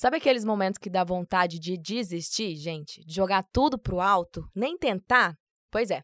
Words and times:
Sabe 0.00 0.16
aqueles 0.16 0.46
momentos 0.46 0.78
que 0.78 0.88
dá 0.88 1.04
vontade 1.04 1.58
de 1.58 1.76
desistir, 1.76 2.56
gente? 2.56 3.04
De 3.04 3.14
jogar 3.14 3.44
tudo 3.52 3.78
pro 3.78 4.00
alto? 4.00 4.48
Nem 4.56 4.78
tentar? 4.78 5.34
Pois 5.70 5.90
é, 5.90 6.00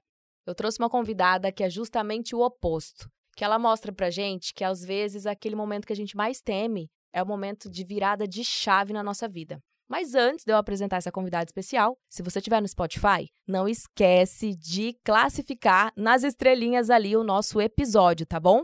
eu 0.47 0.55
trouxe 0.55 0.79
uma 0.79 0.91
convidada 0.91 1.51
que 1.51 1.65
é 1.65 1.71
justamente 1.71 2.37
o 2.37 2.41
oposto. 2.41 3.09
Que 3.35 3.43
ela 3.43 3.59
mostra 3.59 3.91
pra 3.95 4.11
gente 4.11 4.53
que 4.53 4.63
às 4.63 4.85
vezes 4.85 5.25
aquele 5.25 5.57
momento 5.57 5.87
que 5.87 5.95
a 5.95 5.97
gente 5.97 6.15
mais 6.15 6.43
teme 6.43 6.91
é 7.11 7.23
o 7.23 7.27
momento 7.27 7.71
de 7.71 7.83
virada 7.85 8.29
de 8.29 8.45
chave 8.45 8.93
na 8.93 9.03
nossa 9.03 9.27
vida. 9.27 9.61
Mas 9.89 10.15
antes 10.15 10.45
de 10.45 10.53
eu 10.53 10.59
apresentar 10.59 10.99
essa 10.99 11.11
convidada 11.11 11.49
especial, 11.49 11.97
se 12.11 12.23
você 12.23 12.39
estiver 12.39 12.61
no 12.61 12.69
Spotify, 12.69 13.31
não 13.49 13.67
esquece 13.67 14.55
de 14.55 14.95
classificar 15.07 15.91
nas 15.97 16.23
estrelinhas 16.23 16.91
ali 16.91 17.17
o 17.17 17.25
nosso 17.25 17.63
episódio, 17.63 18.27
tá 18.27 18.39
bom? 18.39 18.63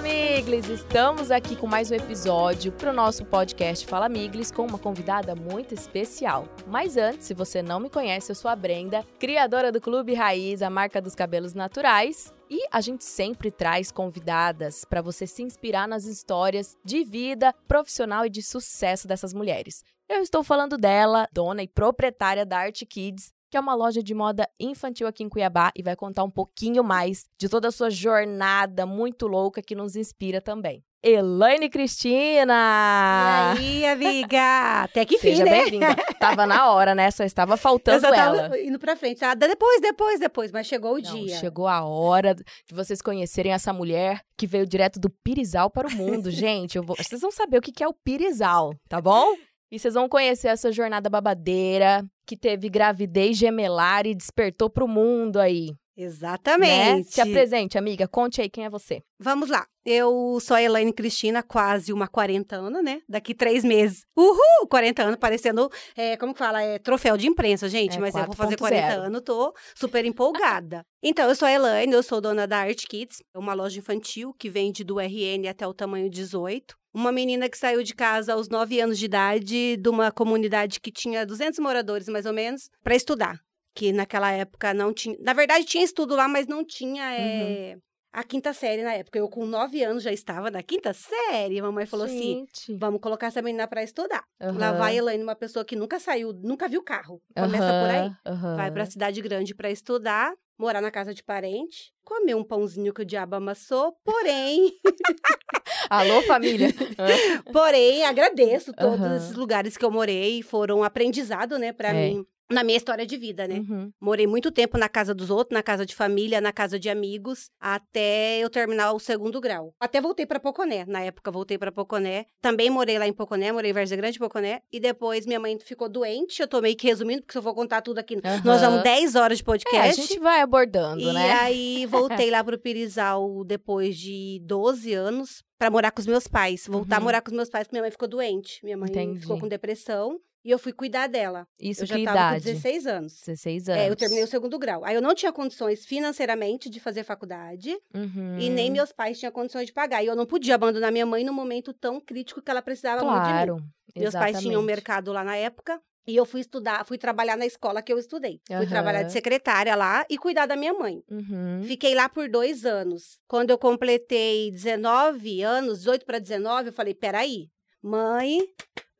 Fala 0.00 0.14
Miglis! 0.14 0.66
Estamos 0.70 1.30
aqui 1.30 1.54
com 1.54 1.66
mais 1.66 1.90
um 1.90 1.94
episódio 1.94 2.72
para 2.72 2.88
o 2.88 2.92
nosso 2.92 3.22
podcast 3.26 3.86
Fala 3.86 4.08
Miglis 4.08 4.50
com 4.50 4.64
uma 4.64 4.78
convidada 4.78 5.34
muito 5.34 5.74
especial. 5.74 6.48
Mas 6.66 6.96
antes, 6.96 7.26
se 7.26 7.34
você 7.34 7.60
não 7.60 7.78
me 7.78 7.90
conhece, 7.90 8.32
eu 8.32 8.34
sou 8.34 8.50
a 8.50 8.56
Brenda, 8.56 9.04
criadora 9.18 9.70
do 9.70 9.78
Clube 9.78 10.14
Raiz, 10.14 10.62
a 10.62 10.70
marca 10.70 11.02
dos 11.02 11.14
cabelos 11.14 11.52
naturais. 11.52 12.32
E 12.48 12.66
a 12.72 12.80
gente 12.80 13.04
sempre 13.04 13.50
traz 13.50 13.92
convidadas 13.92 14.86
para 14.86 15.02
você 15.02 15.26
se 15.26 15.42
inspirar 15.42 15.86
nas 15.86 16.06
histórias 16.06 16.78
de 16.82 17.04
vida 17.04 17.54
profissional 17.68 18.24
e 18.24 18.30
de 18.30 18.42
sucesso 18.42 19.06
dessas 19.06 19.34
mulheres. 19.34 19.84
Eu 20.08 20.22
estou 20.22 20.42
falando 20.42 20.78
dela, 20.78 21.28
dona 21.30 21.62
e 21.62 21.68
proprietária 21.68 22.46
da 22.46 22.58
Art 22.58 22.82
Kids, 22.88 23.34
que 23.50 23.56
é 23.56 23.60
uma 23.60 23.74
loja 23.74 24.02
de 24.02 24.14
moda 24.14 24.48
infantil 24.58 25.06
aqui 25.06 25.24
em 25.24 25.28
Cuiabá 25.28 25.72
e 25.76 25.82
vai 25.82 25.96
contar 25.96 26.22
um 26.24 26.30
pouquinho 26.30 26.84
mais 26.84 27.26
de 27.38 27.48
toda 27.48 27.68
a 27.68 27.72
sua 27.72 27.90
jornada 27.90 28.86
muito 28.86 29.26
louca 29.26 29.60
que 29.60 29.74
nos 29.74 29.96
inspira 29.96 30.40
também. 30.40 30.84
Elaine 31.02 31.70
Cristina! 31.70 33.54
E 33.58 33.58
aí, 33.58 33.86
amiga? 33.86 34.82
Até 34.84 35.04
que 35.04 35.18
fim, 35.18 35.30
Seja 35.30 35.44
né? 35.44 35.50
bem-vinda. 35.50 35.96
Tava 36.18 36.46
na 36.46 36.70
hora, 36.70 36.94
né? 36.94 37.10
Só 37.10 37.24
estava 37.24 37.54
Eu 37.54 37.58
faltando 37.58 38.00
só 38.06 38.12
ela. 38.14 38.42
tava 38.42 38.60
indo 38.60 38.78
pra 38.78 38.94
frente. 38.96 39.24
Ah, 39.24 39.34
depois, 39.34 39.80
depois, 39.80 40.20
depois. 40.20 40.52
Mas 40.52 40.66
chegou 40.66 40.96
o 40.96 41.00
Não, 41.00 41.14
dia. 41.14 41.36
chegou 41.38 41.66
a 41.66 41.84
hora 41.84 42.34
de 42.34 42.44
vocês 42.74 43.00
conhecerem 43.00 43.52
essa 43.52 43.72
mulher 43.72 44.20
que 44.36 44.46
veio 44.46 44.66
direto 44.66 45.00
do 45.00 45.08
Pirizal 45.08 45.70
para 45.70 45.88
o 45.88 45.92
mundo. 45.92 46.30
Gente, 46.30 46.76
eu 46.76 46.82
vou- 46.82 46.96
vocês 46.96 47.20
vão 47.20 47.30
saber 47.30 47.58
o 47.58 47.62
que 47.62 47.82
é 47.82 47.88
o 47.88 47.94
Pirizal, 47.94 48.74
tá 48.88 49.00
bom? 49.00 49.34
E 49.70 49.78
vocês 49.78 49.94
vão 49.94 50.08
conhecer 50.08 50.48
essa 50.48 50.72
jornada 50.72 51.08
babadeira, 51.08 52.04
que 52.26 52.36
teve 52.36 52.68
gravidez 52.68 53.36
gemelar 53.36 54.06
e 54.06 54.14
despertou 54.14 54.68
pro 54.68 54.88
mundo 54.88 55.38
aí. 55.38 55.70
Né? 56.00 56.06
Exatamente. 56.06 57.12
Se 57.12 57.20
apresente, 57.20 57.76
amiga. 57.76 58.08
Conte 58.08 58.40
aí 58.40 58.48
quem 58.48 58.64
é 58.64 58.70
você. 58.70 59.02
Vamos 59.18 59.50
lá. 59.50 59.66
Eu 59.84 60.38
sou 60.40 60.56
a 60.56 60.62
Elaine 60.62 60.92
Cristina, 60.92 61.42
quase 61.42 61.92
uma 61.92 62.08
40 62.08 62.56
anos, 62.56 62.82
né? 62.82 63.00
Daqui 63.08 63.34
três 63.34 63.64
meses. 63.64 64.04
Uhul! 64.16 64.66
40 64.68 65.02
anos, 65.02 65.16
parecendo, 65.16 65.70
é, 65.96 66.16
como 66.16 66.32
que 66.32 66.38
fala? 66.38 66.62
É 66.62 66.78
troféu 66.78 67.16
de 67.16 67.26
imprensa, 67.26 67.68
gente. 67.68 67.96
É, 67.96 68.00
mas 68.00 68.14
eu 68.14 68.24
vou 68.24 68.34
fazer 68.34 68.56
4.0. 68.56 68.58
40 68.58 68.92
anos, 68.94 69.22
tô 69.22 69.54
super 69.74 70.04
empolgada. 70.04 70.84
então, 71.02 71.28
eu 71.28 71.34
sou 71.34 71.46
a 71.46 71.52
Elaine, 71.52 71.92
eu 71.92 72.02
sou 72.02 72.20
dona 72.20 72.46
da 72.46 72.58
Art 72.58 72.86
Kids, 72.86 73.22
uma 73.34 73.54
loja 73.54 73.78
infantil 73.78 74.34
que 74.38 74.48
vende 74.48 74.84
do 74.84 74.98
RN 74.98 75.48
até 75.48 75.66
o 75.66 75.74
tamanho 75.74 76.08
18. 76.08 76.79
Uma 76.92 77.12
menina 77.12 77.48
que 77.48 77.56
saiu 77.56 77.82
de 77.82 77.94
casa 77.94 78.32
aos 78.34 78.48
9 78.48 78.80
anos 78.80 78.98
de 78.98 79.04
idade, 79.04 79.76
de 79.76 79.88
uma 79.88 80.10
comunidade 80.10 80.80
que 80.80 80.90
tinha 80.90 81.24
200 81.24 81.58
moradores, 81.60 82.08
mais 82.08 82.26
ou 82.26 82.32
menos, 82.32 82.68
para 82.82 82.96
estudar. 82.96 83.38
Que 83.74 83.92
naquela 83.92 84.32
época 84.32 84.74
não 84.74 84.92
tinha. 84.92 85.16
Na 85.20 85.32
verdade, 85.32 85.64
tinha 85.64 85.84
estudo 85.84 86.16
lá, 86.16 86.26
mas 86.26 86.46
não 86.48 86.64
tinha. 86.64 87.04
é, 87.14 87.76
a 88.12 88.24
quinta 88.24 88.52
série 88.52 88.82
na 88.82 88.92
época. 88.94 89.18
Eu, 89.18 89.28
com 89.28 89.46
nove 89.46 89.82
anos, 89.84 90.02
já 90.02 90.12
estava 90.12 90.50
na 90.50 90.62
quinta 90.62 90.92
série. 90.92 91.60
A 91.60 91.62
mamãe 91.62 91.86
falou 91.86 92.06
assim: 92.06 92.40
Gente. 92.40 92.76
vamos 92.76 93.00
colocar 93.00 93.28
essa 93.28 93.40
menina 93.40 93.68
pra 93.68 93.84
estudar. 93.84 94.24
Aham. 94.40 94.58
Lá 94.58 94.72
vai 94.72 94.94
a 94.94 94.96
Elaine, 94.96 95.22
uma 95.22 95.36
pessoa 95.36 95.64
que 95.64 95.76
nunca 95.76 96.00
saiu, 96.00 96.32
nunca 96.32 96.68
viu 96.68 96.82
carro. 96.82 97.22
Começa 97.36 97.64
por 97.64 97.90
aí. 97.90 98.56
Vai 98.56 98.70
pra 98.72 98.84
cidade 98.86 99.20
grande 99.22 99.54
pra 99.54 99.70
estudar, 99.70 100.32
morar 100.60 100.82
na 100.82 100.90
casa 100.90 101.14
de 101.14 101.22
parente, 101.24 101.92
comer 102.04 102.34
um 102.34 102.44
pãozinho 102.44 102.92
que 102.92 103.00
o 103.00 103.04
diabo 103.04 103.34
amassou, 103.36 103.96
porém, 104.04 104.72
Alô, 105.88 106.22
família? 106.22 106.68
porém, 107.52 108.04
agradeço 108.04 108.72
todos 108.74 109.00
Aham. 109.00 109.16
esses 109.16 109.34
lugares 109.34 109.76
que 109.76 109.84
eu 109.84 109.90
morei, 109.90 110.42
foram 110.42 110.84
aprendizado, 110.84 111.58
né, 111.58 111.72
pra 111.72 111.88
É. 111.90 112.08
mim, 112.10 112.26
na 112.50 112.64
minha 112.64 112.76
história 112.76 113.06
de 113.06 113.16
vida, 113.16 113.46
né? 113.46 113.56
Uhum. 113.60 113.92
Morei 114.00 114.26
muito 114.26 114.50
tempo 114.50 114.76
na 114.76 114.88
casa 114.88 115.14
dos 115.14 115.30
outros, 115.30 115.54
na 115.54 115.62
casa 115.62 115.86
de 115.86 115.94
família, 115.94 116.40
na 116.40 116.52
casa 116.52 116.78
de 116.78 116.88
amigos, 116.90 117.50
até 117.60 118.38
eu 118.38 118.50
terminar 118.50 118.92
o 118.92 118.98
segundo 118.98 119.40
grau. 119.40 119.74
Até 119.80 120.00
voltei 120.00 120.26
pra 120.26 120.40
Poconé. 120.40 120.84
Na 120.86 121.00
época, 121.02 121.30
voltei 121.30 121.56
pra 121.58 121.70
Poconé. 121.72 122.26
Também 122.40 122.68
morei 122.70 122.98
lá 122.98 123.06
em 123.06 123.12
Poconé, 123.12 123.52
morei 123.52 123.70
em 123.70 123.74
Várzea 123.74 123.96
Grande, 123.96 124.18
Poconé. 124.18 124.62
E 124.72 124.80
depois 124.80 125.26
minha 125.26 125.38
mãe 125.40 125.58
ficou 125.60 125.88
doente. 125.88 126.40
Eu 126.42 126.48
tô 126.48 126.60
meio 126.60 126.76
que 126.76 126.86
resumindo, 126.86 127.22
porque 127.22 127.32
se 127.32 127.38
eu 127.38 127.42
for 127.42 127.54
contar 127.54 127.82
tudo 127.82 127.98
aqui, 127.98 128.16
nós 128.44 128.62
Aham. 128.62 128.70
vamos 128.70 128.82
10 128.82 129.14
horas 129.14 129.38
de 129.38 129.42
É, 129.42 129.44
a 129.44 129.46
podcast. 129.46 130.02
gente 130.02 130.18
vai 130.18 130.40
abordando, 130.40 131.00
e 131.02 131.12
né? 131.12 131.32
aí 131.40 131.86
voltei 131.86 132.30
lá 132.30 132.42
pro 132.42 132.58
Pirizal 132.58 133.44
depois 133.44 133.96
de 133.96 134.40
12 134.44 134.92
anos 134.92 135.42
pra 135.58 135.70
morar 135.70 135.90
com 135.90 136.00
os 136.00 136.06
meus 136.06 136.26
pais. 136.26 136.66
Voltar 136.66 136.96
a 136.96 136.98
Uhum. 136.98 137.04
morar 137.04 137.20
com 137.20 137.30
os 137.30 137.36
meus 137.36 137.48
pais, 137.50 137.66
porque 137.66 137.74
minha 137.76 137.82
mãe 137.82 137.90
ficou 137.90 138.08
doente. 138.08 138.64
Minha 138.64 138.76
mãe 138.76 138.88
Entendi. 138.90 139.20
ficou 139.20 139.38
com 139.38 139.46
depressão. 139.48 140.18
E 140.44 140.50
eu 140.50 140.58
fui 140.58 140.72
cuidar 140.72 141.06
dela. 141.06 141.46
Isso 141.60 141.82
eu 141.82 141.86
já 141.86 141.96
que 141.96 142.04
tava 142.04 142.16
com 142.18 142.24
idade? 142.38 142.44
16 142.44 142.86
anos. 142.86 143.20
16 143.26 143.68
anos. 143.68 143.82
É, 143.82 143.90
eu 143.90 143.96
terminei 143.96 144.24
o 144.24 144.26
segundo 144.26 144.58
grau. 144.58 144.84
Aí 144.84 144.94
eu 144.94 145.02
não 145.02 145.14
tinha 145.14 145.30
condições 145.32 145.84
financeiramente 145.84 146.70
de 146.70 146.80
fazer 146.80 147.04
faculdade 147.04 147.76
Uhum. 147.94 148.38
e 148.38 148.48
nem 148.48 148.70
meus 148.70 148.90
pais 148.92 149.18
tinham 149.18 149.30
condições 149.32 149.66
de 149.66 149.72
pagar. 149.72 150.02
E 150.02 150.06
eu 150.06 150.16
não 150.16 150.24
podia 150.24 150.54
abandonar 150.54 150.90
minha 150.90 151.04
mãe 151.04 151.24
no 151.24 151.32
momento 151.32 151.72
tão 151.74 152.00
crítico 152.00 152.40
que 152.40 152.50
ela 152.50 152.62
precisava 152.62 153.02
muito 153.04 153.16
de 153.22 153.28
mim. 153.28 153.32
Claro. 153.32 153.56
Meus 153.94 154.14
pais 154.14 154.38
tinham 154.38 154.60
um 154.60 154.64
exatamente. 154.64 154.66
mercado 154.66 155.12
lá 155.12 155.22
na 155.22 155.36
época. 155.36 155.80
E 156.06 156.16
eu 156.16 156.24
fui 156.24 156.40
estudar, 156.40 156.84
fui 156.86 156.96
trabalhar 156.96 157.36
na 157.36 157.44
escola 157.44 157.82
que 157.82 157.92
eu 157.92 157.98
estudei. 157.98 158.40
Fui 158.48 158.66
trabalhar 158.66 159.02
de 159.02 159.12
secretária 159.12 159.76
lá 159.76 160.04
e 160.08 160.16
cuidar 160.16 160.46
da 160.46 160.56
minha 160.56 160.72
mãe. 160.72 161.02
Uhum. 161.10 161.62
Fiquei 161.64 161.94
lá 161.94 162.08
por 162.08 162.28
dois 162.28 162.64
anos. 162.64 163.20
Quando 163.28 163.50
eu 163.50 163.58
completei 163.58 164.50
19 164.50 165.42
anos, 165.42 165.80
18 165.80 166.06
para 166.06 166.18
19, 166.18 166.70
eu 166.70 166.72
falei: 166.72 166.94
peraí, 166.94 167.48
mãe, 167.82 168.40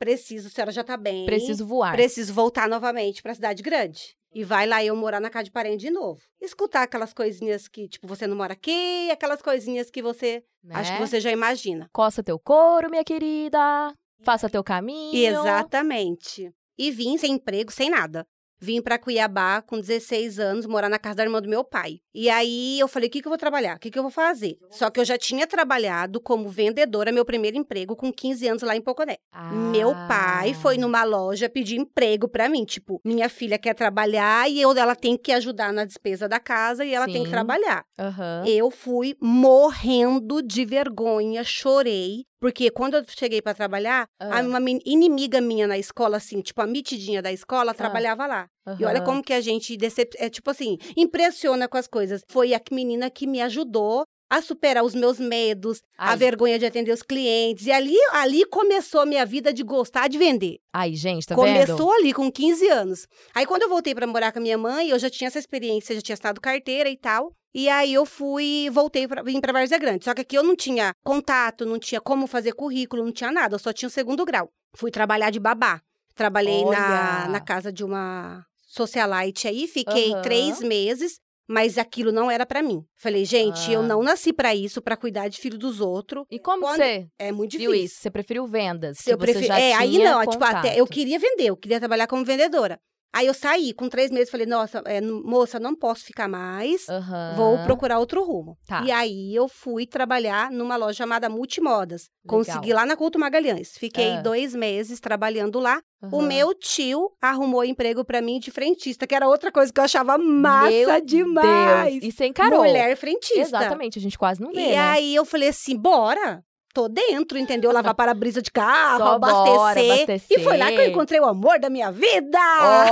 preciso, 0.01 0.49
a 0.49 0.51
senhora 0.51 0.73
já 0.73 0.83
tá 0.83 0.97
bem. 0.97 1.27
Preciso 1.27 1.67
voar. 1.67 1.93
Preciso 1.93 2.33
voltar 2.33 2.67
novamente 2.67 3.23
pra 3.23 3.35
cidade 3.35 3.63
grande. 3.63 4.17
E 4.33 4.43
vai 4.43 4.67
lá 4.67 4.83
eu 4.83 4.97
morar 4.97 5.21
na 5.21 5.29
casa 5.29 5.45
de 5.45 5.51
parente 5.51 5.81
de 5.81 5.91
novo. 5.91 6.21
Escutar 6.41 6.83
aquelas 6.83 7.13
coisinhas 7.13 7.69
que, 7.69 7.89
tipo, 7.89 8.07
você 8.07 8.27
não 8.27 8.37
mora 8.37 8.55
aqui, 8.55 9.11
aquelas 9.11 9.43
coisinhas 9.43 9.91
que 9.91 10.01
você. 10.01 10.43
Acho 10.71 10.93
que 10.93 11.01
né? 11.01 11.07
você 11.07 11.21
já 11.21 11.31
imagina. 11.31 11.89
Coça 11.93 12.23
teu 12.23 12.39
couro, 12.39 12.89
minha 12.89 13.05
querida. 13.05 13.93
Faça 14.23 14.49
teu 14.49 14.65
caminho. 14.65 15.15
Exatamente. 15.15 16.53
E 16.79 16.91
vim 16.91 17.19
sem 17.19 17.33
emprego, 17.33 17.71
sem 17.71 17.91
nada. 17.91 18.27
Vim 18.61 18.83
pra 18.83 18.99
Cuiabá 18.99 19.63
com 19.63 19.81
16 19.81 20.39
anos, 20.39 20.67
morar 20.67 20.91
na 20.91 20.99
casa 20.99 21.17
da 21.17 21.23
irmã 21.25 21.41
do 21.41 21.49
meu 21.49 21.65
pai. 21.65 22.01
E 22.15 22.29
aí 22.29 22.79
eu 22.79 22.87
falei: 22.87 23.09
o 23.09 23.11
que, 23.11 23.23
que 23.23 23.27
eu 23.27 23.31
vou 23.31 23.39
trabalhar? 23.39 23.77
O 23.77 23.81
que, 23.81 23.91
que 23.91 23.99
eu 23.99 24.03
vou 24.03 24.13
fazer? 24.13 24.59
Só 24.71 24.91
que 24.91 25.01
eu 25.01 25.05
já 25.05 25.17
tinha 25.17 25.47
trabalhado 25.47 26.21
como 26.21 26.49
vendedora, 26.49 27.11
meu 27.11 27.25
primeiro 27.25 27.57
emprego, 27.57 27.97
com 27.97 28.13
15 28.13 28.47
anos 28.47 28.63
lá 28.63 28.77
em 28.77 28.83
Poconé. 28.83 29.17
Meu 29.51 29.95
pai 30.07 30.53
foi 30.53 30.77
no 30.77 30.91
numa 30.91 31.05
loja 31.05 31.49
pedir 31.49 31.79
emprego 31.79 32.29
pra 32.29 32.49
mim. 32.49 32.65
Tipo, 32.65 33.01
minha 33.05 33.29
filha 33.29 33.59
quer 33.59 33.75
trabalhar 33.75 34.51
e 34.51 34.61
eu, 34.61 34.77
ela 34.77 34.97
tem 34.97 35.17
que 35.17 35.31
ajudar 35.33 35.73
na 35.73 35.85
despesa 35.85 36.29
da 36.29 36.41
casa 36.41 36.85
e 36.85 36.93
ela 36.93 37.07
tem 37.07 37.23
que 37.23 37.29
Sim. 37.29 37.31
trabalhar. 37.31 37.85
Aham. 37.99 38.45
Eu 38.47 38.71
fui 38.71 39.17
morrendo 39.21 40.43
de 40.43 40.65
vergonha, 40.65 41.45
chorei. 41.45 42.27
Porque 42.41 42.71
quando 42.71 42.95
eu 42.95 43.05
cheguei 43.07 43.43
pra 43.43 43.53
trabalhar, 43.55 44.07
a- 44.19 44.41
uma 44.43 44.59
inimiga 44.87 45.41
minha 45.41 45.67
na 45.67 45.77
escola, 45.79 46.17
assim, 46.17 46.41
tipo, 46.41 46.61
a 46.63 46.67
mitidinha 46.67 47.21
da 47.21 47.31
escola, 47.31 47.73
trabalhava 47.75 48.27
lá. 48.27 48.47
E 48.81 48.85
olha 48.87 49.01
como 49.05 49.23
que 49.23 49.33
a 49.33 49.41
gente, 49.41 49.77
decep... 49.77 50.15
é 50.19 50.31
tipo 50.31 50.51
assim, 50.51 50.79
impressiona 50.97 51.69
com 51.69 51.77
as 51.77 51.87
coisas. 51.87 52.23
Foi 52.31 52.55
a 52.55 52.61
menina 52.73 53.11
que 53.11 53.27
me 53.27 53.43
ajudou 53.43 54.05
a 54.31 54.41
superar 54.41 54.85
os 54.85 54.95
meus 54.95 55.19
medos, 55.19 55.83
a 55.99 56.13
Ai. 56.13 56.17
vergonha 56.17 56.57
de 56.59 56.65
atender 56.65 56.93
os 56.93 57.03
clientes. 57.03 57.67
E 57.67 57.73
ali, 57.73 57.97
ali 58.13 58.45
começou 58.47 59.01
a 59.01 59.07
minha 59.07 59.27
vida 59.27 59.53
de 59.53 59.65
gostar 59.65 60.09
de 60.09 60.17
vender. 60.17 60.59
Aí, 60.73 60.95
gente, 60.95 61.27
tá 61.27 61.35
Começou 61.35 61.77
vendo? 61.77 61.93
ali 61.95 62.13
com 62.13 62.31
15 62.31 62.69
anos. 62.69 63.09
Aí 63.35 63.45
quando 63.45 63.63
eu 63.63 63.69
voltei 63.69 63.95
pra 63.95 64.07
morar 64.07 64.31
com 64.33 64.39
a 64.39 64.43
minha 64.43 64.57
mãe, 64.57 64.89
eu 64.89 64.99
já 65.01 65.11
tinha 65.11 65.27
essa 65.27 65.39
experiência, 65.41 65.97
já 65.97 66.01
tinha 66.01 66.15
assinado 66.15 66.41
carteira 66.41 66.89
e 66.89 66.97
tal. 66.97 67.35
E 67.53 67.69
aí 67.69 67.93
eu 67.93 68.07
fui, 68.07 68.69
voltei 68.71 69.09
para 69.09 69.25
vim 69.25 69.41
para 69.41 69.53
Várzea 69.53 69.77
Grande. 69.79 70.05
Só 70.05 70.15
que 70.15 70.21
aqui 70.21 70.39
eu 70.39 70.45
não 70.45 70.55
tinha 70.55 70.95
contato, 71.03 71.67
não 71.67 71.81
tinha 71.81 72.01
como 72.01 72.29
fazer 72.29 72.53
currículo, 72.53 73.05
não 73.05 73.11
tinha 73.11 73.33
nada, 73.33 73.57
eu 73.57 73.59
só 73.59 73.73
tinha 73.73 73.89
o 73.89 73.91
segundo 73.91 74.25
grau. 74.25 74.49
Fui 74.77 74.93
trabalhar 74.93 75.31
de 75.31 75.41
babá. 75.41 75.81
Trabalhei 76.15 76.65
na, 76.65 76.69
Olha! 76.69 77.29
na 77.29 77.41
casa 77.41 77.73
de 77.73 77.83
uma 77.83 78.45
socialite 78.69 79.49
aí, 79.49 79.67
fiquei 79.67 80.13
Aham. 80.13 80.23
três 80.23 80.61
meses. 80.61 81.19
Mas 81.53 81.77
aquilo 81.79 82.13
não 82.13 82.31
era 82.31 82.47
pra 82.47 82.63
mim. 82.63 82.85
Falei, 82.97 83.25
gente, 83.25 83.73
eu 83.73 83.81
Ah. 83.81 83.83
não 83.83 84.05
nasci 84.05 84.33
pra 84.33 84.55
isso, 84.55 84.81
pra 84.81 84.97
cuidar 84.97 85.27
de 85.27 85.37
filho 85.41 85.59
dos 85.59 85.81
outros. 85.81 86.25
E 86.31 86.39
como 86.39 86.63
Quando- 86.63 86.77
você 86.77 87.09
É 87.19 87.33
muito 87.33 87.51
difícil. 87.51 87.73
viu 87.73 87.85
isso? 87.85 87.97
Você 87.99 88.09
preferiu 88.09 88.47
vendas? 88.47 88.99
Eu 89.05 89.19
prefiro. 89.19 89.53
É, 89.53 89.73
aí 89.75 89.99
não, 89.99 90.25
tipo, 90.25 90.45
até 90.45 90.79
eu 90.81 90.87
queria 90.87 91.19
vender, 91.19 91.47
eu 91.47 91.57
queria 91.57 91.81
trabalhar 91.81 92.07
como 92.07 92.25
vendedora. 92.25 92.79
Aí 93.13 93.27
eu 93.27 93.35
saí, 93.35 93.73
com 93.75 93.89
três 93.89 94.11
meses, 94.11 94.31
falei, 94.31 94.47
nossa, 94.47 94.83
é, 94.87 95.01
moça, 95.01 95.59
não 95.59 95.75
posso 95.75 96.05
ficar 96.05 96.29
mais, 96.29 96.89
Aham. 96.89 97.35
vou 97.37 97.59
procurar 97.65 97.99
outro 97.99 98.23
rumo. 98.25 98.57
Tá. 98.69 98.83
E 98.85 98.93
aí 98.93 99.35
eu 99.35 99.49
fui 99.49 99.85
trabalhar 99.85 100.51
numa 100.53 100.77
loja 100.77 100.99
chamada 100.99 101.29
Multimodas. 101.29 102.03
Legal. 102.25 102.39
Consegui 102.39 102.73
lá 102.73 102.87
na 102.87 102.97
Couto 102.97 103.19
Magalhães. 103.19 103.71
Fiquei 103.77 104.13
Ah. 104.13 104.21
dois 104.23 104.55
meses 104.55 105.01
trabalhando 105.01 105.59
lá. 105.59 105.81
O 106.13 106.19
Aham. 106.21 106.27
meu 106.29 106.55
tio 106.55 107.11
arrumou 107.21 107.65
emprego 107.65 108.05
pra 108.05 108.23
mim 108.23 108.39
de 108.39 108.51
frentista, 108.51 109.07
que 109.07 109.15
era 109.15 109.27
outra 109.29 109.51
coisa 109.51 109.73
que 109.73 109.81
eu 109.81 109.85
achava 109.85 110.17
massa 110.17 110.71
Meu 110.71 111.01
demais. 111.05 111.95
Deus. 112.01 112.05
E 112.05 112.13
você 112.13 112.27
encarou. 112.27 112.61
Mulher 112.63 112.97
frentista. 112.97 113.41
Exatamente, 113.41 113.99
a 113.99 114.03
gente 114.03 114.17
quase 114.19 114.41
não 114.41 114.53
vê, 114.53 114.61
E 114.61 114.69
né? 114.71 114.79
aí 114.79 115.15
eu 115.15 115.25
falei 115.25 115.49
assim, 115.49 115.77
bora. 115.77 116.43
Tô 116.73 116.89
dentro, 116.89 117.37
entendeu? 117.37 117.73
Lavar 117.73 117.95
para-brisa 117.95 118.41
de 118.41 118.51
carro, 118.51 118.99
Só 118.99 119.13
abastecer. 119.15 119.55
bora 119.57 119.81
abastecer. 119.81 120.39
E 120.39 120.45
foi 120.45 120.57
lá 120.57 120.67
que 120.69 120.77
eu 120.79 120.87
encontrei 120.87 121.21
o 121.21 121.25
amor 121.25 121.59
da 121.59 121.69
minha 121.69 121.91
vida. 121.91 122.39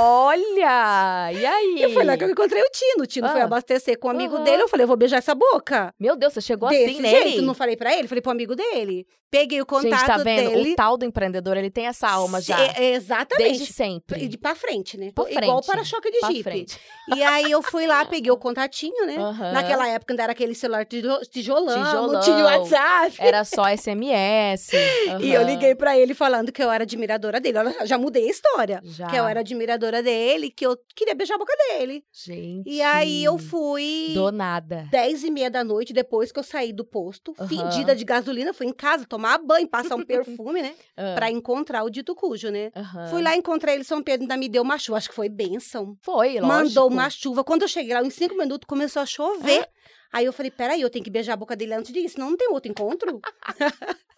Olha! 0.01 1.31
E 1.33 1.47
aí? 1.47 1.83
E 1.85 1.95
foi 1.95 2.05
lá 2.05 2.17
que 2.17 2.25
eu 2.25 2.31
encontrei 2.31 2.61
o 2.63 2.71
Tino. 2.71 3.05
O 3.05 3.07
Tino 3.07 3.29
foi 3.29 3.41
Ah. 3.41 3.45
abastecer 3.45 3.99
com 3.99 4.09
um 4.09 4.11
amigo 4.11 4.35
Aham. 4.37 4.45
dele. 4.45 4.63
Eu 4.63 4.69
falei, 4.69 4.85
eu 4.85 4.89
vou 4.89 4.97
beijar 4.97 5.19
essa 5.19 5.35
boca. 5.35 5.95
Meu 5.99 6.17
Deus, 6.17 6.33
você 6.35 6.41
chegou 6.41 6.69
Desse 6.69 6.85
assim 6.97 7.03
jeito. 7.09 7.25
nele? 7.25 7.41
Não 7.43 7.55
falei 7.55 7.77
pra 7.77 7.97
ele, 7.97 8.09
falei 8.09 8.21
pro 8.23 8.33
amigo 8.33 8.57
dele. 8.57 9.07
Peguei 9.31 9.61
o 9.61 9.67
contato 9.67 9.91
gente, 9.91 10.07
tá 10.07 10.17
vendo? 10.17 10.51
dele. 10.53 10.73
O 10.73 10.77
tal 10.77 10.97
do 10.97 11.05
empreendedor, 11.05 11.55
ele 11.59 11.71
tem 11.71 11.87
essa 11.87 12.09
alma 12.09 12.41
já. 12.41 12.59
É, 12.79 12.93
exatamente. 12.95 13.47
Desde 13.49 13.67
sempre. 13.71 14.27
De 14.27 14.39
pra 14.39 14.55
frente, 14.55 14.97
né? 14.97 15.13
Pra 15.15 15.31
Igual 15.31 15.63
frente. 15.63 15.67
para-choque 15.67 16.11
de 16.11 16.19
Pra 16.19 16.29
Jeep. 16.31 16.43
frente. 16.43 16.81
E 17.15 17.23
aí 17.23 17.51
eu 17.51 17.61
fui 17.61 17.87
lá, 17.87 18.07
peguei 18.07 18.33
o 18.33 18.39
contatinho, 18.39 19.05
né? 19.07 19.17
Aham. 19.19 19.53
Naquela 19.53 19.87
época 19.87 20.15
ainda 20.15 20.23
era 20.23 20.33
aquele 20.33 20.55
celular 20.55 20.87
tijo- 20.87 21.21
tijolão, 21.31 21.67
Tijolão. 21.85 22.13
não 22.15 22.21
tinha 22.21 22.43
WhatsApp. 22.43 23.17
Era 23.19 23.45
só 23.45 23.68
SMS. 23.77 24.71
E 25.21 25.33
eu 25.33 25.43
liguei 25.43 25.75
pra 25.75 25.99
ele 25.99 26.15
falando 26.15 26.53
que 26.53 26.63
eu 26.63 26.71
era 26.71 26.85
admiradora 26.85 27.41
dele. 27.41 27.59
Olha, 27.59 27.87
já 27.87 27.97
mudei 27.99 28.27
a 28.27 28.31
história. 28.31 28.81
Já. 28.85 29.07
Que 29.07 29.17
eu 29.17 29.27
era 29.27 29.41
admiradora 29.41 30.03
dele, 30.03 30.51
que 30.51 30.65
eu 30.67 30.77
queria 30.95 31.15
beijar 31.15 31.35
a 31.35 31.39
boca 31.39 31.53
dele. 31.57 32.05
Gente. 32.13 32.69
E 32.69 32.81
aí 32.83 33.25
eu 33.25 33.39
fui. 33.39 34.13
Do 34.15 34.31
nada. 34.31 34.87
Dez 34.91 35.25
e 35.25 35.31
meia 35.31 35.51
da 35.51 35.65
noite, 35.65 35.93
depois 35.93 36.31
que 36.31 36.39
eu 36.39 36.43
saí 36.43 36.73
do 36.73 36.85
posto, 36.85 37.35
Aham. 37.39 37.49
fedida 37.49 37.97
de 37.97 38.05
gasolina, 38.05 38.53
fui 38.53 38.67
em 38.67 38.73
casa 38.73 39.05
tomar 39.07 39.39
banho, 39.39 39.67
passar 39.69 39.97
um 39.97 40.05
perfume, 40.07 40.63
né? 40.63 40.75
Ah, 40.97 41.15
Pra 41.15 41.31
encontrar 41.31 41.83
o 41.85 41.91
dito 41.91 42.15
cujo, 42.15 42.51
né? 42.51 42.71
aham. 42.77 43.07
Fui 43.09 43.23
lá, 43.23 43.35
encontrei 43.37 43.75
ele, 43.77 43.85
São 43.85 44.03
Pedro 44.03 44.23
ainda 44.25 44.37
me 44.37 44.49
deu 44.49 44.63
uma 44.63 44.79
chuva. 44.79 44.99
Acho 44.99 45.09
que 45.09 45.15
foi 45.15 45.29
bênção. 45.29 45.97
Foi, 46.03 46.35
lógico. 46.35 46.47
Mandou 46.47 46.89
uma 46.89 47.09
chuva. 47.11 47.43
Quando 47.45 47.63
eu 47.63 47.69
cheguei 47.69 47.95
lá, 47.95 48.03
em 48.03 48.11
cinco 48.11 48.37
minutos, 48.37 48.67
começou 48.67 49.03
a 49.03 49.07
chover. 49.07 49.67
Aí 50.13 50.25
eu 50.25 50.33
falei, 50.33 50.51
peraí, 50.51 50.81
eu 50.81 50.91
tenho 50.91 51.05
que 51.05 51.11
beijar 51.11 51.35
a 51.35 51.37
boca 51.37 51.55
dele 51.55 51.75
antes 51.75 51.93
disso, 51.93 52.15
senão 52.15 52.31
não 52.31 52.37
tem 52.37 52.49
outro 52.51 52.71
encontro. 52.71 53.21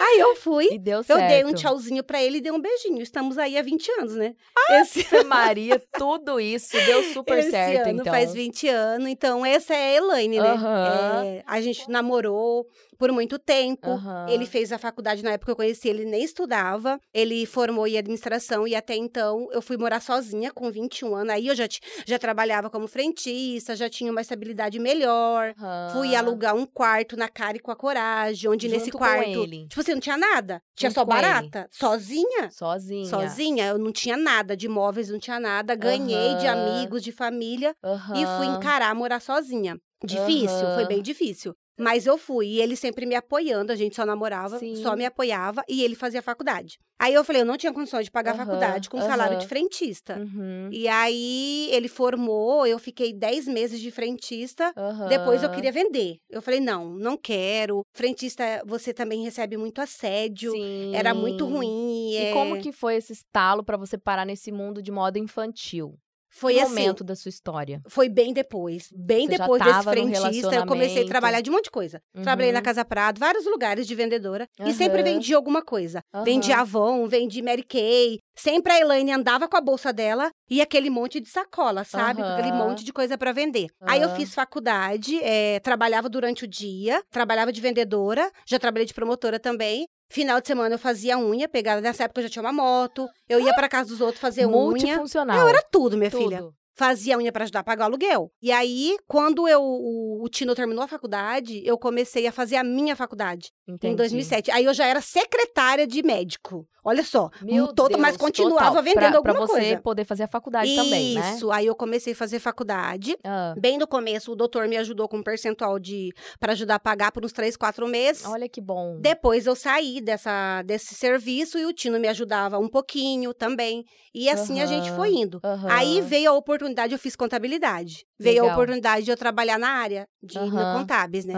aí 0.00 0.18
eu 0.20 0.36
fui, 0.36 0.68
E 0.72 0.78
deu 0.78 0.98
eu 0.98 1.04
certo. 1.04 1.28
dei 1.28 1.44
um 1.44 1.52
tchauzinho 1.52 2.02
pra 2.04 2.22
ele 2.22 2.38
e 2.38 2.40
dei 2.40 2.52
um 2.52 2.60
beijinho. 2.60 3.02
Estamos 3.02 3.38
aí 3.38 3.56
há 3.58 3.62
20 3.62 3.90
anos, 4.00 4.14
né? 4.14 4.34
esse 4.70 5.00
Ave 5.14 5.24
Maria, 5.24 5.82
tudo 5.96 6.38
isso 6.40 6.76
deu 6.86 7.02
super 7.02 7.38
esse 7.38 7.50
certo, 7.50 7.88
ano 7.88 8.00
então. 8.00 8.12
faz 8.12 8.32
20 8.34 8.68
anos, 8.68 9.08
então 9.08 9.44
essa 9.44 9.74
é 9.74 9.76
a 9.76 9.96
Elaine, 9.96 10.40
né? 10.40 10.50
Aham. 10.52 11.22
É, 11.24 11.42
a 11.46 11.60
gente 11.60 11.88
namorou 11.90 12.66
por 12.98 13.12
muito 13.12 13.38
tempo. 13.38 13.88
Aham. 13.90 14.26
Ele 14.28 14.44
fez 14.44 14.72
a 14.72 14.78
faculdade 14.78 15.22
na 15.22 15.30
época 15.30 15.46
que 15.46 15.52
eu 15.52 15.56
conheci, 15.56 15.88
ele 15.88 16.04
nem 16.04 16.22
estudava. 16.24 16.98
Ele 17.14 17.46
formou 17.46 17.86
em 17.86 17.96
administração 17.96 18.66
e 18.66 18.74
até 18.74 18.94
então 18.96 19.48
eu 19.52 19.62
fui 19.62 19.76
morar 19.76 20.00
sozinha 20.00 20.50
com 20.50 20.70
21 20.70 21.14
anos. 21.14 21.32
Aí 21.32 21.46
eu 21.46 21.54
já, 21.54 21.66
já 22.06 22.18
trabalhava 22.18 22.68
como 22.68 22.88
frentista, 22.88 23.76
já 23.76 23.88
tinha 23.88 24.10
uma 24.10 24.20
estabilidade 24.20 24.78
melhor. 24.80 25.54
Aham. 25.58 25.90
Fui 25.92 26.14
alugar 26.16 26.54
um 26.56 26.66
quarto 26.66 27.16
na 27.16 27.28
cara 27.28 27.56
e 27.56 27.60
com 27.60 27.70
a 27.70 27.76
coragem, 27.76 28.50
onde 28.50 28.68
nesse 28.68 28.86
Junto 28.86 28.92
com 28.98 29.04
quarto, 29.04 29.24
ele. 29.48 29.68
tipo 29.68 29.80
assim, 29.80 29.92
não 29.92 30.00
tinha 30.00 30.16
nada. 30.16 30.62
Tinha 30.74 30.90
Junto 30.90 30.94
só 31.00 31.04
com 31.04 31.12
ele. 31.12 31.20
barata. 31.22 31.68
Sozinha? 31.70 32.50
Sozinha. 32.50 33.04
Sozinha, 33.10 33.66
eu 33.66 33.78
não 33.78 33.92
tinha 33.92 34.16
nada 34.16 34.56
de 34.56 34.68
móveis, 34.68 35.08
não 35.08 35.18
tinha 35.18 35.40
nada. 35.40 35.74
Ganhei 35.74 36.34
de 36.36 36.46
Aham. 36.46 36.62
amigos, 36.62 37.02
de 37.02 37.12
família 37.12 37.74
e 38.14 38.26
fui 38.36 38.46
encarar 38.46 38.94
morar 38.94 39.20
sozinha. 39.20 39.78
Difícil, 40.04 40.68
foi 40.74 40.82
Aham. 40.82 40.88
bem 40.88 41.02
difícil. 41.02 41.54
Mas 41.78 42.06
eu 42.06 42.18
fui, 42.18 42.46
e 42.46 42.60
ele 42.60 42.76
sempre 42.76 43.06
me 43.06 43.14
apoiando, 43.14 43.72
a 43.72 43.76
gente 43.76 43.94
só 43.96 44.04
namorava, 44.04 44.58
Sim. 44.58 44.74
só 44.76 44.96
me 44.96 45.04
apoiava, 45.04 45.62
e 45.68 45.82
ele 45.84 45.94
fazia 45.94 46.20
faculdade. 46.20 46.78
Aí 47.00 47.14
eu 47.14 47.22
falei, 47.22 47.42
eu 47.42 47.46
não 47.46 47.56
tinha 47.56 47.72
condições 47.72 48.06
de 48.06 48.10
pagar 48.10 48.32
a 48.32 48.34
Aham, 48.34 48.44
faculdade 48.44 48.90
com 48.90 49.00
salário 49.00 49.34
aham. 49.36 49.42
de 49.42 49.46
frentista. 49.46 50.18
Uhum. 50.18 50.68
E 50.72 50.88
aí 50.88 51.68
ele 51.70 51.86
formou, 51.86 52.66
eu 52.66 52.78
fiquei 52.78 53.12
10 53.12 53.46
meses 53.46 53.80
de 53.80 53.90
frentista. 53.92 54.74
Depois 55.08 55.42
eu 55.42 55.50
queria 55.50 55.70
vender. 55.70 56.16
Eu 56.28 56.42
falei, 56.42 56.58
não, 56.58 56.90
não 56.90 57.16
quero. 57.16 57.82
Frentista, 57.94 58.42
você 58.66 58.92
também 58.92 59.22
recebe 59.22 59.56
muito 59.56 59.80
assédio. 59.80 60.50
Sim. 60.50 60.92
Era 60.92 61.14
muito 61.14 61.46
ruim. 61.46 62.10
E 62.10 62.16
é, 62.16 62.32
como 62.32 62.58
que 62.58 62.72
foi 62.72 62.96
esse 62.96 63.12
estalo 63.12 63.62
pra 63.64 63.76
você 63.76 63.96
parar 63.96 64.24
nesse 64.24 64.50
mundo 64.50 64.82
de 64.82 64.90
moda 64.90 65.18
infantil? 65.20 65.96
Foi 66.38 66.60
assim? 66.60 66.70
momento 66.74 67.04
da 67.04 67.14
sua 67.16 67.28
história? 67.28 67.80
Foi 67.88 68.08
bem 68.08 68.32
depois. 68.32 68.88
Bem 68.94 69.26
Você 69.26 69.38
depois 69.38 69.62
desse 69.62 69.82
frentista, 69.82 70.54
eu 70.54 70.66
comecei 70.66 71.02
a 71.04 71.06
trabalhar 71.06 71.40
de 71.40 71.50
um 71.50 71.52
monte 71.54 71.64
de 71.64 71.70
coisa. 71.70 72.00
Trabalhei 72.22 72.52
na 72.52 72.58
Uhum. 72.58 72.64
Casa 72.64 72.84
Prado, 72.84 73.18
vários 73.18 73.44
lugares 73.46 73.86
de 73.86 73.94
vendedora. 73.94 74.48
E 74.64 74.72
sempre 74.72 75.02
vendi 75.02 75.34
alguma 75.34 75.62
coisa. 75.62 76.02
Aham. 76.12 76.24
Vendi 76.24 76.52
Avon, 76.52 77.06
vendi 77.06 77.42
Mary 77.42 77.62
Kay. 77.62 78.18
Sempre 78.36 78.72
a 78.72 78.80
Elaine 78.80 79.10
andava 79.12 79.48
com 79.48 79.56
a 79.56 79.60
bolsa 79.60 79.92
dela 79.92 80.30
e 80.48 80.60
aquele 80.60 80.88
monte 80.90 81.18
de 81.20 81.28
sacola, 81.28 81.82
sabe? 81.84 82.22
Aquele 82.22 82.52
monte 82.52 82.84
de 82.84 82.92
coisa 82.92 83.18
pra 83.18 83.32
vender. 83.32 83.66
Aí 83.82 84.00
eu 84.00 84.10
fiz 84.10 84.32
faculdade, 84.34 85.18
eh, 85.22 85.58
trabalhava 85.60 86.08
durante 86.08 86.44
o 86.44 86.46
dia, 86.46 87.02
trabalhava 87.10 87.52
de 87.52 87.60
vendedora, 87.60 88.30
já 88.46 88.58
trabalhei 88.58 88.86
de 88.86 88.94
promotora 88.94 89.40
também. 89.40 89.86
Final 90.10 90.40
de 90.40 90.46
semana 90.46 90.74
eu 90.74 90.78
fazia 90.78 91.18
unha, 91.18 91.48
pegava 91.48 91.80
nessa 91.80 92.04
época 92.04 92.20
eu 92.20 92.24
já 92.24 92.30
tinha 92.30 92.42
uma 92.42 92.52
moto. 92.52 93.06
Eu 93.28 93.40
ia 93.40 93.54
pra 93.54 93.68
casa 93.68 93.90
dos 93.90 94.00
outros 94.00 94.20
fazer 94.20 94.46
unha. 94.46 94.70
Multifuncional. 94.70 95.38
Eu 95.38 95.48
era 95.48 95.62
tudo, 95.70 95.98
minha 95.98 96.10
filha 96.10 96.38
Tudo. 96.38 96.54
Fazia 96.78 97.18
unha 97.18 97.32
pra 97.32 97.42
ajudar 97.42 97.60
a 97.60 97.64
pagar 97.64 97.84
o 97.84 97.86
aluguel. 97.88 98.30
E 98.40 98.52
aí, 98.52 98.96
quando 99.08 99.48
eu, 99.48 99.60
o, 99.60 100.22
o 100.24 100.28
Tino 100.28 100.54
terminou 100.54 100.84
a 100.84 100.88
faculdade, 100.88 101.60
eu 101.66 101.76
comecei 101.76 102.26
a 102.28 102.32
fazer 102.32 102.54
a 102.54 102.62
minha 102.62 102.94
faculdade 102.94 103.50
Entendi. 103.66 103.92
em 103.92 103.96
2007. 103.96 104.50
Aí 104.52 104.64
eu 104.64 104.72
já 104.72 104.86
era 104.86 105.00
secretária 105.00 105.86
de 105.86 106.02
médico. 106.04 106.66
Olha 106.84 107.04
só, 107.04 107.28
Meu 107.42 107.74
todo, 107.74 107.98
mas 107.98 108.12
Deus, 108.16 108.22
continuava 108.22 108.68
total. 108.76 108.82
vendendo 108.82 109.20
pra, 109.22 109.32
alguma 109.32 109.34
pra 109.34 109.46
você 109.46 109.60
coisa. 109.60 109.80
poder 109.82 110.04
fazer 110.06 110.22
a 110.22 110.28
faculdade 110.28 110.74
também, 110.74 111.16
né? 111.16 111.34
Isso, 111.34 111.50
aí 111.50 111.66
eu 111.66 111.74
comecei 111.74 112.14
a 112.14 112.16
fazer 112.16 112.38
faculdade. 112.38 113.14
Ah, 113.24 113.54
Bem 113.58 113.76
no 113.76 113.86
começo, 113.86 114.32
o 114.32 114.36
doutor 114.36 114.66
me 114.68 114.76
ajudou 114.78 115.06
com 115.06 115.18
um 115.18 115.22
percentual 115.22 115.78
de 115.78 116.10
para 116.40 116.52
ajudar 116.52 116.76
a 116.76 116.78
pagar 116.78 117.12
por 117.12 117.22
uns 117.24 117.32
três, 117.32 117.58
quatro 117.58 117.86
meses. 117.86 118.24
olha 118.24 118.48
que 118.48 118.60
bom. 118.60 118.96
Depois 119.00 119.46
eu 119.46 119.54
saí 119.54 120.00
dessa, 120.00 120.62
desse 120.62 120.94
serviço 120.94 121.58
e 121.58 121.66
o 121.66 121.74
Tino 121.74 121.98
me 121.98 122.08
ajudava 122.08 122.58
um 122.58 122.68
pouquinho 122.68 123.34
também. 123.34 123.84
E 124.14 124.30
assim 124.30 124.62
a 124.62 124.66
gente 124.66 124.90
foi 124.92 125.10
indo. 125.10 125.40
Aham. 125.44 125.68
Aí 125.70 126.00
veio 126.00 126.30
a 126.30 126.34
oportunidade, 126.34 126.67
eu 126.90 126.98
fiz 126.98 127.14
contabilidade. 127.14 128.04
Veio 128.18 128.44
a 128.44 128.52
oportunidade 128.52 129.04
de 129.04 129.10
eu 129.10 129.16
trabalhar 129.16 129.58
na 129.58 129.68
área 129.68 130.06
de 130.22 130.38
na 130.38 130.78
contábeis, 130.78 131.24
né? 131.24 131.34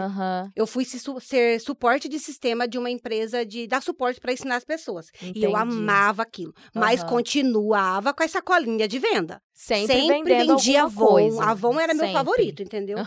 Eu 0.55 0.65
fui 0.65 0.85
ser 0.85 1.59
suporte 1.59 2.09
de 2.09 2.19
sistema 2.19 2.67
de 2.67 2.77
uma 2.77 2.89
empresa 2.89 3.45
de 3.45 3.67
dar 3.67 3.81
suporte 3.81 4.19
para 4.19 4.33
ensinar 4.33 4.55
as 4.55 4.65
pessoas. 4.65 5.07
E 5.21 5.43
eu 5.43 5.51
Entendi. 5.51 5.55
amava 5.55 6.23
aquilo. 6.23 6.53
Mas 6.73 7.03
continuava 7.03 8.13
com 8.13 8.23
essa 8.23 8.41
colinha 8.41 8.87
de 8.87 8.99
venda. 8.99 9.41
Sempre, 9.53 10.07
vendendo 10.07 10.55
vendia 10.57 10.83
Avon. 10.83 11.05
coisa. 11.05 11.43
Avon 11.43 11.79
era 11.79 11.93
meu 11.93 12.05
Sempre. 12.05 12.13
favorito, 12.17 12.63
entendeu? 12.63 12.97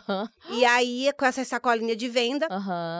E 0.50 0.64
aí, 0.64 1.10
com 1.18 1.24
essa 1.24 1.44
sacolinha 1.44 1.96
de 1.96 2.08
venda, 2.08 2.46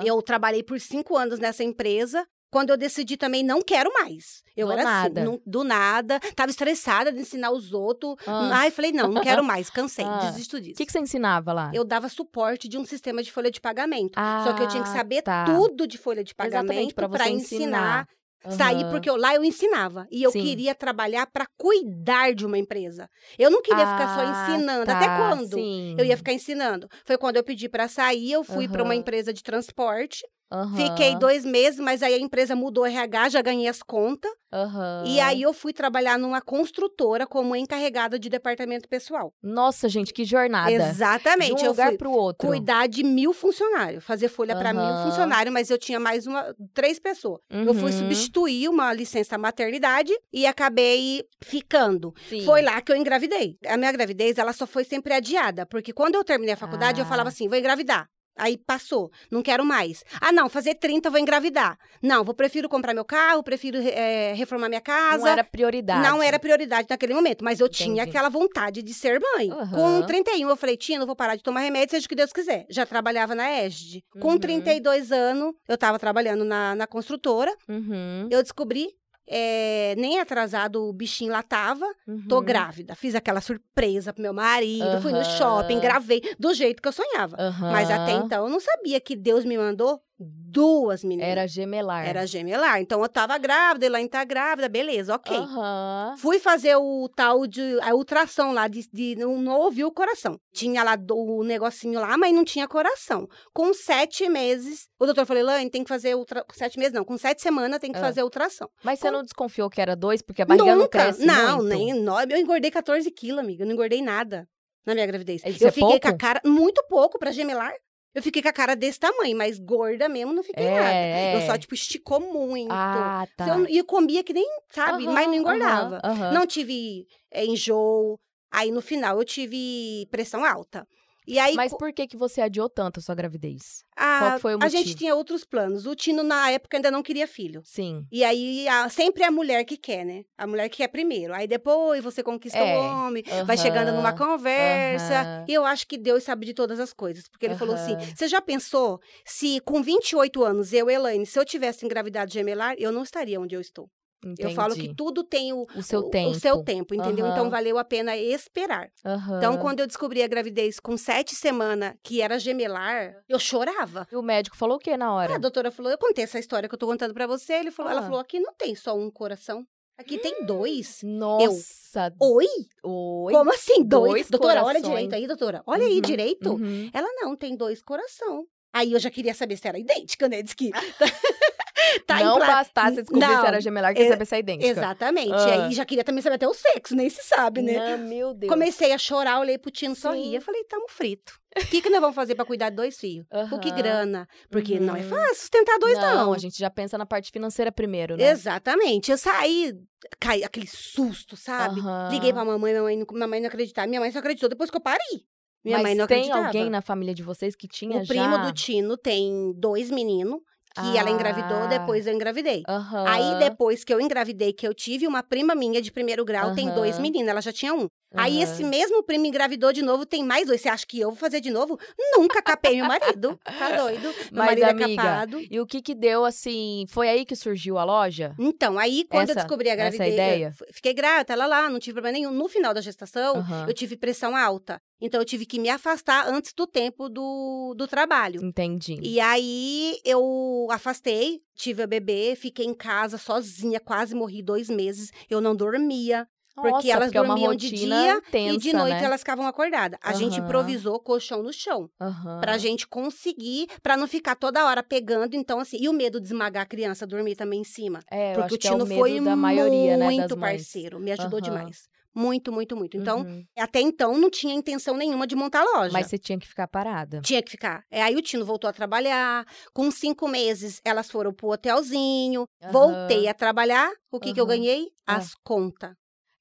eu 0.05 0.21
trabalhei 0.23 0.63
por 0.63 0.81
cinco 0.81 1.17
anos 1.17 1.39
nessa 1.39 1.63
empresa. 1.63 2.27
Quando 2.55 2.71
eu 2.71 2.77
decidi 2.77 3.17
também, 3.17 3.43
não 3.43 3.61
quero 3.61 3.93
mais. 3.93 4.45
Eu 4.57 4.69
Do 4.69 4.73
era 4.75 4.85
nada. 4.85 5.21
assim, 5.23 5.29
não- 5.29 5.41
do 5.45 5.65
nada. 5.65 6.21
Tava 6.37 6.51
estressada 6.53 7.11
de 7.11 7.19
ensinar 7.19 7.51
os 7.51 7.73
outros. 7.73 8.15
Ah. 8.25 8.51
Ai, 8.61 8.71
falei, 8.71 8.93
não, 8.93 9.09
não 9.09 9.23
quero 9.23 9.43
mais. 9.43 9.69
Cansei, 9.69 10.05
Ah. 10.09 10.31
desisto 10.31 10.59
O 10.59 10.61
disso. 10.61 10.77
que, 10.77 10.87
que 10.87 10.93
você 10.93 11.01
ensinava 11.01 11.53
lá? 11.53 11.73
Eu 11.75 11.85
dava 11.85 12.09
suporte 12.09 12.69
de 12.69 12.79
um 12.79 12.85
sistema 12.85 13.25
de 13.25 13.33
folha 13.33 13.51
de 13.51 13.61
pagamento. 13.61 14.13
Ah, 14.15 14.43
Só 14.47 14.53
que 14.53 14.63
eu 14.63 14.69
tinha 14.69 14.85
que 14.85 14.89
saber 14.91 15.23
tá. 15.23 15.45
tudo 15.47 15.85
de 15.85 15.99
folha 15.99 16.23
de 16.23 16.33
pagamento 16.33 16.95
para 16.95 17.09
você 17.09 17.29
ensinar. 17.31 18.07
Aham. 18.47 18.57
Sair, 18.57 18.85
porque 18.91 19.09
eu- 19.11 19.17
lá 19.17 19.35
eu 19.35 19.43
ensinava. 19.43 20.07
E 20.11 20.23
eu 20.23 20.31
Sim. 20.31 20.43
queria 20.43 20.75
trabalhar 20.77 21.27
para 21.33 21.47
cuidar 21.59 22.35
de 22.35 22.45
uma 22.47 22.59
empresa. 22.59 23.09
Eu 23.39 23.51
não 23.51 23.63
queria 23.63 23.85
ficar 23.87 24.15
só 24.15 24.21
Ah, 24.21 24.47
ensinando. 24.55 24.85
tá, 24.87 24.97
Até 24.99 25.07
quando? 25.17 25.55
sim. 25.55 25.97
Eu 25.99 26.05
ia 26.05 26.17
ficar 26.17 26.33
ensinando. 26.35 26.87
Foi 27.05 27.17
quando 27.19 27.37
eu 27.37 27.43
pedi 27.43 27.69
para 27.69 27.89
sair, 27.89 28.31
eu 28.33 28.45
fui 28.45 28.69
para 28.69 28.83
uma 28.85 28.95
empresa 28.95 29.33
de 29.33 29.43
transporte. 29.43 30.23
Aham. 30.53 30.77
Fiquei 30.77 31.17
dois 31.17 31.45
meses, 31.45 31.81
mas 31.81 32.03
aí 32.03 32.15
a 32.15 32.19
empresa 32.19 32.55
mudou 32.55 32.85
o 32.85 32.87
RH, 32.87 33.31
já 33.31 33.43
ganhei 33.43 33.67
as 33.69 33.83
contas. 33.83 34.31
Aham. 34.53 35.03
E 35.07 35.19
aí 35.19 35.43
eu 35.43 35.53
fui 35.53 35.73
trabalhar 35.73 36.17
numa 36.17 36.41
construtora 36.41 37.27
como 37.27 37.57
encarregada 37.57 38.19
de 38.21 38.29
departamento 38.29 38.89
pessoal. 38.89 39.35
Nossa, 39.43 39.89
gente, 39.89 40.13
que 40.13 40.25
jornada. 40.25 40.71
Exatamente. 40.71 41.57
De 41.57 41.63
um 41.63 41.65
eu 41.65 41.71
lugar 41.73 41.89
fui 41.89 41.99
pro 41.99 42.13
outro. 42.13 42.47
cuidar 42.47 42.87
de 42.87 43.03
mil 43.03 43.33
funcionários, 43.33 44.05
fazer 44.05 44.29
folha 44.29 44.55
para 44.55 44.73
mil 44.73 45.03
funcionários, 45.05 45.53
mas 45.53 45.71
eu 45.71 45.79
tinha 45.79 45.99
mais 45.99 46.25
uma, 46.27 46.55
três 46.73 47.01
pessoas. 47.01 47.41
Eu 47.51 47.75
fui 47.75 47.91
Uhum. 47.91 47.99
substituir 47.99 48.69
uma 48.69 48.93
licença 48.93 49.37
maternidade 49.37 50.13
e 50.33 50.47
acabei 50.47 51.25
ficando. 51.43 52.15
Sim. 52.29 52.45
Foi 52.45 52.63
lá 52.63 52.81
que 52.81 52.93
eu 52.93 52.97
engravidei. 52.97 53.59
A 53.67 53.77
minha 53.77 53.91
gravidez, 53.91 54.39
ela 54.39 54.53
só 54.53 54.67
foi 54.69 54.85
sempre 54.85 55.13
adiada, 55.15 55.67
porque 55.67 55.93
quando 55.93 56.15
eu 56.15 56.23
terminei 56.23 56.55
a 56.55 56.57
faculdade, 56.57 57.01
eu 57.01 57.07
Ah. 57.07 57.09
falava 57.09 57.29
assim, 57.29 57.49
vou 57.49 57.59
engravidar. 57.59 58.09
Aí 58.37 58.57
passou, 58.59 59.11
não 59.31 59.43
quero 59.43 59.65
mais. 59.65 60.03
Ah, 60.21 60.33
não, 60.33 60.49
fazer 60.49 60.75
30 60.75 61.09
eu 61.09 61.13
vou 61.13 61.21
engravidar. 61.21 61.79
Não, 62.03 62.25
vou 62.25 62.35
prefiro 62.35 62.69
comprar 62.69 62.93
meu 62.93 63.05
carro, 63.05 63.43
prefiro 63.43 63.79
é, 63.79 64.33
reformar 64.35 64.69
minha 64.69 64.81
casa. 64.81 65.19
Não 65.19 65.27
era 65.29 65.45
prioridade. 65.45 66.03
Não 66.09 66.23
era 66.23 66.39
prioridade 66.39 66.87
naquele 66.91 67.15
momento, 67.15 67.45
mas 67.45 67.61
eu 67.61 67.67
Entendi. 67.67 67.85
tinha 67.85 68.03
aquela 68.05 68.29
vontade 68.29 68.83
de 68.83 68.93
ser 68.93 69.21
mãe. 69.21 69.51
Aham. 69.51 70.01
Com 70.01 70.03
31, 70.07 70.49
eu 70.49 70.57
falei, 70.57 70.77
tia, 70.77 70.99
não 70.99 71.07
vou 71.07 71.15
parar 71.17 71.37
de 71.37 71.43
tomar 71.43 71.61
remédio, 71.61 71.91
seja 71.93 72.07
o 72.07 72.09
que 72.09 72.15
Deus 72.17 72.33
quiser. 72.33 72.67
Já 72.69 72.85
trabalhava 72.85 73.35
na 73.35 73.49
ESD. 73.63 74.03
Com 74.21 74.33
Uhum. 74.33 74.39
32 74.39 75.13
anos, 75.13 75.55
eu 75.69 75.79
tava 75.79 75.99
trabalhando 75.99 76.45
na, 76.45 76.75
na 76.75 76.87
construtora. 76.87 77.55
Uhum, 77.69 78.29
Eu 78.31 78.43
descobri, 78.43 78.89
é, 79.27 79.95
nem 79.97 80.21
atrasado 80.21 80.89
o 80.89 80.93
bichinho 80.93 81.33
lá 81.33 81.43
tava. 81.43 81.87
Tô 82.29 82.39
uhum. 82.39 82.45
grávida. 82.45 82.95
Fiz 82.95 83.15
aquela 83.15 83.41
surpresa 83.41 84.13
pro 84.13 84.23
meu 84.23 84.35
marido, 84.35 85.01
fui 85.01 85.13
no 85.13 85.25
shopping, 85.25 85.81
gravei 85.81 86.23
do 86.39 86.53
jeito 86.53 86.83
que 86.83 86.89
eu 86.89 86.93
sonhava. 86.93 87.37
Aham. 87.39 87.73
Mas 87.73 87.91
até 87.91 88.13
então 88.13 88.45
eu 88.45 88.51
não 88.51 88.61
sabia 88.61 89.01
que 89.01 89.17
Deus 89.17 89.45
me 89.45 89.57
mandou 89.57 90.01
duas 90.27 91.03
meninas. 91.05 91.29
Era 91.31 91.47
gemelar. 91.47 92.07
Era 92.07 92.27
gemelar. 92.27 92.81
Então 92.81 93.03
eu 93.03 93.09
tava 93.09 93.37
grávida, 93.39 93.87
Elaine 93.87 94.09
tá 94.09 94.23
grávida, 94.25 94.69
beleza, 94.69 95.15
ok. 95.15 95.37
Aham. 95.37 96.15
Fui 96.19 96.39
fazer 96.39 96.77
o 96.77 97.09
tal 97.15 97.47
de 97.47 97.79
a 97.83 97.95
ultrassom 97.95 98.53
lá, 98.53 98.69
de, 98.69 98.89
de 98.93 99.17
não, 99.17 99.37
não 99.41 99.59
ouvi 99.61 99.85
o 99.85 99.91
coração. 99.93 100.39
Tinha 100.53 100.83
lá 100.85 100.97
o 101.11 101.43
negocinho 101.45 102.01
lá, 102.01 102.17
mas 102.17 102.33
não 102.33 102.45
tinha 102.45 102.69
coração. 102.69 103.27
Com 103.53 103.75
sete 103.75 104.29
meses, 104.29 104.89
o 104.99 105.07
doutor 105.07 105.27
falou, 105.27 105.43
Elaine, 105.43 105.71
tem 105.71 105.83
que 105.83 105.89
fazer 105.89 106.15
ultra... 106.15 106.45
Sete 106.53 106.79
meses 106.79 106.93
não, 106.93 107.05
com 107.05 107.19
sete 107.19 107.43
semanas 107.43 107.81
tem 107.81 107.91
que 107.93 107.99
Ah. 107.99 108.03
fazer 108.03 108.23
ultrassom. 108.23 108.67
Mas 108.83 108.99
você 109.01 109.11
não 109.11 109.23
desconfiou 109.23 109.69
que 109.69 109.81
era 109.81 109.97
dois, 109.97 110.23
porque 110.23 110.43
a 110.43 110.45
barriga 110.45 110.65
não 110.67 110.77
Nunca, 110.83 110.99
cresce 110.99 111.25
não, 111.27 111.57
muito? 111.59 111.69
nem 111.69 111.93
nove. 111.95 112.33
Eu 112.33 112.39
engordei 112.39 112.71
14 112.71 113.11
quilos, 113.11 113.41
amiga. 113.41 113.63
Eu 113.63 113.67
não 113.67 113.73
engordei 113.75 114.01
nada 114.03 114.49
na 114.87 114.95
minha 114.95 115.07
gravidez. 115.07 115.43
Isso 115.45 115.65
eu 115.65 115.69
é 115.69 115.73
fiquei 115.73 115.99
com 116.01 116.09
a 116.09 116.11
pouco? 116.11 116.19
cara 116.19 116.41
muito 116.45 116.85
pouco 116.89 117.19
pra 117.19 117.31
gemelar. 117.33 117.73
Eu 118.15 118.23
fiquei 118.23 118.41
com 118.41 118.49
a 118.49 118.53
cara 118.53 118.77
desse 118.77 119.01
tamanho, 119.01 119.37
mas 119.37 119.59
gorda 119.59 120.09
mesmo 120.09 120.33
não 120.33 120.43
fiquei 120.43 120.65
É, 120.67 120.71
nada. 120.71 120.91
é. 120.95 121.37
Eu 121.37 121.41
só, 121.43 121.59
tipo, 121.59 121.75
esticou 121.75 122.21
muito. 122.21 122.71
Ah, 122.73 123.27
tá. 123.37 123.49
Eu- 123.49 123.69
E 123.69 123.79
eu 123.79 123.85
comia 123.85 124.23
que 124.23 124.33
nem, 124.33 124.47
sabe, 124.71 125.05
mas 125.07 125.27
não 125.27 125.35
engordava. 125.35 126.01
aham, 126.05 126.13
aham. 126.23 126.33
Não 126.35 126.47
tive 126.47 127.07
é, 127.31 127.45
enjoo. 127.45 128.19
Aí, 128.53 128.71
no 128.71 128.81
final, 128.81 129.19
eu 129.19 129.25
tive 129.25 130.07
pressão 130.13 130.45
alta. 130.45 130.87
E 131.27 131.39
aí, 131.39 131.55
Mas 131.55 131.73
por 131.75 131.93
que, 131.93 132.07
que 132.07 132.17
você 132.17 132.41
adiou 132.43 132.69
tanto 132.69 133.01
a 133.01 133.03
sua 133.03 133.15
gravidez? 133.15 133.83
a, 133.97 134.19
qual 134.19 134.33
que 134.35 134.41
foi 134.41 134.55
o 134.55 134.59
a 134.63 134.69
gente 134.69 134.81
motivo? 134.81 134.99
tinha 134.99 135.15
outros 135.15 135.45
planos. 135.45 135.87
O 135.87 135.95
Tino, 135.95 136.23
na 136.23 136.51
época, 136.51 136.77
ainda 136.77 136.91
não 136.91 137.03
queria 137.03 137.27
filho. 137.27 137.63
Sim. 137.65 138.05
E 138.13 138.23
aí, 138.23 138.69
a- 138.69 138.89
sempre 138.91 139.23
é 139.23 139.27
a 139.27 139.31
mulher 139.31 139.65
que 139.65 139.77
quer, 139.77 140.05
né? 140.05 140.25
A 140.37 140.47
mulher 140.47 140.69
que 140.69 140.79
quer 140.79 140.89
primeiro. 140.89 141.33
Aí 141.35 141.47
depois 141.47 142.03
você 142.05 142.23
conquista 142.23 142.59
É, 142.59 142.77
o 142.79 142.83
homem, 143.07 143.23
vai 143.47 143.57
chegando 143.57 143.93
numa 143.93 144.13
conversa. 144.13 145.45
E 145.49 145.55
eu 145.55 145.65
acho 145.65 145.87
que 145.87 145.97
Deus 145.97 146.25
sabe 146.25 146.47
de 146.47 146.55
todas 146.55 146.79
as 146.81 146.93
coisas. 146.93 147.29
Porque 147.29 147.47
ele 147.47 147.57
falou 147.57 147.75
assim: 147.75 147.97
você 148.15 148.29
já 148.29 148.41
pensou 148.41 149.01
se 149.25 149.61
com 149.61 149.83
28 149.83 150.45
anos, 150.45 150.73
eu, 150.73 150.91
Elaine, 150.91 151.25
se 151.27 151.39
eu 151.39 151.45
tivesse 151.45 151.85
engravidado 151.85 152.33
gemelar, 152.33 152.75
eu 152.79 152.93
não 152.93 153.03
estaria 153.03 153.41
onde 153.41 153.55
eu 153.55 153.61
estou. 153.61 153.89
Entendi. 154.25 154.43
Eu 154.43 154.51
falo 154.55 154.75
que 154.75 154.95
tudo 154.95 155.23
tem 155.25 155.53
o, 155.53 155.67
O 155.77 155.83
seu 155.83 156.01
o- 156.01 156.11
tempo. 156.11 156.31
o 156.31 156.35
seu 156.35 156.63
tempo, 156.65 156.95
entendeu? 156.95 157.27
Aham. 157.27 157.35
Então 157.35 157.51
valeu 157.51 157.79
a 157.79 157.85
pena 157.85 158.17
esperar. 158.17 158.89
Aham. 159.05 159.39
Então, 159.39 159.59
quando 159.59 159.81
eu 159.81 159.87
descobri 159.87 160.23
a 160.23 160.27
gravidez 160.27 160.81
com 160.81 160.97
sete 160.97 161.35
semanas, 161.35 161.95
que 162.03 162.21
era 162.21 162.39
gemelar, 162.39 163.15
eu 163.29 163.39
chorava. 163.39 164.07
E 164.11 164.17
o 164.17 164.23
médico 164.23 164.57
falou 164.57 164.77
o 164.77 164.81
que 164.81 164.97
na 164.97 165.13
hora? 165.15 165.35
A 165.35 165.39
doutora 165.39 165.71
falou: 165.71 165.91
eu 165.93 165.99
contei 165.99 166.25
essa 166.25 166.39
história 166.39 166.69
que 166.69 166.75
eu 166.75 166.79
tô 166.79 166.87
contando 166.87 167.13
pra 167.15 167.27
você. 167.27 167.53
Ele 167.55 167.71
falou, 167.71 167.91
Ela 167.93 168.01
Ah. 168.01 168.05
falou: 168.05 168.19
aqui 168.21 168.41
não 168.41 168.53
tem 168.55 168.75
só 168.75 168.97
um 168.97 169.11
coração. 169.11 169.67
Aqui 169.97 170.19
tem 170.19 170.45
dois. 170.45 170.99
Nossa. 171.05 172.13
Oi? 172.21 172.47
Oi. 172.83 173.33
Como 173.33 173.53
assim? 173.53 173.85
Dois? 173.85 174.13
Dois 174.13 174.31
doutora, 174.31 174.65
olha 174.65 174.81
corações. 174.81 174.89
direito 174.91 175.15
aí, 175.15 175.27
doutora. 175.29 175.63
Olha 175.67 175.85
aí 175.87 175.95
Uhum, 175.95 176.01
direito. 176.01 176.51
uhum. 176.55 176.91
Ela 176.93 177.09
não, 177.21 177.37
tem 177.37 177.57
dois 177.57 177.81
coração. 177.81 178.45
Aí 178.73 178.93
eu 178.93 178.99
já 178.99 179.09
queria 179.09 179.33
saber 179.35 179.57
se 179.57 179.69
era 179.69 179.79
idêntica, 179.79 180.29
né? 180.29 180.43
Diz 180.43 180.53
que. 180.53 180.73
tá 182.07 182.21
não 182.23 182.35
impla- 182.37 182.47
bastasse 182.47 182.97
descobrir 183.03 183.21
Não, 183.27 183.41
se 183.41 183.47
era 183.47 183.61
gemelar, 183.61 183.93
queria 183.93 184.09
é- 184.09 184.13
saber 184.13 184.25
se 184.27 184.35
é 184.35 184.39
idêntica. 184.39 184.71
Exatamente. 184.71 185.33
Ah. 185.33 185.49
E 185.49 185.53
aí 185.53 185.73
já 185.73 185.85
queria 185.85 186.05
também 186.05 186.23
saber 186.23 186.37
até 186.37 186.49
o 186.49 186.55
sexo, 186.55 186.95
nem 186.95 187.09
se 187.09 187.23
sabe, 187.23 187.63
né? 187.63 187.97
Não, 187.97 188.07
meu 188.09 188.35
Deus. 188.35 188.51
Comecei 188.53 188.93
a 188.93 188.99
chorar, 188.99 189.41
olhei 189.41 189.59
pro 189.59 189.71
Tino, 189.71 189.95
sorria. 189.95 190.41
Falei, 190.41 190.65
tamo 190.65 190.87
frito. 190.89 191.39
O 191.57 191.67
que, 191.67 191.81
que 191.81 191.89
nós 191.89 192.01
vamos 192.01 192.17
fazer 192.17 192.35
pra 192.35 192.45
cuidar 192.45 192.71
de 192.71 192.77
dois 192.77 192.99
filhos? 192.99 193.25
Por 193.49 193.61
que 193.61 193.71
grana? 193.71 194.27
Porque 194.51 194.81
não 194.81 194.97
é 194.97 195.01
Uhum. 195.03 195.09
fácil 195.09 195.35
sustentar 195.37 195.79
dois, 195.79 195.97
não. 195.97 196.33
a 196.33 196.39
gente 196.39 196.59
já 196.59 196.69
pensa 196.69 196.99
na 196.99 197.07
parte 197.07 197.31
financeira 197.31 197.71
primeiro, 197.71 198.17
né? 198.17 198.29
Exatamente. 198.31 199.13
Eu 199.13 199.17
saí, 199.19 199.73
cai 200.19 200.43
aquele 200.43 200.67
susto, 200.67 201.37
sabe? 201.37 201.81
Aham. 201.81 202.09
Liguei 202.11 202.33
pra 202.33 202.45
mamãe, 202.45 202.73
minha 202.73 202.83
mãe, 202.83 202.97
não- 202.97 203.07
minha 203.13 203.29
mãe 203.29 203.41
não 203.41 203.47
acreditava. 203.47 203.87
Minha 203.87 204.01
mãe 204.01 204.11
só 204.11 204.19
acreditou 204.19 204.49
depois 204.49 204.69
que 204.69 204.77
eu 204.77 204.81
parei. 204.81 205.23
Minha 205.65 205.79
Mas 205.79 205.83
mãe 205.87 205.95
não 205.95 206.07
tem 206.07 206.19
acreditava. 206.19 206.47
alguém 206.47 206.69
na 206.69 206.83
família 206.83 207.15
de 207.15 207.23
vocês 207.23 207.55
que 207.57 207.67
tinha 207.69 208.01
O 208.01 208.05
já... 208.05 208.13
primo 208.15 208.39
do 208.39 208.53
Tino 208.53 208.97
tem 208.99 209.53
dois 209.57 209.91
meninos 209.91 210.41
que 210.75 210.99
ela 210.99 211.11
engravidou, 211.11 211.63
Ah. 211.63 211.67
depois 211.67 212.07
eu 212.07 212.13
engravidei. 212.13 212.63
Aham. 212.69 213.05
Aí, 213.07 213.39
depois 213.39 213.85
que 213.85 213.95
eu 213.95 214.01
engravidei, 214.01 214.53
que 214.53 214.67
eu 214.67 214.75
tive 214.75 215.07
uma 215.07 215.23
prima 215.23 215.55
minha 215.55 215.81
de 215.81 215.93
primeiro 215.93 216.25
grau, 216.25 216.55
tem 216.55 216.69
dois 216.75 216.99
meninos, 216.99 217.29
ela 217.29 217.41
já 217.41 217.53
tinha 217.53 217.73
um. 217.73 217.87
Aí, 218.17 218.43
Aham. 218.43 218.53
esse 218.53 218.65
mesmo 218.65 219.03
primo 219.03 219.27
engravidou 219.27 219.73
de 219.73 219.83
novo, 219.83 220.07
tem 220.07 220.23
mais 220.25 220.47
dois. 220.47 220.61
Você 220.61 220.69
acha 220.69 220.87
que 220.87 221.01
eu 221.01 221.11
vou 221.11 221.19
fazer 221.19 221.41
de 221.41 221.51
novo? 221.51 221.79
Nunca 222.17 222.41
capei 222.43 222.77
meu 222.77 222.87
marido. 222.87 223.39
Tá 223.45 223.71
doido? 223.77 224.03
Meu 224.05 224.15
Mas, 224.33 224.47
marido 224.47 224.65
amiga, 224.65 224.93
é 224.93 224.97
capado. 224.97 225.41
E 225.51 225.61
o 225.61 225.67
que 225.67 225.83
que 225.83 225.95
deu, 225.95 226.25
assim... 226.25 226.85
Foi 226.89 227.09
aí 227.09 227.25
que 227.25 227.35
surgiu 227.37 227.77
a 227.79 227.85
loja? 227.85 228.35
Então, 228.39 228.79
aí, 228.79 229.05
quando 229.11 229.29
eu 229.29 229.33
Essa- 229.33 229.41
descobri 229.43 229.69
a 229.69 229.73
essa 229.73 229.77
gravidez, 229.83 230.13
ideia? 230.13 230.45
eu 230.47 230.51
f- 230.67 230.73
fiquei 230.73 230.95
grávida, 230.95 231.35
lá, 231.35 231.47
lá, 231.47 231.69
não 231.69 231.79
tive 231.79 231.95
problema 231.95 232.17
nenhum. 232.19 232.31
No 232.33 232.49
final 232.49 232.73
da 232.73 232.81
gestação, 232.81 233.37
Aham. 233.37 233.67
eu 233.69 233.75
tive 233.75 233.97
pressão 233.97 234.37
alta. 234.37 234.81
Então, 235.01 235.21
eu 235.21 235.25
tive 235.25 235.45
que 235.45 235.59
me 235.59 235.69
afastar 235.69 236.29
antes 236.29 236.53
do 236.55 236.67
tempo 236.67 237.09
do, 237.09 237.75
do 237.77 237.87
trabalho. 237.87 238.43
Entendi. 238.43 238.99
E 239.03 239.21
aí, 239.21 239.99
eu 240.05 240.69
afastei, 240.71 241.41
tive 241.55 241.83
a 241.83 241.87
bebê, 241.87 242.35
fiquei 242.37 242.65
em 242.65 242.73
casa 242.75 243.19
sozinha, 243.19 243.81
quase 243.81 244.15
morri 244.15 244.43
dois 244.43 244.71
meses. 244.71 245.11
Eu 245.29 245.41
não 245.41 245.55
dormia. 245.55 246.27
Porque 246.55 246.71
Nossa, 246.71 246.89
elas 246.89 247.07
porque 247.07 247.19
é 247.19 247.21
dormiam 247.23 247.55
de 247.55 247.67
rotina 247.69 247.97
dia 247.97 248.17
intensa, 248.17 248.55
e 248.55 248.59
de 248.59 248.73
noite 248.73 249.01
né? 249.01 249.05
elas 249.05 249.21
ficavam 249.21 249.47
acordadas. 249.47 249.99
A 250.03 250.13
gente 250.13 250.35
Aham. 250.37 250.45
improvisou 250.45 251.01
colchão 251.01 251.43
no 251.43 251.53
chão. 251.53 251.89
Aham. 252.01 252.41
Pra 252.41 252.59
gente 252.59 252.87
conseguir, 252.87 253.67
pra 253.83 253.97
não 253.97 254.07
ficar 254.07 254.35
toda 254.37 254.65
hora 254.67 254.83
pegando. 254.83 255.35
Então, 255.35 255.59
assim, 255.61 255.79
e 255.81 255.89
o 255.89 255.93
medo 255.93 256.21
de 256.21 256.27
esmagar 256.27 256.63
a 256.63 256.67
criança, 256.67 257.07
dormir 257.07 257.37
também 257.37 257.61
em 257.61 257.65
cima. 257.65 258.01
É, 258.11 258.33
eu 258.33 258.37
Porque 258.37 258.55
o 258.55 258.59
é 258.59 258.61
Tino 258.61 258.85
o 258.85 258.87
medo 258.87 259.01
foi 259.01 259.21
da 259.21 259.37
maioria, 259.37 259.97
né, 259.97 260.07
das 260.07 260.15
muito 260.15 260.37
mães. 260.37 260.63
parceiro, 260.63 261.01
me 261.01 261.11
ajudou 261.13 261.41
Aham. 261.41 261.57
demais. 261.57 261.89
Muito, 262.17 262.53
muito, 262.53 262.77
muito. 262.77 262.97
Então, 262.97 263.23
Uhum. 263.23 263.45
até 263.59 263.81
então, 263.81 264.17
não 264.17 264.31
tinha 264.31 264.55
intenção 264.55 264.97
nenhuma 264.97 265.27
de 265.27 265.35
montar 265.35 265.65
loja. 265.65 265.93
Mas 265.93 266.07
você 266.07 266.17
tinha 266.17 266.39
que 266.39 266.47
ficar 266.47 266.69
parada. 266.69 267.21
Tinha 267.23 267.43
que 267.43 267.51
ficar. 267.51 267.83
É, 267.91 268.03
aí 268.05 268.15
o 268.15 268.23
Tino 268.23 268.45
voltou 268.45 268.71
a 268.71 268.73
trabalhar. 268.73 269.45
Com 269.73 269.91
cinco 269.91 270.29
meses, 270.29 270.81
elas 270.85 271.11
foram 271.11 271.33
pro 271.35 271.49
hotelzinho. 271.49 272.45
Aham. 272.63 272.73
Voltei 272.73 273.27
a 273.27 273.35
trabalhar. 273.35 273.91
O 274.13 274.21
que, 274.21 274.33
que 274.33 274.41
eu 274.41 274.47
ganhei? 274.47 274.87
Ah. 275.07 275.17
As 275.17 275.35
contas. 275.43 275.93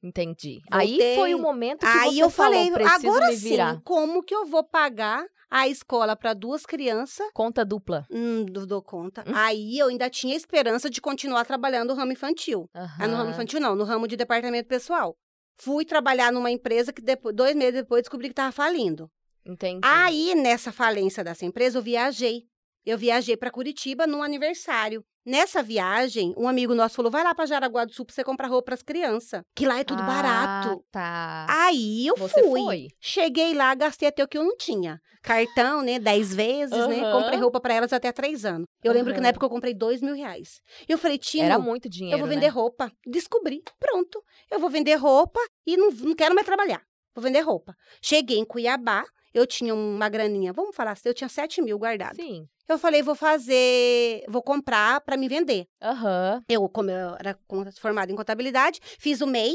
Entendi. 0.03 0.61
Voltei. 0.69 1.11
Aí 1.11 1.15
foi 1.15 1.33
o 1.33 1.39
momento 1.39 1.79
que 1.79 1.85
Aí 1.85 2.19
eu 2.19 2.29
falou, 2.29 2.53
falei, 2.69 2.87
agora 2.87 3.29
me 3.29 3.35
virar. 3.37 3.75
sim, 3.75 3.81
como 3.85 4.21
que 4.21 4.35
eu 4.35 4.45
vou 4.45 4.63
pagar 4.63 5.25
a 5.49 5.67
escola 5.67 6.15
para 6.15 6.33
duas 6.33 6.65
crianças? 6.65 7.25
Conta 7.33 7.63
dupla. 7.63 8.05
Hum, 8.11 8.45
não 8.51 8.67
dou 8.67 8.81
conta. 8.81 9.23
Hum. 9.25 9.31
Aí 9.33 9.79
eu 9.79 9.87
ainda 9.87 10.09
tinha 10.09 10.35
esperança 10.35 10.89
de 10.89 10.99
continuar 10.99 11.45
trabalhando 11.45 11.89
no 11.89 11.95
ramo 11.95 12.11
infantil. 12.11 12.69
Ah, 12.73 13.07
no 13.07 13.15
ramo 13.15 13.29
infantil 13.29 13.61
não, 13.61 13.75
no 13.75 13.85
ramo 13.85 14.07
de 14.07 14.17
departamento 14.17 14.67
pessoal. 14.67 15.15
Fui 15.57 15.85
trabalhar 15.85 16.31
numa 16.33 16.51
empresa 16.51 16.91
que 16.91 17.01
depois, 17.01 17.33
dois 17.33 17.55
meses 17.55 17.75
depois 17.75 18.01
descobri 18.01 18.27
que 18.27 18.33
estava 18.33 18.51
falindo. 18.51 19.09
Entendi. 19.45 19.81
Aí, 19.83 20.33
nessa 20.35 20.71
falência 20.71 21.23
dessa 21.23 21.45
empresa, 21.45 21.77
eu 21.77 21.81
viajei. 21.81 22.45
Eu 22.85 22.97
viajei 22.97 23.37
para 23.37 23.49
Curitiba 23.51 24.05
num 24.05 24.21
aniversário. 24.23 25.03
Nessa 25.25 25.63
viagem, 25.63 26.33
um 26.37 26.49
amigo 26.49 26.75
nosso 26.75 26.95
falou: 26.95 27.09
vai 27.09 27.23
lá 27.23 27.33
para 27.33 27.45
Jaraguá 27.45 27.85
do 27.85 27.93
Sul 27.93 28.05
pra 28.05 28.13
você 28.13 28.23
comprar 28.25 28.47
roupa 28.49 28.65
pras 28.65 28.81
crianças. 28.81 29.41
Que 29.55 29.65
lá 29.65 29.79
é 29.79 29.83
tudo 29.85 30.01
Ah, 30.01 30.05
barato. 30.05 30.85
tá. 30.91 31.45
Aí 31.49 32.05
eu 32.07 32.17
Você 32.17 32.41
fui. 32.43 32.59
foi? 32.61 32.87
Cheguei 32.99 33.53
lá, 33.53 33.73
gastei 33.73 34.09
até 34.09 34.21
o 34.21 34.27
que 34.27 34.37
eu 34.37 34.43
não 34.43 34.57
tinha. 34.57 34.99
Cartão, 35.21 35.81
né? 35.81 35.97
Dez 35.97 36.33
vezes, 36.35 36.75
né? 36.89 36.99
Aham. 36.99 37.21
Comprei 37.21 37.39
roupa 37.39 37.61
pra 37.61 37.73
elas 37.73 37.93
até 37.93 38.11
três 38.11 38.43
anos. 38.43 38.65
Eu 38.83 38.91
lembro 38.91 39.13
que 39.13 39.21
na 39.21 39.29
época 39.29 39.45
eu 39.45 39.49
comprei 39.49 39.73
dois 39.73 40.01
mil 40.01 40.13
reais. 40.13 40.59
E 40.87 40.91
eu 40.91 40.97
falei, 40.97 41.17
Tino, 41.17 41.45
Era 41.45 41.57
muito 41.57 41.87
dinheiro, 41.87 42.15
eu 42.17 42.19
vou 42.19 42.27
vender 42.27 42.47
né? 42.47 42.51
roupa. 42.51 42.91
Descobri. 43.07 43.63
Pronto. 43.79 44.21
Eu 44.51 44.59
vou 44.59 44.69
vender 44.69 44.95
roupa 44.95 45.39
e 45.65 45.77
não, 45.77 45.89
não 45.89 46.15
quero 46.15 46.35
mais 46.35 46.45
trabalhar. 46.45 46.81
Vou 47.15 47.23
vender 47.23 47.39
roupa. 47.39 47.73
Cheguei 48.01 48.39
em 48.39 48.45
Cuiabá, 48.45 49.05
eu 49.33 49.47
tinha 49.47 49.73
uma 49.73 50.09
graninha, 50.09 50.51
vamos 50.51 50.75
falar 50.75 50.91
assim, 50.91 51.07
eu 51.07 51.13
tinha 51.13 51.29
sete 51.29 51.61
mil 51.61 51.77
guardado. 51.79 52.15
Sim. 52.15 52.45
Eu 52.67 52.77
falei, 52.77 53.01
vou 53.01 53.15
fazer, 53.15 54.23
vou 54.29 54.41
comprar 54.41 55.01
pra 55.01 55.17
me 55.17 55.27
vender. 55.27 55.65
Aham. 55.81 56.41
Eu, 56.47 56.67
como 56.69 56.89
eu 56.89 57.15
era 57.19 57.37
formada 57.79 58.11
em 58.11 58.15
contabilidade, 58.15 58.79
fiz 58.97 59.21
o 59.21 59.27
MEI 59.27 59.53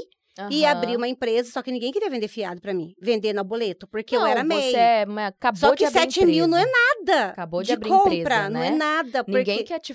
e 0.50 0.64
aham. 0.64 0.72
abri 0.72 0.96
uma 0.96 1.08
empresa, 1.08 1.50
só 1.50 1.62
que 1.62 1.72
ninguém 1.72 1.90
queria 1.90 2.10
vender 2.10 2.28
fiado 2.28 2.60
pra 2.60 2.74
mim. 2.74 2.94
Vender 3.00 3.32
no 3.32 3.42
boleto, 3.42 3.88
porque 3.88 4.14
eu 4.14 4.20
Não, 4.20 4.26
era 4.26 4.44
MEI. 4.44 4.70
Você 4.70 4.76
é, 4.76 5.06
acabou 5.26 5.58
Só 5.60 5.70
de 5.70 5.76
que 5.78 5.84
abrir 5.86 6.00
7 6.00 6.26
mil 6.26 6.46
não 6.46 6.58
é 6.58 6.66
nada. 6.66 7.26
Acabou 7.30 7.60
de 7.62 7.68
de 7.68 7.72
abrir 7.72 7.88
compra, 7.88 8.14
empresa, 8.14 8.50
não 8.50 8.60
né? 8.60 8.66
é 8.68 8.70
nada. 8.70 9.24
Porque 9.24 9.38
Ninguém 9.38 9.64
quer 9.64 9.80
te 9.80 9.94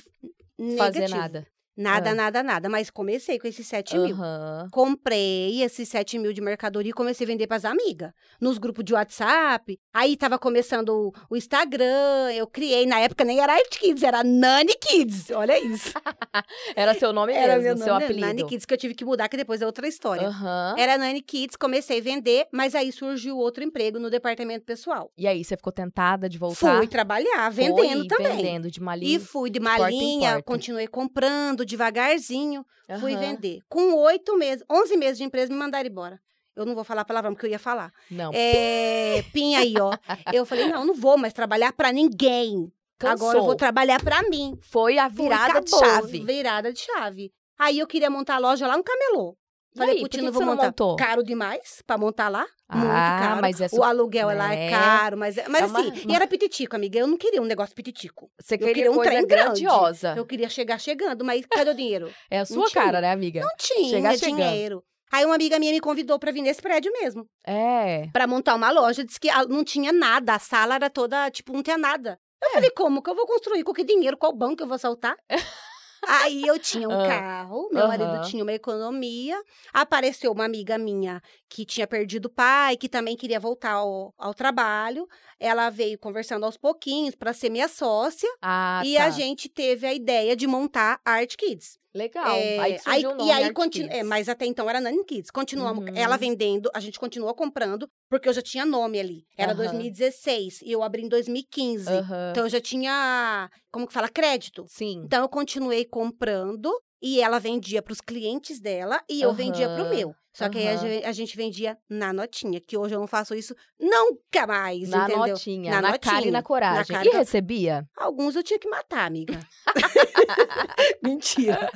fazer 0.77 0.99
negativo. 1.01 1.19
nada. 1.19 1.47
Nada, 1.75 2.11
Ah. 2.11 2.15
nada, 2.15 2.43
nada. 2.43 2.69
Mas 2.69 2.89
comecei 2.89 3.39
com 3.39 3.47
esses 3.47 3.65
7 3.65 3.97
mil. 3.97 4.15
Aham. 4.15 4.67
Comprei 4.71 5.61
esses 5.63 5.89
7 5.89 6.19
mil 6.19 6.31
de 6.33 6.41
mercadoria 6.41 6.91
e 6.91 6.93
comecei 6.93 7.25
a 7.25 7.27
vender 7.27 7.47
pras 7.47 7.65
amigas. 7.65 8.11
Nos 8.39 8.57
grupos 8.57 8.83
de 8.85 8.93
WhatsApp. 8.93 9.79
Aí 9.93 10.15
tava 10.15 10.37
começando 10.37 10.89
o, 10.89 11.11
o 11.29 11.35
Instagram. 11.35 12.31
Eu 12.35 12.45
criei. 12.47 12.85
Na 12.85 12.99
época 12.99 13.23
nem 13.25 13.39
era 13.39 13.53
Art 13.53 13.77
Kids, 13.79 14.03
era 14.03 14.23
Nani 14.23 14.73
Kids. 14.79 15.31
Olha 15.31 15.57
isso. 15.63 15.93
Era 16.75 16.93
seu 16.95 17.13
nome 17.13 17.31
era 17.33 17.53
mesmo, 17.57 17.63
meu 17.63 17.77
seu 17.77 17.93
nome, 17.93 18.05
apelido. 18.05 18.25
Nani 18.27 18.45
Kids, 18.45 18.65
que 18.65 18.73
eu 18.73 18.77
tive 18.77 18.93
que 18.95 19.05
mudar, 19.05 19.29
que 19.29 19.37
depois 19.37 19.61
é 19.61 19.65
outra 19.65 19.87
história. 19.87 20.27
Aham. 20.27 20.75
Era 20.77 20.97
Nani 20.97 21.21
Kids, 21.21 21.55
comecei 21.55 21.99
a 21.99 22.01
vender, 22.01 22.47
mas 22.51 22.73
aí 22.75 22.91
surgiu 22.91 23.37
outro 23.37 23.63
emprego 23.63 23.99
no 23.99 24.09
departamento 24.09 24.65
pessoal. 24.65 25.11
E 25.17 25.27
aí, 25.27 25.43
você 25.43 25.55
ficou 25.55 25.71
tentada 25.71 26.27
de 26.27 26.37
voltar? 26.37 26.77
Fui 26.77 26.87
trabalhar, 26.87 27.51
Foi 27.53 27.65
vendendo 27.65 28.07
também. 28.07 28.35
vendendo 28.37 28.71
de 28.71 28.81
malinha. 28.81 29.17
E 29.17 29.19
fui 29.19 29.49
de 29.49 29.59
porta 29.59 29.79
malinha, 29.79 30.31
porta. 30.33 30.43
continuei 30.43 30.87
comprando 30.87 31.62
devagarzinho, 31.65 32.65
fui 32.99 33.13
Aham. 33.13 33.19
vender. 33.19 33.59
Com 33.69 33.93
oito 33.95 34.37
meses, 34.37 34.63
onze 34.69 34.95
meses 34.97 35.17
de 35.17 35.23
empresa, 35.23 35.51
me 35.51 35.57
mandaram 35.59 35.87
embora. 35.89 36.19
Eu 36.55 36.65
não 36.65 36.75
vou 36.75 36.83
falar 36.83 37.03
palavrão, 37.03 37.33
porque 37.33 37.47
eu 37.47 37.51
ia 37.51 37.57
falar. 37.59 37.91
Não, 38.11 38.31
É, 38.33 39.23
pinha 39.33 39.59
aí, 39.59 39.73
ó. 39.79 39.91
Eu 40.37 40.45
falei, 40.45 40.67
não, 40.67 40.85
não 40.85 40.93
vou 40.93 41.17
mais 41.17 41.33
trabalhar 41.33 41.73
pra 41.73 41.91
ninguém. 41.91 42.71
cansou. 42.99 43.11
Agora 43.27 43.37
eu 43.39 43.43
vou 43.43 43.55
trabalhar 43.55 43.99
pra 44.03 44.21
mim. 44.29 44.55
Foi 44.61 44.97
a 44.99 45.09
Fui, 45.09 45.23
virada 45.23 45.61
de 45.61 45.71
chave. 45.71 46.19
Virada 46.23 46.71
de 46.71 46.79
chave. 46.79 47.31
Aí 47.57 47.79
eu 47.79 47.87
queria 47.87 48.09
montar 48.09 48.35
a 48.35 48.39
loja 48.39 48.67
lá 48.67 48.77
no 48.77 48.83
Camelô. 48.83 49.35
Falei, 49.75 50.03
que 50.07 50.31
vou 50.31 50.43
montar. 50.45 50.65
montou? 50.65 50.95
Caro 50.95 51.23
demais 51.23 51.81
pra 51.85 51.97
montar 51.97 52.29
lá. 52.29 52.45
muito 52.73 52.87
Ah, 52.89 53.19
caro. 53.21 53.41
mas 53.41 53.61
é 53.61 53.65
O 53.67 53.69
su- 53.69 53.83
aluguel 53.83 54.27
lá 54.35 54.47
né? 54.49 54.67
é 54.67 54.69
caro, 54.71 55.17
mas, 55.17 55.37
é- 55.37 55.47
mas 55.47 55.61
É 55.61 55.65
uma- 55.65 55.79
assim, 55.79 56.05
e 56.09 56.15
era 56.15 56.25
pititico, 56.25 56.75
amiga. 56.75 56.97
Eu 56.99 57.05
não 57.07 57.17
queria 57.17 57.41
um 57.41 57.45
negócio 57.45 57.75
pititico. 57.75 58.31
Você 58.41 58.57
queria, 58.57 58.73
queria 58.73 58.91
um 58.91 58.99
trem 58.99 59.25
grande. 59.27 59.61
grandiosa. 59.63 60.15
Eu 60.17 60.25
queria 60.25 60.49
chegar 60.49 60.79
chegando, 60.79 61.23
mas 61.23 61.45
cadê 61.45 61.69
o 61.71 61.75
dinheiro? 61.75 62.09
É 62.31 62.39
a 62.39 62.45
sua 62.45 62.69
cara, 62.71 62.99
né, 63.01 63.11
amiga? 63.11 63.41
Não 63.41 63.49
tinha 63.57 63.89
Chegar 63.89 64.15
dinheiro. 64.15 64.83
Aí 65.11 65.23
uma 65.25 65.35
amiga 65.35 65.59
minha 65.59 65.71
me 65.71 65.79
convidou 65.79 66.17
pra 66.17 66.31
vir 66.31 66.41
nesse 66.41 66.59
prédio 66.61 66.91
mesmo, 66.91 67.27
É. 67.45 68.07
Pra 68.11 68.25
montar 68.25 68.55
uma 68.55 68.71
loja. 68.71 69.03
Disse 69.03 69.19
que 69.19 69.29
não 69.47 69.63
tinha 69.63 69.91
nada, 69.93 70.33
a 70.33 70.39
sala 70.39 70.73
era 70.73 70.89
toda, 70.89 71.29
tipo, 71.29 71.53
não 71.53 71.61
tinha 71.61 71.77
nada. 71.77 72.17
Eu 72.41 72.49
É. 72.49 72.53
falei, 72.53 72.71
como 72.71 73.01
que 73.03 73.09
eu 73.11 73.15
vou 73.15 73.27
construir? 73.27 73.63
Com 73.63 73.71
que 73.73 73.83
dinheiro? 73.83 74.17
Qual 74.17 74.33
banco 74.33 74.63
eu 74.63 74.67
vou 74.67 74.77
saltar? 74.79 75.15
Aí 76.07 76.43
eu 76.45 76.59
tinha 76.59 76.87
um 76.87 77.07
carro, 77.07 77.69
meu 77.71 77.87
marido 77.87 78.21
tinha 78.29 78.43
uma 78.43 78.53
economia. 78.53 79.41
Apareceu 79.73 80.31
uma 80.31 80.45
amiga 80.45 80.77
minha 80.77 81.21
que 81.55 81.65
tinha 81.65 81.85
perdido 81.85 82.25
o 82.25 82.29
pai, 82.31 82.75
que 82.75 82.89
também 82.89 83.15
queria 83.15 83.39
voltar 83.39 83.73
ao, 83.73 84.11
ao 84.17 84.33
trabalho. 84.33 85.07
Ela 85.39 85.69
veio 85.69 85.99
conversando 85.99 86.45
aos 86.47 86.57
pouquinhos 86.57 87.13
para 87.13 87.31
ser 87.31 87.51
minha 87.51 87.67
sócia. 87.67 88.27
Ah, 88.41 88.81
e 88.83 88.95
tá. 88.95 89.05
a 89.05 89.09
gente 89.11 89.47
teve 89.47 89.85
a 89.85 89.93
ideia 89.93 90.35
de 90.35 90.47
montar 90.47 90.99
a 91.05 91.11
Art 91.11 91.35
Kids. 91.37 91.77
Legal. 91.93 92.35
É, 92.35 92.79
aí 92.87 93.03
nome 93.03 93.23
e 93.25 93.31
aí 93.31 93.43
Art 93.43 93.53
continu- 93.53 93.87
Kids. 93.87 93.99
é, 93.99 94.03
mas 94.03 94.27
até 94.27 94.47
então 94.47 94.67
era 94.67 94.81
Nani 94.81 95.05
Kids. 95.05 95.29
Continuamos, 95.29 95.85
Uhum. 95.87 95.95
ela 95.95 96.17
vendendo, 96.17 96.71
a 96.73 96.79
gente 96.79 96.99
continuou 96.99 97.35
comprando, 97.35 97.87
porque 98.09 98.27
eu 98.27 98.33
já 98.33 98.41
tinha 98.41 98.65
nome 98.65 98.99
ali. 98.99 99.23
Era 99.37 99.51
Aham. 99.51 99.61
2016 99.61 100.61
e 100.63 100.71
eu 100.71 100.81
abri 100.81 101.03
em 101.03 101.07
2015. 101.07 101.87
Aham. 101.87 102.31
Então 102.31 102.45
eu 102.45 102.49
já 102.49 102.59
tinha, 102.59 103.47
como 103.71 103.85
que 103.85 103.93
fala, 103.93 104.09
crédito. 104.09 104.65
Sim. 104.67 105.03
Então 105.05 105.21
eu 105.21 105.29
continuei 105.29 105.85
comprando 105.85 106.71
e 106.99 107.21
ela 107.21 107.37
vendia 107.37 107.79
para 107.83 107.93
os 107.93 108.01
clientes 108.01 108.59
dela 108.59 108.99
e 109.07 109.21
eu 109.21 109.31
vendia 109.33 109.67
para 109.69 109.83
o 109.83 109.89
meu. 109.89 110.15
Só 110.33 110.49
que 110.49 110.57
aí 110.57 111.03
a 111.05 111.11
gente 111.11 111.37
vendia 111.37 111.77
na 111.89 112.11
notinha, 112.11 112.59
que 112.59 112.75
hoje 112.75 112.95
eu 112.95 112.99
não 112.99 113.05
faço 113.07 113.35
isso 113.35 113.55
nunca 113.79 114.47
mais, 114.47 114.89
Na 114.89 115.03
entendeu? 115.03 115.27
notinha, 115.27 115.71
Na 115.71 115.81
na, 115.81 115.97
cara 115.99 116.15
e 116.15 116.19
notinha, 116.21 116.31
na 116.31 116.41
coragem. 116.41 116.95
cara 116.95 117.07
e 117.07 117.11
na- 117.11 117.19
recebia? 117.19 117.87
Alguns 117.95 118.35
eu 118.35 118.41
tinha 118.43 118.57
que 118.57 118.67
matar, 118.67 119.05
amiga. 119.05 119.39
Mentira. 121.01 121.69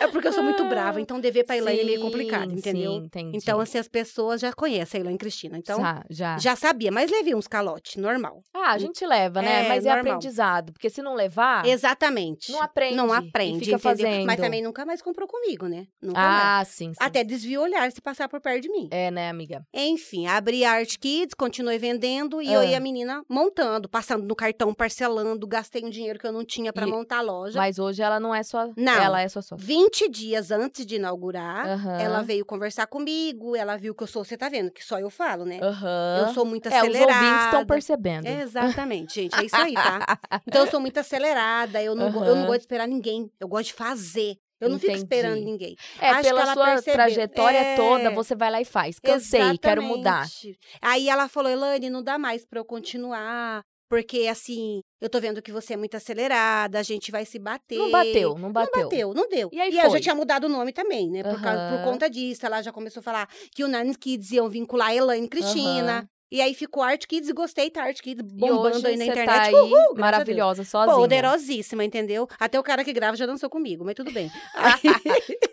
É 0.00 0.06
porque 0.08 0.28
eu 0.28 0.32
sou 0.32 0.42
muito 0.42 0.64
brava, 0.68 1.00
então 1.00 1.18
dever 1.20 1.44
pra 1.44 1.56
Elaine 1.56 1.80
é 1.80 1.84
meio 1.84 2.00
complicado, 2.00 2.52
entendeu? 2.52 2.92
Sim, 2.92 3.04
entendi. 3.06 3.36
Então, 3.38 3.60
assim, 3.60 3.78
as 3.78 3.88
pessoas 3.88 4.40
já 4.40 4.52
conhecem 4.52 4.98
a 4.98 5.00
Elaine 5.02 5.18
Cristina. 5.18 5.58
Então, 5.58 5.80
Tá, 5.80 6.04
já. 6.10 6.38
já 6.38 6.54
sabia, 6.56 6.90
mas 6.92 7.10
levei 7.10 7.34
uns 7.34 7.46
calotes, 7.48 7.96
normal. 7.96 8.42
Ah, 8.54 8.72
a 8.72 8.78
gente 8.78 9.04
leva, 9.06 9.42
né? 9.42 9.64
É, 9.64 9.68
Mas 9.68 9.84
é 9.84 9.94
normal. 9.94 10.14
aprendizado. 10.14 10.72
Porque 10.72 10.90
se 10.90 11.02
não 11.02 11.14
levar, 11.14 11.66
Exatamente. 11.66 12.52
Ah, 12.52 12.54
não 12.56 12.62
aprende. 12.62 12.94
Não 12.96 13.12
aprende, 13.12 13.58
fica 13.60 13.76
entendeu? 13.76 13.78
fazendo. 13.78 14.26
Mas 14.26 14.40
também 14.40 14.62
nunca 14.62 14.84
mais 14.84 15.02
comprou 15.02 15.26
comigo, 15.28 15.66
né? 15.66 15.86
Nunca 16.00 16.20
mais. 16.20 16.42
Ah, 16.46 16.64
sim, 16.64 16.88
sim. 16.92 16.98
Até 17.00 17.24
desvia 17.24 17.60
o 17.60 17.62
olhar 17.64 17.90
se 17.96 18.00
passar 18.00 18.28
por 18.28 18.40
perto 18.40 18.62
de 18.62 18.70
mim. 18.70 18.88
É, 18.92 19.10
né, 19.10 19.28
amiga? 19.28 19.66
Enfim, 19.74 20.26
abri 20.26 20.64
a 20.64 20.72
Art 20.72 20.96
Kids, 20.98 21.34
continuei 21.34 21.78
vendendo 21.78 22.40
e 22.40 22.52
eu 22.52 22.60
Ah. 22.60 22.64
e 22.66 22.74
a 22.74 22.80
menina 22.80 23.22
montando, 23.28 23.88
passando 23.88 24.24
no 24.26 24.36
cartão, 24.36 24.72
parcelando, 24.72 25.46
gastei 25.46 25.84
um 25.84 25.90
dinheiro 25.90 26.18
que 26.18 26.26
eu 26.26 26.32
não 26.32 26.44
tinha 26.44 26.72
pra 26.72 26.86
E- 26.86 26.90
montar 26.90 27.18
a 27.18 27.22
loja. 27.22 27.58
Mas 27.58 27.78
hoje 27.78 28.02
ela 28.02 28.20
não 28.20 28.34
é 28.34 28.42
só. 28.42 28.70
Não. 28.76 28.92
Ela 28.92 29.22
é 29.22 29.28
só 29.28 29.42
só. 29.42 29.56
20 29.58 30.08
dias 30.08 30.50
antes 30.50 30.86
de 30.86 30.96
inaugurar, 30.96 31.66
ela 32.00 32.22
veio 32.22 32.44
conversar 32.44 32.86
comigo, 32.86 33.56
ela 33.56 33.76
viu 33.76 33.94
que 33.94 34.02
eu 34.02 34.06
sou, 34.06 34.24
você 34.24 34.36
tá 34.36 34.48
vendo, 34.48 34.70
que 34.70 34.84
só 34.84 34.98
eu 35.00 35.10
falo, 35.10 35.44
né? 35.44 35.58
Aham. 35.62 36.26
Eu 36.28 36.34
sou 36.34 36.44
muito 36.44 36.66
É, 36.68 36.70
os 36.70 36.76
acelerada. 36.88 37.12
ouvintes 37.24 37.44
estão 37.46 37.66
percebendo. 37.66 38.26
Exatamente, 38.26 39.14
gente, 39.22 39.34
é 39.40 39.44
isso 39.44 39.56
aí, 39.56 39.74
tá? 39.74 40.18
Então 40.46 40.64
eu 40.64 40.70
sou 40.70 40.80
muito 40.80 40.98
acelerada, 40.98 41.82
eu 41.82 41.94
não, 41.94 42.06
eu 42.24 42.36
não 42.36 42.46
gosto 42.46 42.58
de 42.58 42.62
esperar 42.64 42.86
ninguém, 42.86 43.30
eu 43.40 43.48
gosto 43.48 43.66
de 43.68 43.72
fazer. 43.74 44.36
Eu 44.60 44.68
não 44.70 44.78
fico 44.78 44.92
Entendi. 44.92 45.04
esperando 45.04 45.44
ninguém. 45.44 45.76
É, 46.00 46.08
Acho 46.10 46.22
pela 46.22 46.42
ela 46.42 46.54
sua 46.54 46.64
percebeu. 46.66 46.94
trajetória 46.94 47.58
É. 47.58 47.76
toda, 47.76 48.10
você 48.10 48.34
vai 48.34 48.50
lá 48.50 48.60
e 48.60 48.64
faz. 48.64 48.98
Cansei, 48.98 49.58
quero 49.58 49.82
mudar. 49.82 50.22
Exatamente. 50.24 50.58
Aí 50.80 51.08
ela 51.08 51.28
falou, 51.28 51.50
Elane, 51.50 51.90
não 51.90 52.02
dá 52.02 52.18
mais 52.18 52.44
pra 52.46 52.58
eu 52.60 52.64
continuar. 52.64 53.62
Porque, 53.88 54.26
assim, 54.26 54.80
eu 55.00 55.08
tô 55.08 55.20
vendo 55.20 55.40
que 55.40 55.52
você 55.52 55.74
é 55.74 55.76
muito 55.76 55.96
acelerada, 55.96 56.80
a 56.80 56.82
gente 56.82 57.12
vai 57.12 57.24
se 57.24 57.38
bater. 57.38 57.78
Não 57.78 57.88
bateu, 57.92 58.34
não 58.36 58.50
bateu. 58.52 58.74
Não 58.80 58.82
bateu, 58.88 59.14
não 59.14 59.28
deu. 59.28 59.48
E 59.52 59.60
aí 59.60 59.68
eu 59.70 59.76
já 59.76 59.90
foi? 59.90 60.00
tinha 60.00 60.14
mudado 60.14 60.44
o 60.44 60.48
nome 60.48 60.72
também, 60.72 61.08
né? 61.08 61.22
Por, 61.22 61.40
causa- 61.40 61.70
por 61.76 61.84
conta 61.84 62.10
disso. 62.10 62.44
Ela 62.44 62.62
já 62.62 62.72
começou 62.72 62.98
a 62.98 63.02
falar 63.04 63.28
que 63.54 63.62
o 63.62 63.68
Nanis 63.68 63.96
Kids 63.96 64.32
iam 64.32 64.48
vincular 64.48 64.88
a 64.88 64.94
Elaine 64.96 65.28
Cristina. 65.28 65.98
Aham. 65.98 66.08
E 66.30 66.40
aí 66.40 66.54
ficou 66.54 66.82
Art 66.82 67.04
Kids 67.06 67.28
e 67.28 67.32
gostei, 67.32 67.70
tá? 67.70 67.84
Art 67.84 68.00
Kids 68.00 68.20
E 68.20 68.36
bombando 68.36 68.86
aí 68.86 68.96
na 68.96 69.04
internet. 69.04 69.26
tá 69.26 69.42
aí, 69.42 69.54
Uhul, 69.54 69.94
maravilhosa, 69.96 70.64
sozinha. 70.64 70.96
Poderosíssima, 70.96 71.84
entendeu? 71.84 72.28
Até 72.38 72.58
o 72.58 72.62
cara 72.64 72.82
que 72.84 72.92
grava 72.92 73.16
já 73.16 73.26
dançou 73.26 73.48
comigo, 73.48 73.84
mas 73.84 73.94
tudo 73.94 74.10
bem. 74.12 74.30
Aí- 74.54 74.80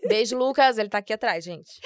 Beijo, 0.08 0.38
Lucas. 0.38 0.78
Ele 0.78 0.90
tá 0.90 0.98
aqui 0.98 1.14
atrás, 1.14 1.44
gente. 1.44 1.80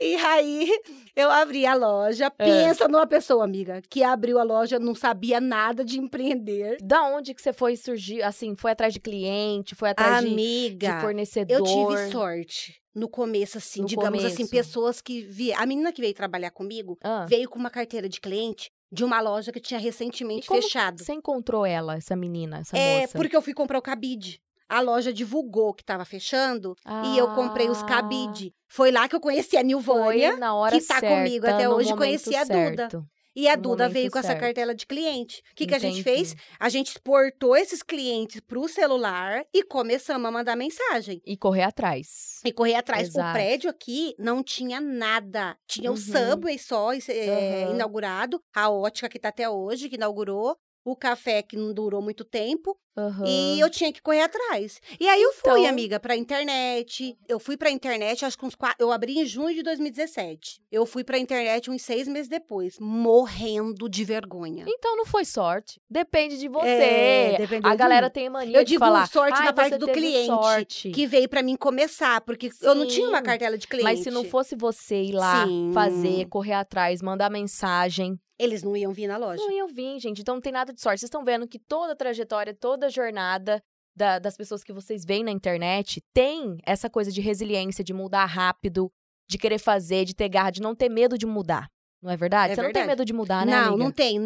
E 0.00 0.16
aí, 0.16 0.68
eu 1.16 1.30
abri 1.30 1.64
a 1.64 1.74
loja. 1.74 2.26
É. 2.38 2.44
Pensa 2.44 2.88
numa 2.88 3.06
pessoa, 3.06 3.44
amiga, 3.44 3.80
que 3.88 4.02
abriu 4.02 4.38
a 4.38 4.42
loja, 4.42 4.78
não 4.78 4.94
sabia 4.94 5.40
nada 5.40 5.84
de 5.84 5.98
empreender. 5.98 6.76
Da 6.82 7.04
onde 7.04 7.34
que 7.34 7.40
você 7.40 7.52
foi 7.52 7.76
surgir? 7.76 8.22
Assim, 8.22 8.54
foi 8.56 8.72
atrás 8.72 8.92
de 8.92 9.00
cliente, 9.00 9.74
foi 9.74 9.90
atrás 9.90 10.20
de, 10.22 10.26
de 10.28 10.32
Amiga, 10.34 11.00
fornecedor? 11.00 11.58
eu 11.58 11.64
tive 11.64 12.10
sorte. 12.10 12.83
No 12.94 13.08
começo, 13.08 13.58
assim, 13.58 13.80
No 13.80 13.86
digamos 13.86 14.24
assim, 14.24 14.36
começo. 14.46 14.50
pessoas 14.50 15.00
que 15.00 15.22
vi 15.22 15.52
A 15.52 15.66
menina 15.66 15.92
que 15.92 16.00
veio 16.00 16.14
trabalhar 16.14 16.50
comigo 16.50 16.96
Ah, 17.02 17.26
veio 17.28 17.48
com 17.48 17.58
uma 17.58 17.70
carteira 17.70 18.08
de 18.08 18.20
cliente 18.20 18.70
de 18.92 19.02
uma 19.02 19.20
loja 19.20 19.50
que 19.50 19.58
tinha 19.60 19.80
recentemente 19.80 20.46
como 20.46 20.62
fechado. 20.62 21.02
você 21.02 21.12
encontrou 21.12 21.66
ela, 21.66 21.96
essa 21.96 22.14
menina, 22.14 22.58
essa 22.60 22.76
É, 22.78 23.00
moça? 23.00 23.18
porque 23.18 23.34
eu 23.36 23.42
fui 23.42 23.52
comprar 23.52 23.78
o 23.78 23.82
cabide. 23.82 24.40
A 24.68 24.80
loja 24.80 25.12
divulgou 25.12 25.74
que 25.74 25.82
estava 25.82 26.04
fechando 26.04 26.74
e 27.04 27.18
eu 27.18 27.28
comprei 27.34 27.68
os 27.68 27.82
Ah, 27.82 27.86
cabide. 27.86 28.54
Foi 28.68 28.90
lá 28.92 29.08
que 29.08 29.14
eu 29.16 29.20
conheci 29.20 29.56
a 29.56 29.62
Nilvânia. 29.62 30.32
que 30.70 30.80
tá 30.86 31.00
certa, 31.00 31.08
comigo 31.08 31.46
até 31.46 31.68
hoje, 31.68 31.94
conheci 31.96 32.34
a 32.36 32.44
Duda. 32.44 32.54
certo. 32.88 33.06
E 33.36 33.48
a 33.48 33.56
No 33.56 33.62
Duda 33.62 33.88
veio 33.88 34.10
com 34.10 34.18
essa 34.18 34.28
certo. 34.28 34.40
cartela 34.40 34.74
de 34.74 34.86
cliente. 34.86 35.42
O 35.52 35.54
que, 35.56 35.66
que 35.66 35.74
a 35.74 35.78
gente 35.78 36.02
fez? 36.02 36.36
A 36.58 36.68
gente 36.68 36.88
exportou 36.90 37.56
esses 37.56 37.82
clientes 37.82 38.40
para 38.40 38.58
o 38.58 38.68
celular 38.68 39.44
e 39.52 39.62
começamos 39.64 40.26
a 40.28 40.30
mandar 40.30 40.54
mensagem. 40.56 41.20
E 41.26 41.36
correr 41.36 41.62
atrás. 41.62 42.40
E 42.44 42.52
correr 42.52 42.74
atrás. 42.76 43.08
Exato. 43.08 43.30
O 43.30 43.32
prédio 43.32 43.68
aqui 43.70 44.14
não 44.18 44.42
tinha 44.42 44.80
nada. 44.80 45.56
Tinha 45.66 45.90
Uhum. 45.90 45.96
o 45.96 45.98
Subway 45.98 46.58
só 46.58 46.92
é, 46.92 47.64
Aham. 47.64 47.74
inaugurado. 47.74 48.40
A 48.54 48.70
ótica 48.70 49.08
que 49.08 49.18
tá 49.18 49.30
até 49.30 49.48
hoje, 49.48 49.88
que 49.88 49.96
inaugurou. 49.96 50.56
O 50.84 50.94
café 50.94 51.42
que 51.42 51.56
não 51.56 51.72
durou 51.72 52.02
muito 52.02 52.24
tempo. 52.24 52.76
Aham. 52.96 53.24
E 53.26 53.58
eu 53.58 53.68
tinha 53.68 53.92
que 53.92 54.00
correr 54.00 54.20
atrás. 54.20 54.80
E 55.00 55.08
aí 55.08 55.20
eu 55.20 55.32
fui, 55.32 55.50
Então- 55.60 55.66
amiga, 55.68 55.98
pra 55.98 56.14
internet. 56.14 57.16
Eu 57.28 57.40
fui 57.40 57.56
pra 57.56 57.68
internet, 57.70 58.24
acho 58.24 58.38
que 58.38 58.46
uns 58.46 58.54
quatro. 58.54 58.76
Eu 58.78 58.92
abri 58.92 59.18
em 59.18 59.26
junho 59.26 59.52
de 59.52 59.64
2017. 59.64 60.60
Eu 60.70 60.86
fui 60.86 61.02
pra 61.02 61.18
internet 61.18 61.68
uns 61.70 61.82
seis 61.82 62.06
meses 62.06 62.28
depois, 62.28 62.78
morrendo 62.78 63.88
de 63.88 64.04
vergonha. 64.04 64.64
Então 64.68 64.96
não 64.96 65.04
foi 65.06 65.24
sorte. 65.24 65.80
Depende 65.90 66.38
de 66.38 66.48
você. 66.48 66.68
É, 66.68 67.36
dependeu 67.38 67.68
a 67.70 67.74
galera 67.74 68.06
mim. 68.06 68.12
tem 68.12 68.28
mania 68.30 68.58
Eu 68.58 68.62
de 68.64 68.68
digo 68.68 68.80
falar. 68.80 69.08
sorte 69.08 69.38
"Ai, 69.38 69.46
na 69.46 69.52
parte 69.52 69.76
do 69.76 69.88
cliente, 69.88 70.26
Sorte. 70.26 70.90
Que 70.90 71.06
veio 71.06 71.28
pra 71.28 71.42
mim 71.42 71.56
começar, 71.56 72.20
porque 72.20 72.50
eu 72.62 72.74
não 72.74 72.86
tinha 72.86 73.08
uma 73.08 73.18
Sim, 73.18 73.24
cartela 73.24 73.58
de 73.58 73.66
cliente. 73.66 73.84
Mas 73.84 74.00
se 74.00 74.10
não 74.10 74.24
fosse 74.24 74.54
você 74.54 75.02
ir 75.02 75.12
lá, 75.12 75.46
Sim. 75.46 75.70
fazer, 75.74 76.26
correr 76.28 76.52
atrás, 76.54 77.02
mandar 77.02 77.28
mensagem, 77.30 78.18
Eles 78.38 78.62
não 78.62 78.76
iam 78.76 78.92
vir 78.92 79.06
na 79.06 79.16
loja. 79.16 79.42
não 79.42 79.50
iam 79.52 79.68
vir, 79.68 79.98
gente. 80.00 80.20
Então 80.20 80.34
não 80.34 80.42
tem 80.42 80.52
nada 80.52 80.72
de 80.72 80.80
sorte. 80.80 81.00
Vocês 81.00 81.08
estão 81.08 81.24
vendo 81.24 81.46
que 81.46 81.58
toda 81.58 81.92
a 81.92 81.96
trajetória, 81.96 82.52
toda 82.54 82.86
a 82.86 82.90
jornada 82.90 83.62
da- 83.96 84.18
das 84.18 84.36
pessoas 84.36 84.64
que 84.64 84.72
vocês 84.72 85.04
veem 85.04 85.22
na 85.22 85.30
internet 85.30 86.02
tem 86.12 86.58
essa 86.66 86.90
coisa 86.90 87.12
de 87.12 87.20
resiliência, 87.20 87.84
de 87.84 87.92
mudar 87.92 88.24
rápido, 88.26 88.90
de 89.30 89.38
querer 89.38 89.58
fazer, 89.58 90.04
de 90.04 90.14
ter 90.14 90.28
garra, 90.28 90.50
de 90.50 90.60
não 90.60 90.74
ter 90.74 90.88
medo 90.88 91.16
de 91.16 91.26
mudar. 91.26 91.68
Não 92.02 92.10
é 92.10 92.16
verdade? 92.18 92.52
É 92.52 92.54
Você 92.56 92.60
não 92.60 92.68
tem 92.72 92.82
verdade. 92.82 92.98
medo 92.98 93.04
de 93.06 93.12
mudar, 93.14 93.46
né, 93.46 93.52
não, 93.52 93.68
amiga? 93.68 93.84
não 93.84 93.90
tem. 93.90 94.18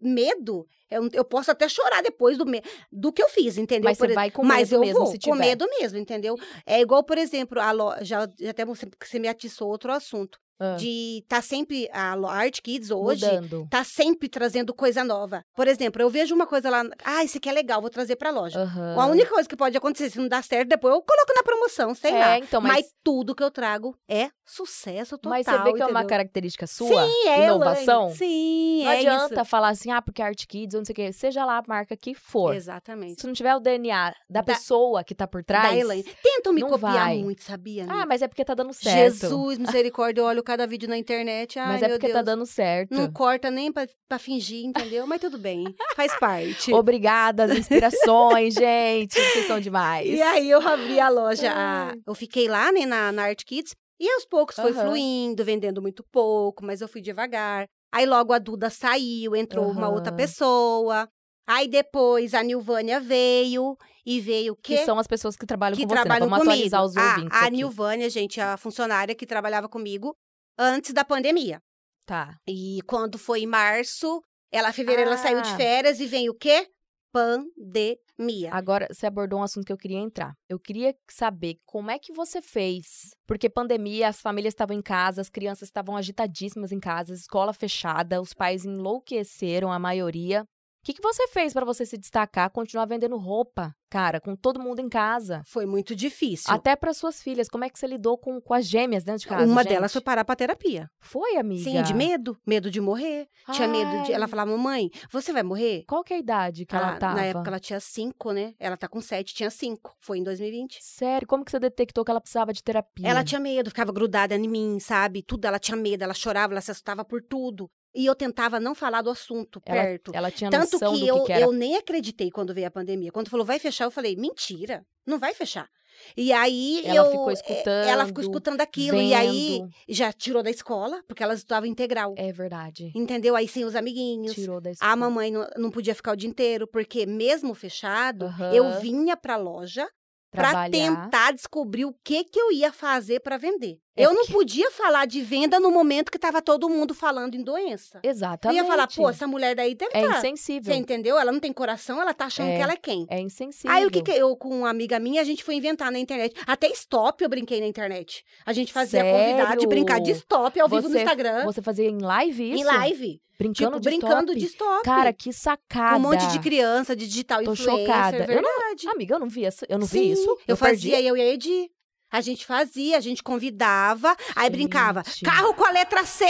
Medo, 0.00 0.66
eu, 0.90 1.08
eu 1.12 1.24
posso 1.24 1.50
até 1.50 1.68
chorar 1.68 2.02
depois 2.02 2.36
do, 2.36 2.44
me, 2.46 2.60
do 2.90 3.12
que 3.12 3.22
eu 3.22 3.28
fiz, 3.28 3.56
entendeu? 3.58 3.84
Mas 3.90 3.98
você 3.98 4.04
Por 4.04 4.10
ex- 4.10 4.14
vai 4.14 4.30
com 4.30 4.44
Mas 4.44 4.70
medo 4.70 4.74
eu 4.76 4.80
mesmo, 4.80 4.98
vou, 5.00 5.06
se 5.06 5.18
com 5.18 5.32
tiver. 5.32 5.38
medo 5.46 5.66
mesmo, 5.78 5.98
entendeu? 5.98 6.36
É 6.66 6.80
igual, 6.80 7.04
por 7.04 7.16
exemplo, 7.18 7.60
a 7.60 7.70
lo, 7.72 7.94
já, 8.02 8.22
até 8.48 8.64
você, 8.64 8.88
você 9.00 9.18
me 9.18 9.28
atiçou 9.28 9.68
outro 9.68 9.92
assunto. 9.92 10.38
Ah, 10.58 10.76
De 10.76 11.24
tá 11.28 11.42
sempre, 11.42 11.88
a 11.92 12.14
Art 12.30 12.60
Kids 12.60 12.90
hoje, 12.90 13.24
Mudando. 13.26 13.66
tá 13.70 13.82
sempre 13.82 14.28
trazendo 14.28 14.72
coisa 14.72 15.02
nova. 15.02 15.42
Por 15.54 15.66
exemplo, 15.66 16.00
eu 16.00 16.08
vejo 16.08 16.34
uma 16.34 16.46
coisa 16.46 16.70
lá, 16.70 16.84
ah, 17.04 17.24
isso 17.24 17.38
aqui 17.38 17.48
é 17.48 17.52
legal, 17.52 17.80
vou 17.80 17.90
trazer 17.90 18.16
pra 18.16 18.30
loja. 18.30 18.60
Aham. 18.60 19.00
A 19.00 19.06
única 19.06 19.30
coisa 19.30 19.48
que 19.48 19.56
pode 19.56 19.76
acontecer, 19.76 20.10
se 20.10 20.18
não 20.18 20.28
dá 20.28 20.40
certo, 20.42 20.68
depois 20.68 20.94
eu 20.94 21.02
coloco 21.02 21.32
na 21.34 21.42
promoção, 21.42 21.94
sei 21.94 22.12
é, 22.12 22.18
lá. 22.18 22.38
então, 22.38 22.60
Mas... 22.60 22.72
mas, 22.72 22.86
tudo 23.02 23.34
que 23.34 23.42
eu 23.42 23.50
trago 23.50 23.96
é 24.08 24.30
sucesso 24.46 25.16
total, 25.18 25.30
mas 25.30 25.46
você 25.46 25.58
vê 25.62 25.72
que 25.72 25.82
é 25.82 25.86
uma 25.86 25.90
entendeu? 26.00 26.06
característica 26.08 26.66
sua? 26.66 26.88
Sim, 27.06 27.28
é, 27.28 27.44
inovação? 27.44 28.02
Elaine. 28.04 28.16
Sim, 28.16 28.84
Não 28.84 28.90
é 28.92 28.98
adianta 28.98 29.34
isso. 29.40 29.44
falar 29.44 29.68
assim, 29.68 29.90
ah, 29.90 30.00
porque 30.02 30.22
é 30.22 30.26
Art 30.26 30.46
Kids, 30.46 30.74
não 30.76 30.84
sei 30.84 30.92
o 30.92 30.96
quê. 30.96 31.12
Seja 31.12 31.44
lá 31.44 31.58
a 31.58 31.62
marca 31.66 31.96
que 31.96 32.14
for. 32.14 32.54
Exatamente. 32.54 33.20
Se 33.20 33.26
não 33.26 33.34
tiver 33.34 33.54
o 33.56 33.60
DNA 33.60 34.10
da, 34.30 34.40
Da- 34.40 34.42
pessoa 34.42 35.02
que 35.02 35.14
tá 35.14 35.26
por 35.26 35.42
trás. 35.42 35.70
Da 35.70 35.76
Elaine. 35.76 36.04
Tentam 36.22 36.52
me 36.52 36.60
não 36.60 36.68
copiar 36.68 36.92
vai. 36.92 37.18
muito, 37.18 37.42
sabia? 37.42 37.84
Ah, 37.88 37.90
amiga? 37.92 38.06
mas 38.06 38.22
é 38.22 38.28
porque 38.28 38.44
tá 38.44 38.54
dando 38.54 38.72
certo. 38.72 39.14
Jesus, 39.16 39.58
misericórdia, 39.58 40.20
eu 40.20 40.26
olho 40.26 40.42
cada 40.44 40.66
vídeo 40.66 40.88
na 40.88 40.96
internet. 40.96 41.58
Ai, 41.58 41.66
mas 41.66 41.82
é 41.82 41.88
porque 41.88 42.06
Deus. 42.06 42.12
tá 42.12 42.22
dando 42.22 42.46
certo. 42.46 42.92
Não 42.94 43.10
corta 43.12 43.50
nem 43.50 43.72
pra, 43.72 43.86
pra 44.08 44.18
fingir, 44.18 44.64
entendeu? 44.64 45.06
Mas 45.06 45.20
tudo 45.20 45.38
bem, 45.38 45.64
faz 45.96 46.12
parte. 46.20 46.72
Obrigada, 46.72 47.44
as 47.44 47.52
inspirações, 47.58 48.54
gente. 48.54 49.14
Vocês 49.20 49.46
são 49.46 49.58
demais. 49.58 50.08
E 50.08 50.22
aí 50.22 50.48
eu 50.50 50.60
abri 50.66 51.00
a 51.00 51.08
loja, 51.08 51.50
a- 51.50 51.88
Ai. 51.88 51.94
eu 52.06 52.14
fiquei 52.14 52.46
lá, 52.48 52.70
né, 52.70 52.86
na, 52.86 53.10
na 53.10 53.24
Art 53.24 53.42
Kids, 53.44 53.74
e 53.98 54.08
aos 54.10 54.24
poucos 54.26 54.56
foi 54.56 54.70
Aham. 54.72 54.84
fluindo, 54.86 55.44
vendendo 55.44 55.80
muito 55.82 56.04
pouco, 56.12 56.64
mas 56.64 56.80
eu 56.80 56.88
fui 56.88 57.00
devagar. 57.00 57.66
Aí 57.92 58.06
logo 58.06 58.32
a 58.32 58.38
Duda 58.38 58.68
saiu, 58.70 59.34
entrou 59.36 59.70
uma 59.70 59.88
outra 59.88 60.12
pessoa. 60.12 61.08
Aí 61.46 61.68
depois 61.68 62.32
a 62.34 62.42
Nilvânia 62.42 62.98
veio, 62.98 63.76
e 64.06 64.18
veio 64.18 64.54
o 64.54 64.56
quê? 64.56 64.78
Que 64.78 64.84
são 64.84 64.98
as 64.98 65.06
pessoas 65.06 65.36
que 65.36 65.44
trabalham 65.46 65.76
que 65.76 65.82
com 65.82 65.88
você, 65.90 65.94
né? 65.96 66.00
trabalham 66.02 66.28
Vamos 66.28 66.38
comigo. 66.38 66.52
atualizar 66.54 66.84
os 66.84 66.96
a, 66.96 67.10
ouvintes 67.16 67.38
a 67.38 67.42
aqui. 67.42 67.50
Nilvânia, 67.56 68.10
gente, 68.10 68.40
a 68.40 68.56
funcionária 68.56 69.14
que 69.14 69.26
trabalhava 69.26 69.68
comigo 69.68 70.16
antes 70.58 70.92
da 70.92 71.04
pandemia. 71.04 71.60
Tá. 72.06 72.36
E 72.46 72.80
quando 72.86 73.18
foi 73.18 73.40
em 73.40 73.46
março, 73.46 74.20
ela, 74.52 74.70
em 74.70 74.72
fevereiro, 74.72 75.10
ela 75.10 75.18
saiu 75.18 75.40
de 75.42 75.48
Ah. 75.50 75.56
férias 75.56 76.00
e 76.00 76.06
vem 76.06 76.28
o 76.28 76.34
quê? 76.34 76.68
Pandemia. 77.12 78.52
Agora, 78.52 78.86
você 78.90 79.06
abordou 79.06 79.38
um 79.38 79.42
assunto 79.42 79.64
que 79.64 79.72
eu 79.72 79.76
queria 79.78 79.98
entrar. 79.98 80.34
Eu 80.48 80.58
queria 80.58 80.94
saber 81.10 81.56
como 81.64 81.90
é 81.90 81.98
que 81.98 82.12
você 82.12 82.42
fez. 82.42 83.10
Porque 83.26 83.48
pandemia, 83.48 84.08
as 84.08 84.20
famílias 84.20 84.52
estavam 84.52 84.76
em 84.76 84.82
casa, 84.82 85.20
as 85.20 85.30
crianças 85.30 85.68
estavam 85.68 85.96
agitadíssimas 85.96 86.72
em 86.72 86.80
casa, 86.80 87.14
escola 87.14 87.52
fechada, 87.52 88.20
os 88.20 88.34
pais 88.34 88.64
enlouqueceram, 88.64 89.72
a 89.72 89.78
maioria. 89.78 90.44
O 90.84 90.86
que, 90.86 90.92
que 90.92 91.02
você 91.02 91.26
fez 91.28 91.54
pra 91.54 91.64
você 91.64 91.86
se 91.86 91.96
destacar, 91.96 92.50
continuar 92.50 92.84
vendendo 92.84 93.16
roupa, 93.16 93.74
cara, 93.88 94.20
com 94.20 94.36
todo 94.36 94.60
mundo 94.60 94.80
em 94.80 94.88
casa? 94.90 95.42
Foi 95.46 95.64
muito 95.64 95.96
difícil. 95.96 96.52
Até 96.52 96.76
para 96.76 96.92
suas 96.92 97.22
filhas, 97.22 97.48
como 97.48 97.64
é 97.64 97.70
que 97.70 97.78
você 97.78 97.86
lidou 97.86 98.18
com, 98.18 98.38
com 98.38 98.52
as 98.52 98.66
gêmeas 98.66 99.02
dentro 99.02 99.22
de 99.22 99.26
casa? 99.26 99.50
Uma 99.50 99.62
gente? 99.62 99.72
delas 99.72 99.90
foi 99.94 100.02
parar 100.02 100.26
pra 100.26 100.36
terapia. 100.36 100.90
Foi, 101.00 101.38
amiga? 101.38 101.64
Sim, 101.64 101.82
de 101.82 101.94
medo. 101.94 102.36
Medo 102.46 102.70
de 102.70 102.82
morrer. 102.82 103.26
Tinha 103.52 103.66
medo 103.66 104.02
de. 104.02 104.10
Ai. 104.10 104.12
Ela 104.12 104.28
falava, 104.28 104.50
mamãe, 104.50 104.90
você 105.10 105.32
vai 105.32 105.42
morrer? 105.42 105.84
Qual 105.88 106.04
que 106.04 106.12
é 106.12 106.16
a 106.16 106.20
idade 106.20 106.66
que 106.66 106.76
ela 106.76 106.96
Ah, 106.96 106.98
tava? 106.98 107.14
Na 107.14 107.24
época 107.24 107.48
ela 107.48 107.58
tinha 107.58 107.80
cinco, 107.80 108.32
né? 108.32 108.52
Ela 108.60 108.76
tá 108.76 108.86
com 108.86 109.00
sete, 109.00 109.32
tinha 109.34 109.48
cinco. 109.48 109.96
Foi 109.98 110.18
em 110.18 110.22
2020. 110.22 110.80
Sério, 110.82 111.26
como 111.26 111.46
que 111.46 111.50
você 111.50 111.58
detectou 111.58 112.04
que 112.04 112.10
ela 112.10 112.20
precisava 112.20 112.52
de 112.52 112.62
terapia? 112.62 113.08
Ela 113.08 113.24
tinha 113.24 113.40
medo, 113.40 113.70
ficava 113.70 113.90
grudada 113.90 114.34
em 114.36 114.46
mim, 114.46 114.78
sabe? 114.80 115.22
Tudo, 115.22 115.46
ela 115.46 115.58
tinha 115.58 115.78
medo, 115.78 116.02
ela 116.04 116.12
chorava, 116.12 116.52
ela 116.52 116.60
se 116.60 116.70
assustava 116.70 117.06
por 117.06 117.22
tudo. 117.22 117.70
E 117.94 118.06
eu 118.06 118.14
tentava 118.14 118.58
não 118.58 118.74
falar 118.74 119.02
do 119.02 119.10
assunto 119.10 119.62
ela, 119.64 119.82
perto. 119.82 120.10
ela 120.14 120.30
tinha 120.30 120.50
Tanto 120.50 120.72
noção 120.72 120.94
que 120.94 121.00
do 121.00 121.06
eu, 121.06 121.20
que, 121.20 121.26
que 121.26 121.32
era. 121.32 121.42
eu 121.44 121.52
nem 121.52 121.76
acreditei 121.76 122.30
quando 122.30 122.52
veio 122.52 122.66
a 122.66 122.70
pandemia. 122.70 123.12
Quando 123.12 123.30
falou, 123.30 123.46
vai 123.46 123.58
fechar, 123.58 123.84
eu 123.84 123.90
falei, 123.90 124.16
mentira, 124.16 124.84
não 125.06 125.18
vai 125.18 125.32
fechar. 125.32 125.68
E 126.16 126.32
aí 126.32 126.82
Ela 126.84 127.06
eu. 127.06 127.10
ficou 127.12 127.30
eh, 127.30 127.34
escutando, 127.34 127.88
Ela 127.88 128.04
ficou 128.06 128.22
escutando 128.24 128.60
aquilo. 128.60 129.00
E 129.00 129.14
aí 129.14 129.58
vendo. 129.60 129.70
já 129.88 130.12
tirou 130.12 130.42
da 130.42 130.50
escola, 130.50 131.00
porque 131.06 131.22
elas 131.22 131.38
estudavam 131.38 131.68
integral. 131.68 132.14
É 132.18 132.32
verdade. 132.32 132.90
Entendeu? 132.96 133.36
Aí 133.36 133.46
sem 133.46 133.64
os 133.64 133.76
amiguinhos. 133.76 134.34
Tirou 134.34 134.60
da 134.60 134.72
escola. 134.72 134.90
A 134.90 134.96
mamãe 134.96 135.30
não, 135.30 135.46
não 135.56 135.70
podia 135.70 135.94
ficar 135.94 136.12
o 136.12 136.16
dia 136.16 136.28
inteiro, 136.28 136.66
porque 136.66 137.06
mesmo 137.06 137.54
fechado, 137.54 138.24
Aham. 138.26 138.52
eu 138.52 138.80
vinha 138.80 139.16
pra 139.16 139.36
loja 139.36 139.88
pra 140.32 140.50
Trabalhar. 140.50 140.70
tentar 140.72 141.32
descobrir 141.32 141.84
o 141.84 141.94
que 142.04 142.24
que 142.24 142.40
eu 142.40 142.50
ia 142.50 142.72
fazer 142.72 143.20
pra 143.20 143.36
vender. 143.36 143.78
É 143.96 144.04
eu 144.06 144.12
não 144.12 144.26
podia 144.26 144.70
falar 144.72 145.06
de 145.06 145.20
venda 145.22 145.60
no 145.60 145.70
momento 145.70 146.10
que 146.10 146.18
tava 146.18 146.42
todo 146.42 146.68
mundo 146.68 146.92
falando 146.94 147.34
em 147.36 147.42
doença. 147.42 148.00
Exatamente. 148.02 148.58
Eu 148.58 148.64
ia 148.64 148.68
falar, 148.70 148.88
pô, 148.88 149.08
essa 149.08 149.26
mulher 149.26 149.54
daí 149.54 149.74
deve 149.74 149.92
É 149.96 150.02
estar. 150.02 150.18
insensível. 150.18 150.72
Você 150.72 150.78
entendeu? 150.78 151.16
Ela 151.18 151.30
não 151.30 151.38
tem 151.38 151.52
coração, 151.52 152.00
ela 152.00 152.12
tá 152.12 152.24
achando 152.26 152.48
É. 152.48 152.56
que 152.56 152.62
ela 152.62 152.72
é 152.72 152.76
quem? 152.76 153.06
É 153.08 153.20
insensível. 153.20 153.70
Aí 153.70 153.86
o 153.86 153.90
que, 153.90 154.02
que 154.02 154.10
eu, 154.10 154.36
com 154.36 154.48
uma 154.48 154.70
amiga 154.70 154.98
minha, 154.98 155.20
a 155.20 155.24
gente 155.24 155.44
foi 155.44 155.54
inventar 155.54 155.92
na 155.92 155.98
internet. 155.98 156.34
Até 156.46 156.68
stop 156.72 157.22
eu 157.22 157.28
brinquei 157.30 157.60
na 157.60 157.66
internet. 157.66 158.24
A 158.44 158.52
gente 158.52 158.72
fazia 158.72 159.02
convidado 159.04 159.60
de 159.60 159.66
brincar 159.66 160.00
de 160.00 160.06
Sério? 160.06 160.18
stop 160.18 160.60
ao 160.60 160.68
vivo 160.68 160.82
no 160.82 160.88
Você- 160.90 160.98
Instagram. 160.98 161.44
Você 161.44 161.62
fazia 161.62 161.88
em 161.88 161.98
live 161.98 162.50
isso? 162.52 162.62
Em 162.62 162.64
live. 162.64 163.20
Brincando 163.36 163.70
tipo, 163.70 163.80
de 163.80 163.88
brincando 163.90 164.32
stop? 164.32 164.38
de 164.38 164.46
stop. 164.46 164.84
Cara, 164.84 165.12
que 165.12 165.32
sacada. 165.32 165.90
com 165.90 165.96
um 165.98 166.02
monte 166.12 166.24
de 166.28 166.38
criança, 166.38 166.94
de 166.94 167.04
digital 167.06 167.42
Tô 167.42 167.52
influencer. 167.52 167.86
chocada. 167.86 168.16
Eu 168.32 168.42
não- 168.42 168.58
verdade. 168.60 168.88
Amiga, 168.88 169.14
eu 169.16 169.18
não 169.18 169.28
vi, 169.28 169.44
essa, 169.44 169.66
eu 169.68 169.76
não 169.76 169.86
Sim, 169.88 170.00
vi 170.02 170.12
isso. 170.12 170.30
Eu, 170.46 170.56
perdi. 170.56 170.82
fazia, 170.90 171.00
eu 171.02 171.16
e 171.16 171.20
a 171.20 171.26
Edi. 171.32 171.68
A 172.14 172.20
gente 172.20 172.46
fazia, 172.46 172.96
a 172.96 173.00
gente 173.00 173.24
convidava, 173.24 174.16
aí 174.36 174.48
brincava, 174.48 175.02
carro 175.24 175.52
com 175.52 175.64
a 175.64 175.72
letra 175.72 176.04
C! 176.04 176.24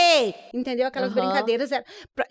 Entendeu? 0.54 0.86
Aquelas 0.86 1.12
Aham. 1.12 1.20
brincadeiras. 1.20 1.70
Era, 1.70 1.84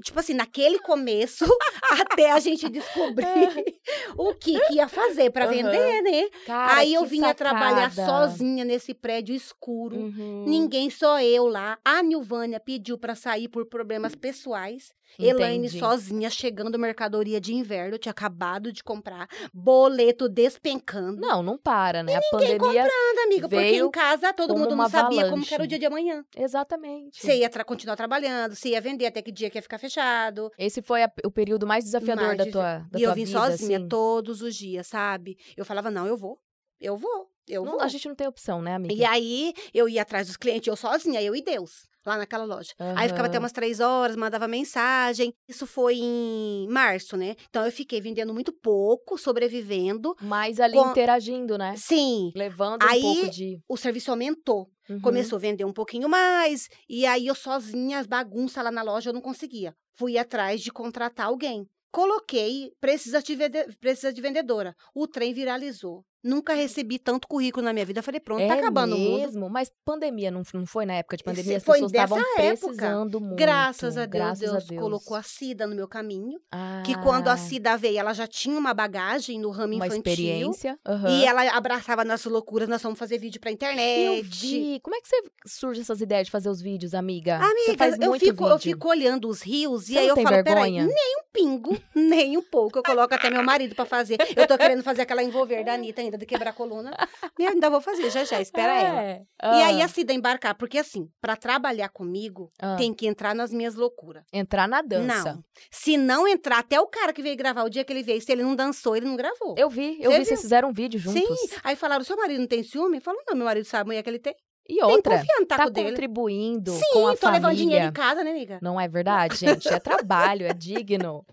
tipo 0.03 0.19
assim, 0.19 0.33
naquele 0.33 0.79
começo, 0.79 1.45
até 2.01 2.31
a 2.31 2.39
gente 2.39 2.67
descobrir 2.67 3.77
o 4.17 4.33
que, 4.33 4.59
que 4.61 4.73
ia 4.73 4.87
fazer 4.87 5.29
pra 5.29 5.45
Aham. 5.45 5.53
vender, 5.53 6.01
né? 6.01 6.29
Cara, 6.47 6.77
aí 6.77 6.95
eu 6.95 7.05
vinha 7.05 7.31
trabalhar 7.35 7.91
sacada. 7.91 8.27
sozinha 8.27 8.65
nesse 8.65 8.91
prédio 8.91 9.35
escuro. 9.35 9.97
Uhum. 9.97 10.45
Ninguém, 10.47 10.89
só 10.89 11.21
eu 11.21 11.45
lá. 11.45 11.77
A 11.85 12.01
Nilvânia 12.01 12.59
pediu 12.59 12.97
pra 12.97 13.13
sair 13.13 13.47
por 13.49 13.67
problemas 13.67 14.15
pessoais. 14.15 14.91
Elaine 15.19 15.69
sozinha 15.69 16.29
chegando 16.29 16.77
mercadoria 16.79 17.39
de 17.39 17.53
inverno, 17.53 17.95
eu 17.95 17.99
tinha 17.99 18.11
acabado 18.11 18.71
de 18.71 18.83
comprar, 18.83 19.27
boleto 19.53 20.27
despencando. 20.29 21.21
Não, 21.21 21.41
não 21.43 21.57
para, 21.57 22.01
né? 22.03 22.15
a 22.15 22.19
ninguém 22.19 22.57
pandemia. 22.57 22.83
Nada, 22.83 23.23
amiga, 23.25 23.49
porque 23.49 23.75
em 23.75 23.91
casa 23.91 24.33
todo 24.33 24.55
mundo 24.57 24.75
não 24.75 24.89
sabia 24.89 25.29
como 25.29 25.43
era 25.43 25.51
o 25.51 25.53
avalanche. 25.55 25.67
dia 25.67 25.79
de 25.79 25.85
amanhã. 25.85 26.25
Exatamente. 26.35 27.19
Você 27.21 27.35
ia 27.37 27.49
tra- 27.49 27.63
continuar 27.63 27.95
trabalhando, 27.95 28.55
você 28.55 28.69
ia 28.69 28.81
vender 28.81 29.05
até 29.05 29.21
que 29.21 29.31
dia 29.31 29.49
que 29.49 29.57
ia 29.57 29.61
ficar 29.61 29.77
fechado. 29.77 30.51
Esse 30.57 30.81
foi 30.81 31.03
a- 31.03 31.11
o 31.25 31.31
período 31.31 31.65
mais 31.67 31.83
desafiador 31.83 32.25
Mais 32.25 32.37
da 32.37 32.45
tua, 32.45 32.87
da 32.91 32.99
e 32.99 33.03
eu 33.03 33.09
tua 33.09 33.15
vim 33.15 33.25
vida, 33.25 33.39
sozinha 33.39 33.77
assim. 33.77 33.87
todos 33.87 34.41
os 34.41 34.55
dias, 34.55 34.87
sabe? 34.87 35.37
Eu 35.57 35.65
falava, 35.65 35.89
não, 35.91 36.05
eu 36.07 36.17
vou, 36.17 36.39
eu 36.79 36.97
vou, 36.97 37.29
eu 37.47 37.63
Não, 37.63 37.73
vou. 37.73 37.81
a 37.81 37.87
gente 37.87 38.07
não 38.07 38.15
tem 38.15 38.27
opção, 38.27 38.61
né, 38.61 38.73
amiga? 38.75 38.93
E 38.93 39.03
aí, 39.05 39.53
eu 39.73 39.87
ia 39.89 40.01
atrás 40.01 40.27
dos 40.27 40.37
clientes, 40.37 40.67
eu 40.67 40.75
sozinha, 40.75 41.21
eu 41.21 41.35
e 41.35 41.41
Deus, 41.41 41.87
lá 42.05 42.17
naquela 42.17 42.45
loja. 42.45 42.73
Aí 42.95 43.07
ficava 43.07 43.27
até 43.27 43.39
umas 43.39 43.51
três 43.51 43.79
horas, 43.79 44.15
mandava 44.15 44.47
mensagem. 44.47 45.33
Isso 45.47 45.65
foi 45.65 45.95
em 45.95 46.67
março, 46.69 47.15
né? 47.17 47.35
Então 47.49 47.65
eu 47.65 47.71
fiquei 47.71 48.01
vendendo 48.01 48.33
muito 48.33 48.51
pouco, 48.51 49.17
sobrevivendo. 49.17 50.15
Mas 50.21 50.59
ali 50.59 50.73
Com- 50.75 50.91
interagindo, 50.91 51.57
né? 51.57 51.75
Sim, 51.77 52.31
Levando 52.35 52.83
Aí, 52.83 52.99
um 52.99 53.13
pouco 53.15 53.29
de. 53.29 53.59
o 53.67 53.77
serviço 53.77 54.11
aumentou. 54.11 54.67
Uhum. 54.89 54.99
Começou 55.01 55.37
a 55.37 55.39
vender 55.39 55.65
um 55.65 55.71
pouquinho 55.73 56.09
mais. 56.09 56.67
E 56.89 57.05
aí 57.05 57.27
eu 57.27 57.35
sozinha, 57.35 57.99
as 57.99 58.07
bagunças 58.07 58.63
lá 58.63 58.71
na 58.71 58.81
loja, 58.81 59.09
eu 59.09 59.13
não 59.13 59.21
conseguia. 59.21 59.73
Fui 59.95 60.17
atrás 60.17 60.61
de 60.61 60.71
contratar 60.71 61.27
alguém. 61.27 61.65
Coloquei, 61.91 62.71
precisa 62.81 63.21
de, 63.21 63.37
precisa 63.79 64.11
de 64.11 64.19
vendedora. 64.19 64.75
O 64.95 65.07
trem 65.07 65.31
viralizou. 65.33 66.03
Nunca 66.23 66.53
recebi 66.53 66.97
tanto 66.97 67.27
currículo 67.27 67.65
na 67.65 67.73
minha 67.73 67.85
vida. 67.85 68.01
Falei, 68.01 68.19
pronto, 68.19 68.39
tá 68.47 68.55
é 68.55 68.59
acabando 68.59 68.95
o 68.95 68.99
mundo. 68.99 69.17
mesmo? 69.19 69.49
Mas 69.49 69.71
pandemia 69.83 70.31
não, 70.31 70.41
não 70.53 70.65
foi 70.65 70.85
na 70.85 70.93
época 70.93 71.17
de 71.17 71.23
pandemia? 71.23 71.57
As 71.57 71.63
Foi 71.63 71.73
pessoas 71.81 71.91
estavam 71.91 72.19
precisando 72.35 73.19
muito. 73.19 73.35
Graças 73.35 73.97
a 73.97 74.05
Deus, 74.05 74.11
graças 74.11 74.39
Deus, 74.39 74.63
a 74.63 74.67
Deus. 74.67 74.81
colocou 74.81 75.17
a 75.17 75.23
Cida 75.23 75.67
no 75.67 75.75
meu 75.75 75.87
caminho. 75.87 76.39
Ah, 76.51 76.81
Que 76.85 76.95
quando 77.01 77.27
a 77.27 77.35
Cida 77.37 77.75
veio, 77.77 77.97
ela 77.99 78.13
já 78.13 78.25
tinha 78.27 78.57
uma 78.57 78.73
bagagem 78.73 79.39
no 79.39 79.49
ramo 79.51 79.73
Uma 79.75 79.87
infantil. 79.87 79.97
experiência. 80.11 80.79
aham. 80.85 81.09
E 81.09 81.25
ela 81.25 81.43
abraçava 81.57 82.05
nossas 82.05 82.31
loucuras, 82.31 82.69
nós 82.69 82.81
vamos 82.81 82.97
fazer 82.97 83.17
vídeo 83.17 83.41
pra 83.41 83.51
internet. 83.51 84.17
Eu 84.17 84.23
vi. 84.23 84.79
Como 84.81 84.95
é 84.95 85.01
que 85.01 85.07
você 85.07 85.21
surge 85.45 85.81
essas 85.81 85.99
ideias 86.01 86.25
de 86.27 86.31
fazer 86.31 86.49
os 86.49 86.61
vídeos, 86.61 86.93
amiga? 86.93 87.37
você 87.39 87.45
Amiga, 87.71 87.77
faz 87.77 87.97
eu 87.99 88.13
fico, 88.19 88.43
eu 88.45 88.57
vídeo. 88.57 88.73
fico 88.73 88.87
olhando 88.89 89.27
os 89.27 89.41
rios 89.41 89.89
e 89.89 89.97
aí 89.97 90.07
eu 90.07 90.15
falo, 90.15 90.29
vergonha? 90.29 90.43
peraí, 90.55 90.71
nem 90.71 91.17
um 91.19 91.23
pingo, 91.33 91.77
nem 91.93 92.37
um 92.37 92.41
pouco. 92.41 92.79
Eu 92.79 92.83
coloco 92.83 93.13
até 93.13 93.29
meu 93.29 93.43
marido 93.43 93.75
pra 93.75 93.85
fazer. 93.85 94.17
Eu 94.35 94.47
tô 94.47 94.57
querendo 94.57 94.83
fazer 94.83 95.01
aquela 95.01 95.21
envolver 95.23 95.63
da 95.63 95.73
Anitta 95.73 96.01
ainda, 96.01 96.12
de 96.17 96.25
quebrar 96.25 96.51
a 96.51 96.53
coluna. 96.53 96.91
E 97.39 97.45
ainda 97.45 97.69
vou 97.69 97.81
fazer, 97.81 98.09
já 98.09 98.23
já, 98.23 98.39
espera 98.39 98.73
ela. 98.73 99.01
É. 99.01 99.21
E 99.41 99.63
aí 99.63 99.81
Ah, 99.81 99.85
a 99.85 99.87
Cida 99.87 100.13
embarcar, 100.13 100.55
porque 100.55 100.77
assim, 100.77 101.09
pra 101.21 101.35
trabalhar 101.35 101.89
comigo, 101.89 102.49
ah. 102.59 102.75
tem 102.75 102.93
que 102.93 103.07
entrar 103.07 103.33
nas 103.33 103.51
minhas 103.51 103.75
loucuras. 103.75 104.23
Entrar 104.31 104.67
na 104.67 104.81
dança. 104.81 105.33
Não. 105.33 105.43
Se 105.71 105.97
não 105.97 106.27
entrar, 106.27 106.59
até 106.59 106.79
o 106.79 106.87
cara 106.87 107.11
que 107.13 107.21
veio 107.21 107.35
gravar, 107.35 107.63
o 107.63 107.69
dia 107.69 107.83
que 107.83 107.91
ele 107.91 108.03
veio, 108.03 108.21
se 108.21 108.31
ele 108.31 108.43
não 108.43 108.55
dançou, 108.55 108.95
ele 108.95 109.05
não 109.05 109.15
gravou. 109.15 109.55
Eu 109.57 109.69
vi, 109.69 109.97
eu 110.01 110.11
Você 110.11 110.19
vi, 110.19 110.25
vocês 110.25 110.39
viu? 110.39 110.41
fizeram 110.41 110.69
um 110.69 110.73
vídeo 110.73 110.99
juntos. 110.99 111.21
Sim. 111.39 111.55
Aí 111.63 111.75
falaram, 111.75 112.03
seu 112.03 112.15
marido 112.17 112.39
não 112.39 112.47
tem 112.47 112.63
ciúme? 112.63 112.99
Falou, 112.99 113.21
não, 113.27 113.35
meu 113.35 113.45
marido 113.45 113.65
sabe 113.65 113.81
a 113.81 113.85
mulher 113.85 114.03
que 114.03 114.09
ele 114.09 114.19
tem. 114.19 114.35
E 114.67 114.75
Tem 114.75 114.83
outra, 114.85 115.21
taco 115.45 115.45
tá 115.63 115.69
dele. 115.69 115.89
contribuindo 115.89 116.71
Sim, 116.71 116.85
com 116.93 117.07
a 117.07 117.17
tô 117.17 117.29
levando 117.29 117.53
dinheiro 117.55 117.83
família. 117.85 117.89
em 117.89 117.91
casa, 117.91 118.23
né, 118.23 118.31
amiga? 118.31 118.59
Não 118.61 118.79
é 118.79 118.87
verdade, 118.87 119.35
gente? 119.35 119.67
É 119.67 119.77
trabalho, 119.77 120.45
é 120.45 120.53
digno. 120.55 121.25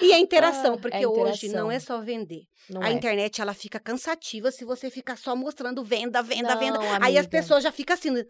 E 0.00 0.12
a 0.14 0.18
interação, 0.18 0.74
Ah, 0.74 0.78
porque 0.78 0.96
é 0.96 1.06
hoje 1.06 1.46
interação. 1.46 1.64
não 1.64 1.70
é 1.70 1.78
só 1.78 2.00
vender. 2.00 2.44
Não 2.70 2.80
a 2.82 2.88
é. 2.88 2.92
internet, 2.92 3.40
ela 3.40 3.52
fica 3.52 3.78
cansativa 3.78 4.50
se 4.50 4.64
você 4.64 4.88
ficar 4.90 5.18
só 5.18 5.36
mostrando 5.36 5.84
venda, 5.84 6.22
venda, 6.22 6.54
Não, 6.54 6.58
venda. 6.58 6.78
Aí 7.04 7.18
as 7.18 7.26
amiga. 7.26 7.28
pessoas 7.28 7.62
já 7.62 7.70
ficam 7.70 7.92
assim, 7.94 8.24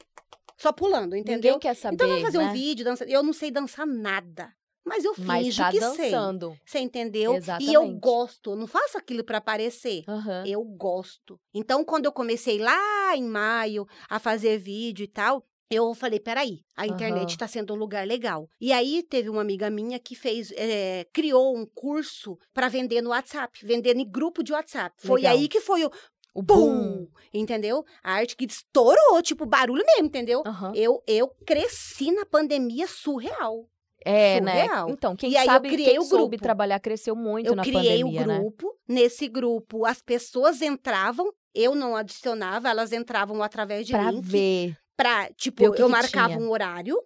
só 0.58 0.72
pulando, 0.72 1.14
entendeu? 1.14 1.52
Ninguém 1.52 1.58
quer 1.60 1.74
saber, 1.76 1.94
então 1.94 2.08
vamos 2.08 2.22
fazer 2.22 2.38
né? 2.38 2.44
um 2.44 2.52
vídeo, 2.52 2.84
dança. 2.84 3.04
Eu 3.04 3.22
não 3.22 3.32
sei 3.32 3.50
dançar 3.52 3.86
nada. 3.86 4.52
Mas 4.84 5.04
eu 5.04 5.14
Mas 5.18 5.46
finjo 5.46 5.62
tá 5.62 5.70
que 5.70 5.80
sei. 5.80 6.10
dançando. 6.10 6.58
Você 6.64 6.78
entendeu? 6.78 7.32
E 7.32 7.34
eu 7.34 7.36
Exatamente. 7.36 8.00
gosto. 8.00 8.50
Eu 8.50 8.56
não 8.56 8.66
faço 8.66 8.96
aquilo 8.98 9.22
pra 9.24 9.38
aparecer. 9.38 10.02
Aham. 10.08 10.44
Eu 10.46 10.64
gosto. 10.64 11.38
Então, 11.54 11.84
quando 11.84 12.06
eu 12.06 12.12
comecei 12.12 12.58
lá 12.58 13.14
em 13.16 13.24
maio 13.24 13.86
a 14.08 14.18
fazer 14.18 14.58
vídeo 14.58 15.04
e 15.04 15.08
tal, 15.08 15.44
eu 15.70 15.94
falei, 15.94 16.18
peraí, 16.18 16.62
a 16.76 16.86
internet 16.86 17.30
está 17.30 17.46
sendo 17.46 17.72
um 17.74 17.76
lugar 17.76 18.04
legal. 18.06 18.48
E 18.60 18.72
aí 18.72 19.04
teve 19.04 19.28
uma 19.28 19.40
amiga 19.42 19.70
minha 19.70 20.00
que 20.00 20.16
fez, 20.16 20.50
eh, 20.56 21.06
criou 21.12 21.56
um 21.56 21.64
curso 21.64 22.36
para 22.52 22.68
vender 22.68 23.00
no 23.02 23.10
WhatsApp, 23.10 23.64
vender 23.64 23.96
em 23.96 24.10
grupo 24.10 24.42
de 24.42 24.52
WhatsApp. 24.52 24.96
Foi 24.98 25.20
Legal. 25.20 25.36
aí 25.38 25.48
que 25.48 25.60
foi 25.60 25.84
o 25.84 25.90
O 26.34 26.42
boom. 26.42 27.06
entendeu? 27.32 27.84
A 28.02 28.14
arte 28.14 28.34
que 28.36 28.46
estourou, 28.46 29.22
tipo 29.22 29.46
barulho 29.46 29.84
mesmo, 29.86 30.06
entendeu? 30.06 30.42
Aham. 30.44 30.72
Eu, 30.74 31.02
eu 31.06 31.28
cresci 31.46 32.10
na 32.10 32.24
pandemia 32.26 32.88
surreal. 32.88 33.68
É, 34.04 34.40
né? 34.40 34.62
surreal. 34.66 34.90
Então, 34.90 35.16
quem 35.16 35.30
E 35.30 35.36
aí 35.36 35.46
eu 35.46 35.52
sabe, 35.52 35.68
criei 35.70 35.90
quem 35.90 35.98
o 35.98 36.02
soube 36.02 36.36
grupo. 36.36 36.42
trabalhar 36.42 36.80
cresceu 36.80 37.14
muito 37.14 37.46
eu 37.46 37.54
na 37.56 37.62
criei 37.62 38.00
pandemia, 38.00 38.22
o 38.22 38.26
né? 38.26 38.38
grupo. 38.38 38.74
Nesse 38.88 39.28
grupo, 39.28 39.84
as 39.84 40.00
pessoas 40.02 40.62
entravam, 40.62 41.32
eu 41.54 41.74
não 41.74 41.94
adicionava, 41.96 42.68
elas 42.68 42.92
entravam 42.92 43.42
através 43.42 43.86
de 43.86 43.92
Pra 43.92 44.10
link. 44.10 44.24
ver. 44.24 44.76
Pra, 44.96 45.22
Ver 45.24 45.34
tipo, 45.36 45.66
o 45.68 45.72
que 45.72 45.82
eu 45.82 45.88
marcava 45.88 46.34
tinha. 46.34 46.40
um 46.40 46.50
horário, 46.50 46.96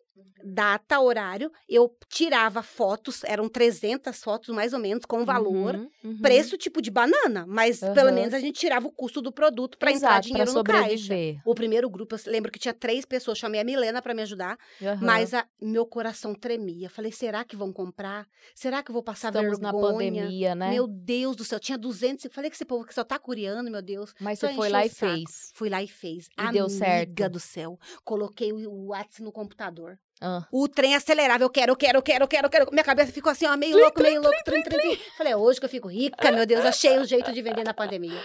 data, 0.44 1.00
horário, 1.00 1.50
eu 1.68 1.90
tirava 2.08 2.62
fotos, 2.62 3.24
eram 3.24 3.48
300 3.48 4.22
fotos 4.22 4.54
mais 4.54 4.72
ou 4.72 4.78
menos, 4.78 5.04
com 5.04 5.24
valor. 5.24 5.74
Uhum, 5.74 5.90
uhum. 6.04 6.18
Preço 6.20 6.56
tipo 6.58 6.82
de 6.82 6.90
banana, 6.90 7.44
mas 7.48 7.82
Aham. 7.82 7.94
pelo 7.94 8.12
menos 8.12 8.34
a 8.34 8.40
gente 8.40 8.58
tirava 8.60 8.86
o 8.86 8.92
custo 8.92 9.22
do 9.22 9.32
produto 9.32 9.78
pra 9.78 9.90
entrar 9.90 10.20
dinheiro 10.20 10.52
no 10.52 10.62
caixa. 10.62 11.14
O 11.44 11.54
primeiro 11.54 11.88
grupo, 11.88 12.14
eu 12.14 12.20
lembro 12.30 12.50
que 12.52 12.58
tinha 12.58 12.74
três 12.74 13.04
pessoas, 13.04 13.38
chamei 13.38 13.60
a 13.60 13.64
Milena 13.64 14.02
pra 14.02 14.14
me 14.14 14.22
ajudar, 14.22 14.58
mas 15.00 15.32
a- 15.34 15.46
meu 15.60 15.86
coração 15.86 16.34
tremia. 16.34 16.90
Falei, 16.90 17.10
será 17.12 17.44
que 17.44 17.56
vão 17.56 17.72
comprar? 17.72 18.26
Será 18.54 18.82
que 18.82 18.90
eu 18.90 18.92
vou 18.92 19.02
passar 19.02 19.28
Estamos 19.28 19.58
na 19.58 19.72
vergonha? 19.72 19.92
pandemia, 20.22 20.54
né? 20.54 20.70
Meu 20.70 20.86
Deus 20.86 21.36
do 21.36 21.44
céu, 21.44 21.58
tinha 21.58 21.78
200. 21.78 22.26
Falei 22.32 22.50
que 22.50 22.56
esse 22.56 22.64
povo 22.64 22.84
que 22.84 22.94
só 22.94 23.02
tá 23.04 23.18
curiando, 23.18 23.70
meu 23.70 23.82
Deus. 23.82 24.14
Mas 24.20 24.38
só 24.38 24.48
você 24.48 24.54
foi 24.54 24.68
lá 24.68 24.84
e 24.84 24.88
saco. 24.90 25.14
fez. 25.14 25.50
Fui 25.54 25.68
lá 25.70 25.82
e 25.82 25.88
fez. 25.88 26.28
E 26.38 26.52
deu 26.52 26.68
certo. 26.68 27.08
Amiga 27.08 27.28
do 27.28 27.40
céu. 27.40 27.78
Coloquei 28.04 28.52
o 28.52 28.64
o 28.74 28.86
WhatsApp 28.88 29.22
no 29.22 29.30
computador. 29.32 29.98
Ah. 30.26 30.42
O 30.50 30.66
trem 30.66 30.94
acelerava. 30.96 31.44
Eu 31.44 31.50
quero, 31.50 31.72
eu 31.72 31.76
quero, 31.76 31.98
eu 31.98 32.02
quero, 32.02 32.24
eu 32.24 32.28
quero, 32.28 32.46
eu 32.46 32.50
quero. 32.50 32.68
Minha 32.72 32.82
cabeça 32.82 33.12
ficou 33.12 33.30
assim, 33.30 33.46
ó, 33.46 33.54
meio 33.58 33.76
louco, 33.76 34.00
meio 34.00 34.22
louco. 34.22 34.36
Trim, 34.42 34.62
trim, 34.62 34.78
trim. 34.78 34.98
Falei, 35.18 35.34
é 35.34 35.36
hoje 35.36 35.60
que 35.60 35.66
eu 35.66 35.70
fico 35.70 35.86
rica, 35.86 36.32
meu 36.32 36.46
Deus. 36.46 36.64
Achei 36.64 36.98
o 36.98 37.04
jeito 37.04 37.30
de 37.30 37.42
vender 37.42 37.62
na 37.62 37.74
pandemia. 37.74 38.18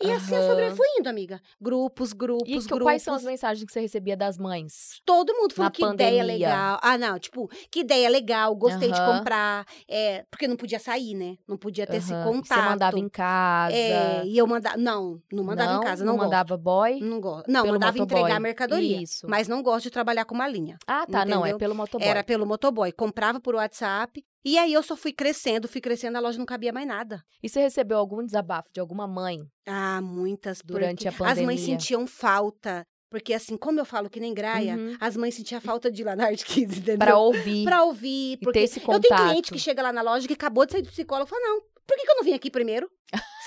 E 0.00 0.10
assim 0.12 0.34
eu 0.34 0.42
sobre 0.42 0.70
fui 0.72 0.86
indo, 0.98 1.08
amiga. 1.08 1.40
Grupos, 1.60 2.12
grupos, 2.12 2.48
E 2.48 2.58
que- 2.58 2.66
grupos. 2.66 2.82
quais 2.84 3.02
são 3.02 3.14
as 3.14 3.24
mensagens 3.24 3.64
que 3.66 3.72
você 3.72 3.80
recebia 3.80 4.16
das 4.16 4.38
mães? 4.38 5.00
Todo 5.04 5.34
mundo 5.34 5.52
falou 5.54 5.70
que 5.70 5.82
ideia 5.84 6.22
pandemia? 6.22 6.24
legal. 6.48 6.78
Ah, 6.82 6.96
não, 6.96 7.18
tipo, 7.18 7.48
que 7.70 7.80
ideia 7.80 8.08
legal, 8.08 8.54
gostei 8.54 8.92
de 8.92 9.00
Aham. 9.00 9.18
comprar. 9.18 9.66
É, 9.88 10.24
porque 10.30 10.46
não 10.46 10.56
podia 10.56 10.78
sair, 10.78 11.14
né? 11.14 11.36
Não 11.48 11.56
podia 11.56 11.86
ter 11.86 11.96
esse 11.96 12.12
Aham. 12.12 12.22
contato. 12.24 12.58
Você 12.60 12.68
mandava 12.68 12.98
em 12.98 13.08
casa? 13.08 13.74
É, 13.76 14.24
e 14.24 14.38
eu 14.38 14.46
mandava. 14.46 14.76
Não, 14.76 15.20
não 15.32 15.44
mandava 15.44 15.74
em 15.74 15.80
casa, 15.80 16.04
não, 16.04 16.14
gosto. 16.16 16.24
mandava 16.24 16.56
boy? 16.56 17.00
Não 17.00 17.20
gosto. 17.20 17.50
Não, 17.50 17.66
mandava 17.66 17.98
motoboy. 17.98 18.20
entregar 18.22 18.40
mercadoria. 18.40 19.02
Isso. 19.02 19.26
Mas 19.28 19.48
não 19.48 19.62
gosto 19.62 19.84
de 19.84 19.90
trabalhar 19.90 20.24
com 20.24 20.34
uma 20.34 20.46
linha. 20.48 20.78
Ah, 20.86 21.06
tá. 21.06 21.24
Não, 21.24 21.38
é 21.44 21.50
entendeu? 21.50 21.58
pelo 21.58 21.74
motoboy. 21.74 22.06
Era 22.08 22.22
pelo 22.22 22.46
motoboy. 22.46 22.92
Comprava 22.92 23.40
por 23.40 23.54
WhatsApp. 23.54 24.24
E 24.44 24.56
aí 24.56 24.72
eu 24.72 24.82
só 24.82 24.96
fui 24.96 25.12
crescendo, 25.12 25.68
fui 25.68 25.80
crescendo, 25.80 26.16
a 26.16 26.20
loja 26.20 26.38
não 26.38 26.46
cabia 26.46 26.72
mais 26.72 26.86
nada. 26.86 27.22
E 27.42 27.48
você 27.48 27.60
recebeu 27.60 27.98
algum 27.98 28.24
desabafo 28.24 28.68
de 28.72 28.80
alguma 28.80 29.06
mãe 29.06 29.38
Ah, 29.66 30.00
muitas. 30.00 30.60
durante 30.64 31.06
a 31.08 31.12
pandemia? 31.12 31.32
As 31.32 31.40
mães 31.46 31.60
sentiam 31.60 32.06
falta. 32.06 32.84
Porque 33.10 33.32
assim, 33.32 33.56
como 33.56 33.80
eu 33.80 33.86
falo 33.86 34.10
que 34.10 34.20
nem 34.20 34.34
graia, 34.34 34.76
Uhum. 34.76 34.96
as 35.00 35.16
mães 35.16 35.34
sentiam 35.34 35.60
falta 35.62 35.90
de 35.90 36.02
ir 36.02 36.04
lá 36.04 36.14
na 36.14 36.26
Art 36.26 36.42
Kids, 36.44 36.78
entendeu? 36.78 36.98
Pra 36.98 37.16
ouvir. 37.18 37.64
Pra 37.64 37.82
ouvir. 37.84 38.32
E 38.34 38.36
Porque 38.36 38.58
ter 38.58 38.64
esse 38.66 38.80
eu 38.80 38.86
tenho 38.86 39.00
cliente 39.00 39.34
contato. 39.34 39.52
que 39.54 39.58
chega 39.58 39.82
lá 39.82 39.92
na 39.92 40.02
loja 40.02 40.26
que 40.28 40.34
acabou 40.34 40.66
de 40.66 40.72
sair 40.72 40.82
do 40.82 40.90
psicólogo 40.90 41.26
e 41.26 41.30
fala, 41.30 41.40
não, 41.42 41.60
por 41.86 41.96
que, 41.96 42.04
que 42.04 42.10
eu 42.10 42.16
não 42.16 42.22
vim 42.24 42.34
aqui 42.34 42.50
primeiro? 42.50 42.88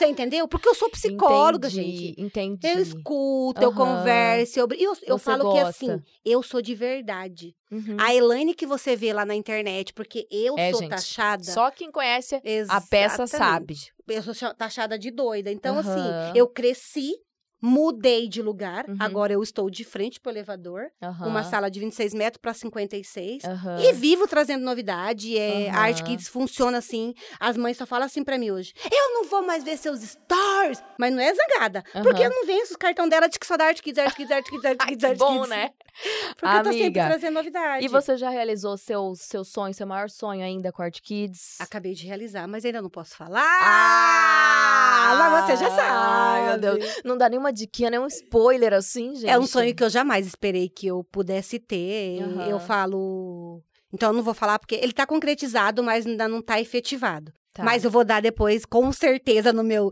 Você 0.02 0.08
entendeu? 0.08 0.48
Porque 0.48 0.68
eu 0.68 0.74
sou 0.74 0.90
psicóloga, 0.90 1.68
entendi, 1.68 2.08
gente. 2.08 2.22
Entendi. 2.22 2.68
Eu 2.68 2.80
escuto, 2.82 3.62
eu 3.62 3.70
Aham. 3.70 3.76
converso, 3.76 4.60
eu, 4.60 4.68
eu, 4.76 4.98
eu 5.04 5.18
falo 5.20 5.48
que 5.52 5.60
assim, 5.60 5.86
gosta. 5.86 6.04
eu 6.26 6.42
sou 6.42 6.60
de 6.60 6.74
verdade. 6.74 7.56
Uhum. 7.70 7.98
A 8.00 8.12
Elaine 8.12 8.56
que 8.56 8.66
você 8.66 8.96
vê 8.96 9.14
lá 9.14 9.24
na 9.26 9.36
internet, 9.36 9.94
porque 9.94 10.28
eu 10.32 10.58
É, 10.58 10.72
sou 10.72 10.80
gente, 10.80 10.90
taxada. 10.90 11.44
Só 11.44 11.70
quem 11.70 11.92
conhece 11.92 12.36
a 12.68 12.82
peça 12.82 13.28
sabe. 13.28 13.74
Exatamente. 13.74 13.94
Eu 14.08 14.34
sou 14.34 14.54
taxada 14.56 14.98
de 14.98 15.12
doida. 15.12 15.52
Então, 15.52 15.78
Aham. 15.78 15.82
assim, 15.82 16.36
eu 16.36 16.48
cresci, 16.48 17.14
mudei 17.62 18.28
de 18.28 18.42
lugar. 18.42 18.86
Uhum. 18.90 18.96
Agora 19.00 19.32
eu 19.34 19.44
estou 19.44 19.70
de 19.70 19.84
frente 19.84 20.20
pro 20.20 20.32
elevador. 20.32 20.88
Aham. 21.02 21.28
Uma 21.28 21.44
sala 21.44 21.70
de 21.70 21.80
26 21.80 22.14
metros 22.14 22.40
para 22.42 22.54
56. 22.54 23.44
Aham. 23.46 23.80
E 23.82 23.94
vivo 23.94 24.28
trazendo 24.28 24.64
novidade. 24.64 25.38
É, 25.38 25.70
A 25.70 25.82
Art. 25.82 26.02
Kids 26.04 26.28
funciona 26.28 26.80
assim. 26.80 27.14
As 27.40 27.56
mães 27.56 27.78
só 27.78 27.86
falam 27.86 28.06
assim 28.06 28.24
pra 28.24 28.38
mim 28.38 28.50
hoje. 28.52 28.74
Eu 28.92 29.14
não 29.14 29.26
vou 29.26 29.42
mais 29.46 29.64
ver 29.64 29.78
seus 29.78 30.00
stories. 30.02 30.82
Mas 30.98 31.14
não 31.14 31.22
é 31.22 31.34
zangada. 31.34 31.84
Porque 32.04 32.24
eu 32.24 32.30
não 32.30 32.46
venço 32.46 32.74
o 32.74 32.78
cartão 32.78 33.08
dela 33.08 33.28
de 33.28 33.38
que 33.38 33.46
só 33.46 33.56
da 33.58 33.66
Art 33.66 33.80
Kids, 33.82 34.00
Art 34.04 34.16
Kids, 34.16 34.32
Art 34.32 34.46
Kids, 34.50 34.66
Art 34.66 34.78
Kids, 34.88 35.04
Art 35.04 35.18
bom, 35.18 35.36
Kids. 35.38 35.50
né? 35.50 35.70
Porque 36.40 36.46
eu 36.58 36.64
tô 36.64 36.70
sempre 36.72 36.82
Amiga, 36.86 37.06
trazendo 37.08 37.34
novidade. 37.34 37.86
E 37.86 37.88
você 37.90 38.16
já 38.18 38.30
realizou 38.30 38.78
seu, 38.78 39.14
seu 39.16 39.44
sonho, 39.44 39.74
seu 39.74 39.86
maior 39.86 40.10
sonho 40.10 40.44
ainda 40.44 40.72
com 40.72 40.82
a 40.82 40.86
Art 40.86 41.00
Kids? 41.02 41.58
Acabei 41.60 41.94
de 41.94 42.08
realizar, 42.08 42.48
mas 42.48 42.64
ainda 42.66 42.82
não 42.82 42.90
posso 42.90 43.16
falar. 43.16 43.44
Ah, 43.44 45.16
mas 45.18 45.46
você 45.46 45.58
já 45.58 45.70
sabe. 45.70 45.90
Ai, 45.92 46.48
meu 46.48 46.58
Deus. 46.60 47.02
Não 47.04 47.18
dá 47.18 47.30
nenhuma 47.30 47.51
diquinha, 47.52 47.90
nem 47.90 48.00
um 48.00 48.08
spoiler 48.08 48.74
assim, 48.74 49.16
gente. 49.16 49.30
É 49.30 49.38
um 49.40 49.46
sonho 49.48 49.74
que 49.76 49.84
eu 49.84 49.90
jamais 49.90 50.26
esperei 50.28 50.70
que 50.70 50.88
eu 50.88 51.04
pudesse 51.04 51.60
ter. 51.60 52.22
Aham. 52.22 52.48
Eu 52.48 52.60
falo. 52.60 53.62
Então, 53.94 54.10
eu 54.10 54.14
não 54.14 54.24
vou 54.24 54.34
falar 54.34 54.58
porque 54.60 54.76
ele 54.76 54.94
tá 54.94 55.06
concretizado, 55.06 55.84
mas 55.84 56.06
ainda 56.08 56.28
não 56.28 56.42
tá 56.42 56.60
efetivado. 56.62 57.32
Tá. 57.54 57.64
Mas 57.66 57.84
eu 57.84 57.92
vou 57.92 58.06
dar 58.06 58.22
depois, 58.22 58.64
com 58.66 58.94
certeza, 58.94 59.52
no 59.52 59.62
meu 59.62 59.92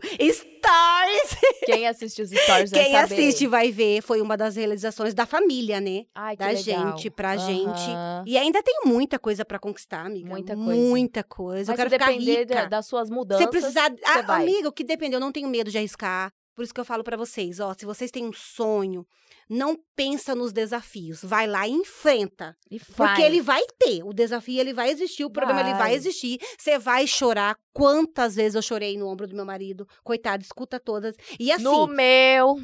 Stories. 0.64 1.36
Quem 1.66 1.86
assiste 1.86 2.22
os 2.22 2.30
stories 2.30 2.70
vai 2.70 2.84
Quem 2.84 2.92
saber. 2.92 3.14
assiste 3.14 3.46
vai 3.46 3.70
ver. 3.70 4.00
Foi 4.02 4.20
uma 4.22 4.34
das 4.36 4.56
realizações 4.56 5.12
da 5.12 5.26
família, 5.26 5.78
né? 5.80 6.04
Ai, 6.14 6.36
que 6.36 6.42
da 6.42 6.48
legal. 6.50 6.96
gente, 6.96 7.10
pra 7.10 7.36
gente. 7.36 7.90
Aham. 7.90 8.24
E 8.26 8.38
ainda 8.38 8.62
tem 8.62 8.80
muita 8.86 9.18
coisa 9.18 9.44
pra 9.44 9.58
conquistar, 9.58 10.06
amiga. 10.06 10.30
Muita 10.30 10.54
coisa. 10.56 10.72
Muita 10.80 11.22
coisa. 11.22 11.58
Mas 11.60 11.68
eu 11.68 11.76
quero 11.76 11.90
se 11.90 11.96
ficar 11.96 12.10
depender 12.12 12.38
rica. 12.40 12.54
da- 12.54 12.64
das 12.66 12.86
suas 12.86 13.10
mudanças, 13.10 13.44
Você 13.44 13.50
precisar. 13.50 13.92
Ah, 14.06 14.22
vai. 14.22 14.42
amiga, 14.42 14.68
o 14.68 14.72
que 14.72 14.82
depender, 14.82 15.16
eu 15.16 15.20
não 15.20 15.30
tenho 15.32 15.48
medo 15.48 15.70
de 15.70 15.76
arriscar. 15.76 16.32
Por 16.60 16.64
isso 16.64 16.74
que 16.74 16.80
eu 16.80 16.84
falo 16.84 17.02
pra 17.02 17.16
vocês, 17.16 17.58
ó, 17.58 17.72
se 17.72 17.86
vocês 17.86 18.10
têm 18.10 18.26
um 18.26 18.34
sonho, 18.34 19.06
não 19.48 19.78
pensa 19.96 20.34
nos 20.34 20.52
desafios, 20.52 21.24
vai 21.24 21.46
lá 21.46 21.66
e 21.66 21.70
enfrenta, 21.70 22.54
E 22.70 22.78
porque 22.78 23.22
ele 23.22 23.40
vai 23.40 23.62
ter, 23.78 24.02
o 24.04 24.12
desafio 24.12 24.60
ele 24.60 24.74
vai 24.74 24.90
existir, 24.90 25.24
o 25.24 25.30
problema 25.30 25.62
ele 25.62 25.70
vai 25.70 25.78
Vai. 25.78 25.94
existir. 25.94 26.38
Você 26.58 26.78
vai 26.78 27.06
chorar. 27.06 27.56
Quantas 27.72 28.34
vezes 28.34 28.56
eu 28.56 28.60
chorei 28.60 28.98
no 28.98 29.08
ombro 29.08 29.26
do 29.26 29.34
meu 29.34 29.46
marido? 29.46 29.88
Coitado, 30.04 30.42
escuta 30.42 30.78
todas. 30.78 31.16
E 31.38 31.50
assim, 31.50 31.62
No 31.62 31.86
meu. 31.86 32.60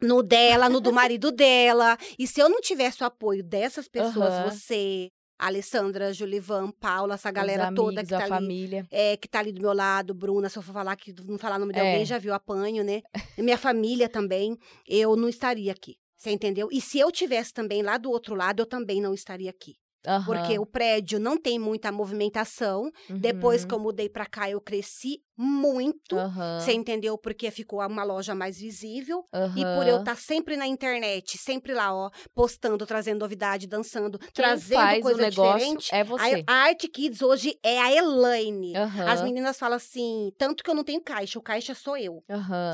no 0.00 0.22
dela, 0.22 0.68
no 0.68 0.80
do 0.80 0.92
marido 0.92 1.32
dela. 1.32 1.98
E 2.16 2.28
se 2.28 2.38
eu 2.40 2.48
não 2.48 2.60
tivesse 2.60 3.02
o 3.02 3.06
apoio 3.06 3.42
dessas 3.42 3.88
pessoas, 3.88 4.34
Aham. 4.34 4.50
você, 4.50 5.10
Alessandra, 5.46 6.12
Julivan, 6.12 6.70
Paula, 6.70 7.14
essa 7.14 7.30
galera 7.30 7.68
os 7.68 7.74
toda 7.74 8.00
amigos, 8.00 8.02
que 8.02 8.08
tá 8.10 8.18
a 8.18 8.22
ali 8.22 8.28
família. 8.46 8.86
é, 8.90 9.16
que 9.16 9.28
tá 9.28 9.38
ali 9.40 9.52
do 9.52 9.60
meu 9.60 9.72
lado, 9.72 10.14
Bruna, 10.14 10.48
se 10.48 10.58
eu 10.58 10.62
for 10.62 10.72
falar 10.72 10.96
que 10.96 11.12
não 11.24 11.38
falar 11.38 11.56
o 11.56 11.60
nome 11.60 11.72
de 11.72 11.80
É. 11.80 11.90
alguém, 11.92 12.04
já 12.04 12.18
viu 12.18 12.32
apanho, 12.34 12.84
né? 12.84 13.02
Minha 13.38 13.58
família 13.58 14.08
também, 14.08 14.56
eu 14.86 15.16
não 15.16 15.28
estaria 15.28 15.72
aqui. 15.72 15.96
Você 16.16 16.30
entendeu? 16.30 16.68
E 16.70 16.80
se 16.80 16.98
eu 17.00 17.10
tivesse 17.10 17.52
também 17.52 17.82
lá 17.82 17.98
do 17.98 18.08
outro 18.10 18.34
lado, 18.36 18.60
eu 18.60 18.66
também 18.66 19.00
não 19.00 19.12
estaria 19.12 19.50
aqui. 19.50 19.74
Aham. 20.06 20.24
Porque 20.24 20.58
o 20.58 20.66
prédio 20.66 21.18
não 21.18 21.36
tem 21.36 21.58
muita 21.58 21.92
movimentação. 21.92 22.90
Depois 23.08 23.64
que 23.64 23.72
eu 23.74 23.78
mudei 23.78 24.08
pra 24.08 24.26
cá, 24.26 24.50
eu 24.50 24.60
cresci 24.60 25.20
muito. 25.36 26.16
Uhum. 26.16 26.60
Você 26.60 26.72
entendeu? 26.72 27.16
Porque 27.16 27.50
ficou 27.50 27.80
uma 27.80 28.04
loja 28.04 28.34
mais 28.34 28.58
visível. 28.58 29.24
E 29.56 29.64
por 29.76 29.86
eu 29.86 30.00
estar 30.00 30.16
sempre 30.16 30.56
na 30.56 30.66
internet, 30.66 31.38
sempre 31.38 31.72
lá, 31.72 31.94
ó, 31.94 32.10
postando, 32.34 32.84
trazendo 32.86 33.20
novidade, 33.20 33.66
dançando, 33.66 34.18
Quem 34.18 34.30
trazendo 34.32 35.00
coisa 35.02 35.30
diferente. 35.30 35.94
é 35.94 36.04
você. 36.04 36.44
A, 36.46 36.52
a 36.52 36.56
Art 36.66 36.84
Kids 36.92 37.22
hoje 37.22 37.58
é 37.62 37.80
a 37.80 37.92
Elaine. 37.92 38.72
As 39.08 39.22
meninas 39.22 39.58
falam 39.58 39.76
assim, 39.76 40.32
tanto 40.36 40.62
que 40.62 40.70
eu 40.70 40.74
não 40.74 40.84
tenho 40.84 41.00
caixa, 41.00 41.38
o 41.38 41.42
caixa 41.42 41.74
sou 41.74 41.96
eu. 41.96 42.22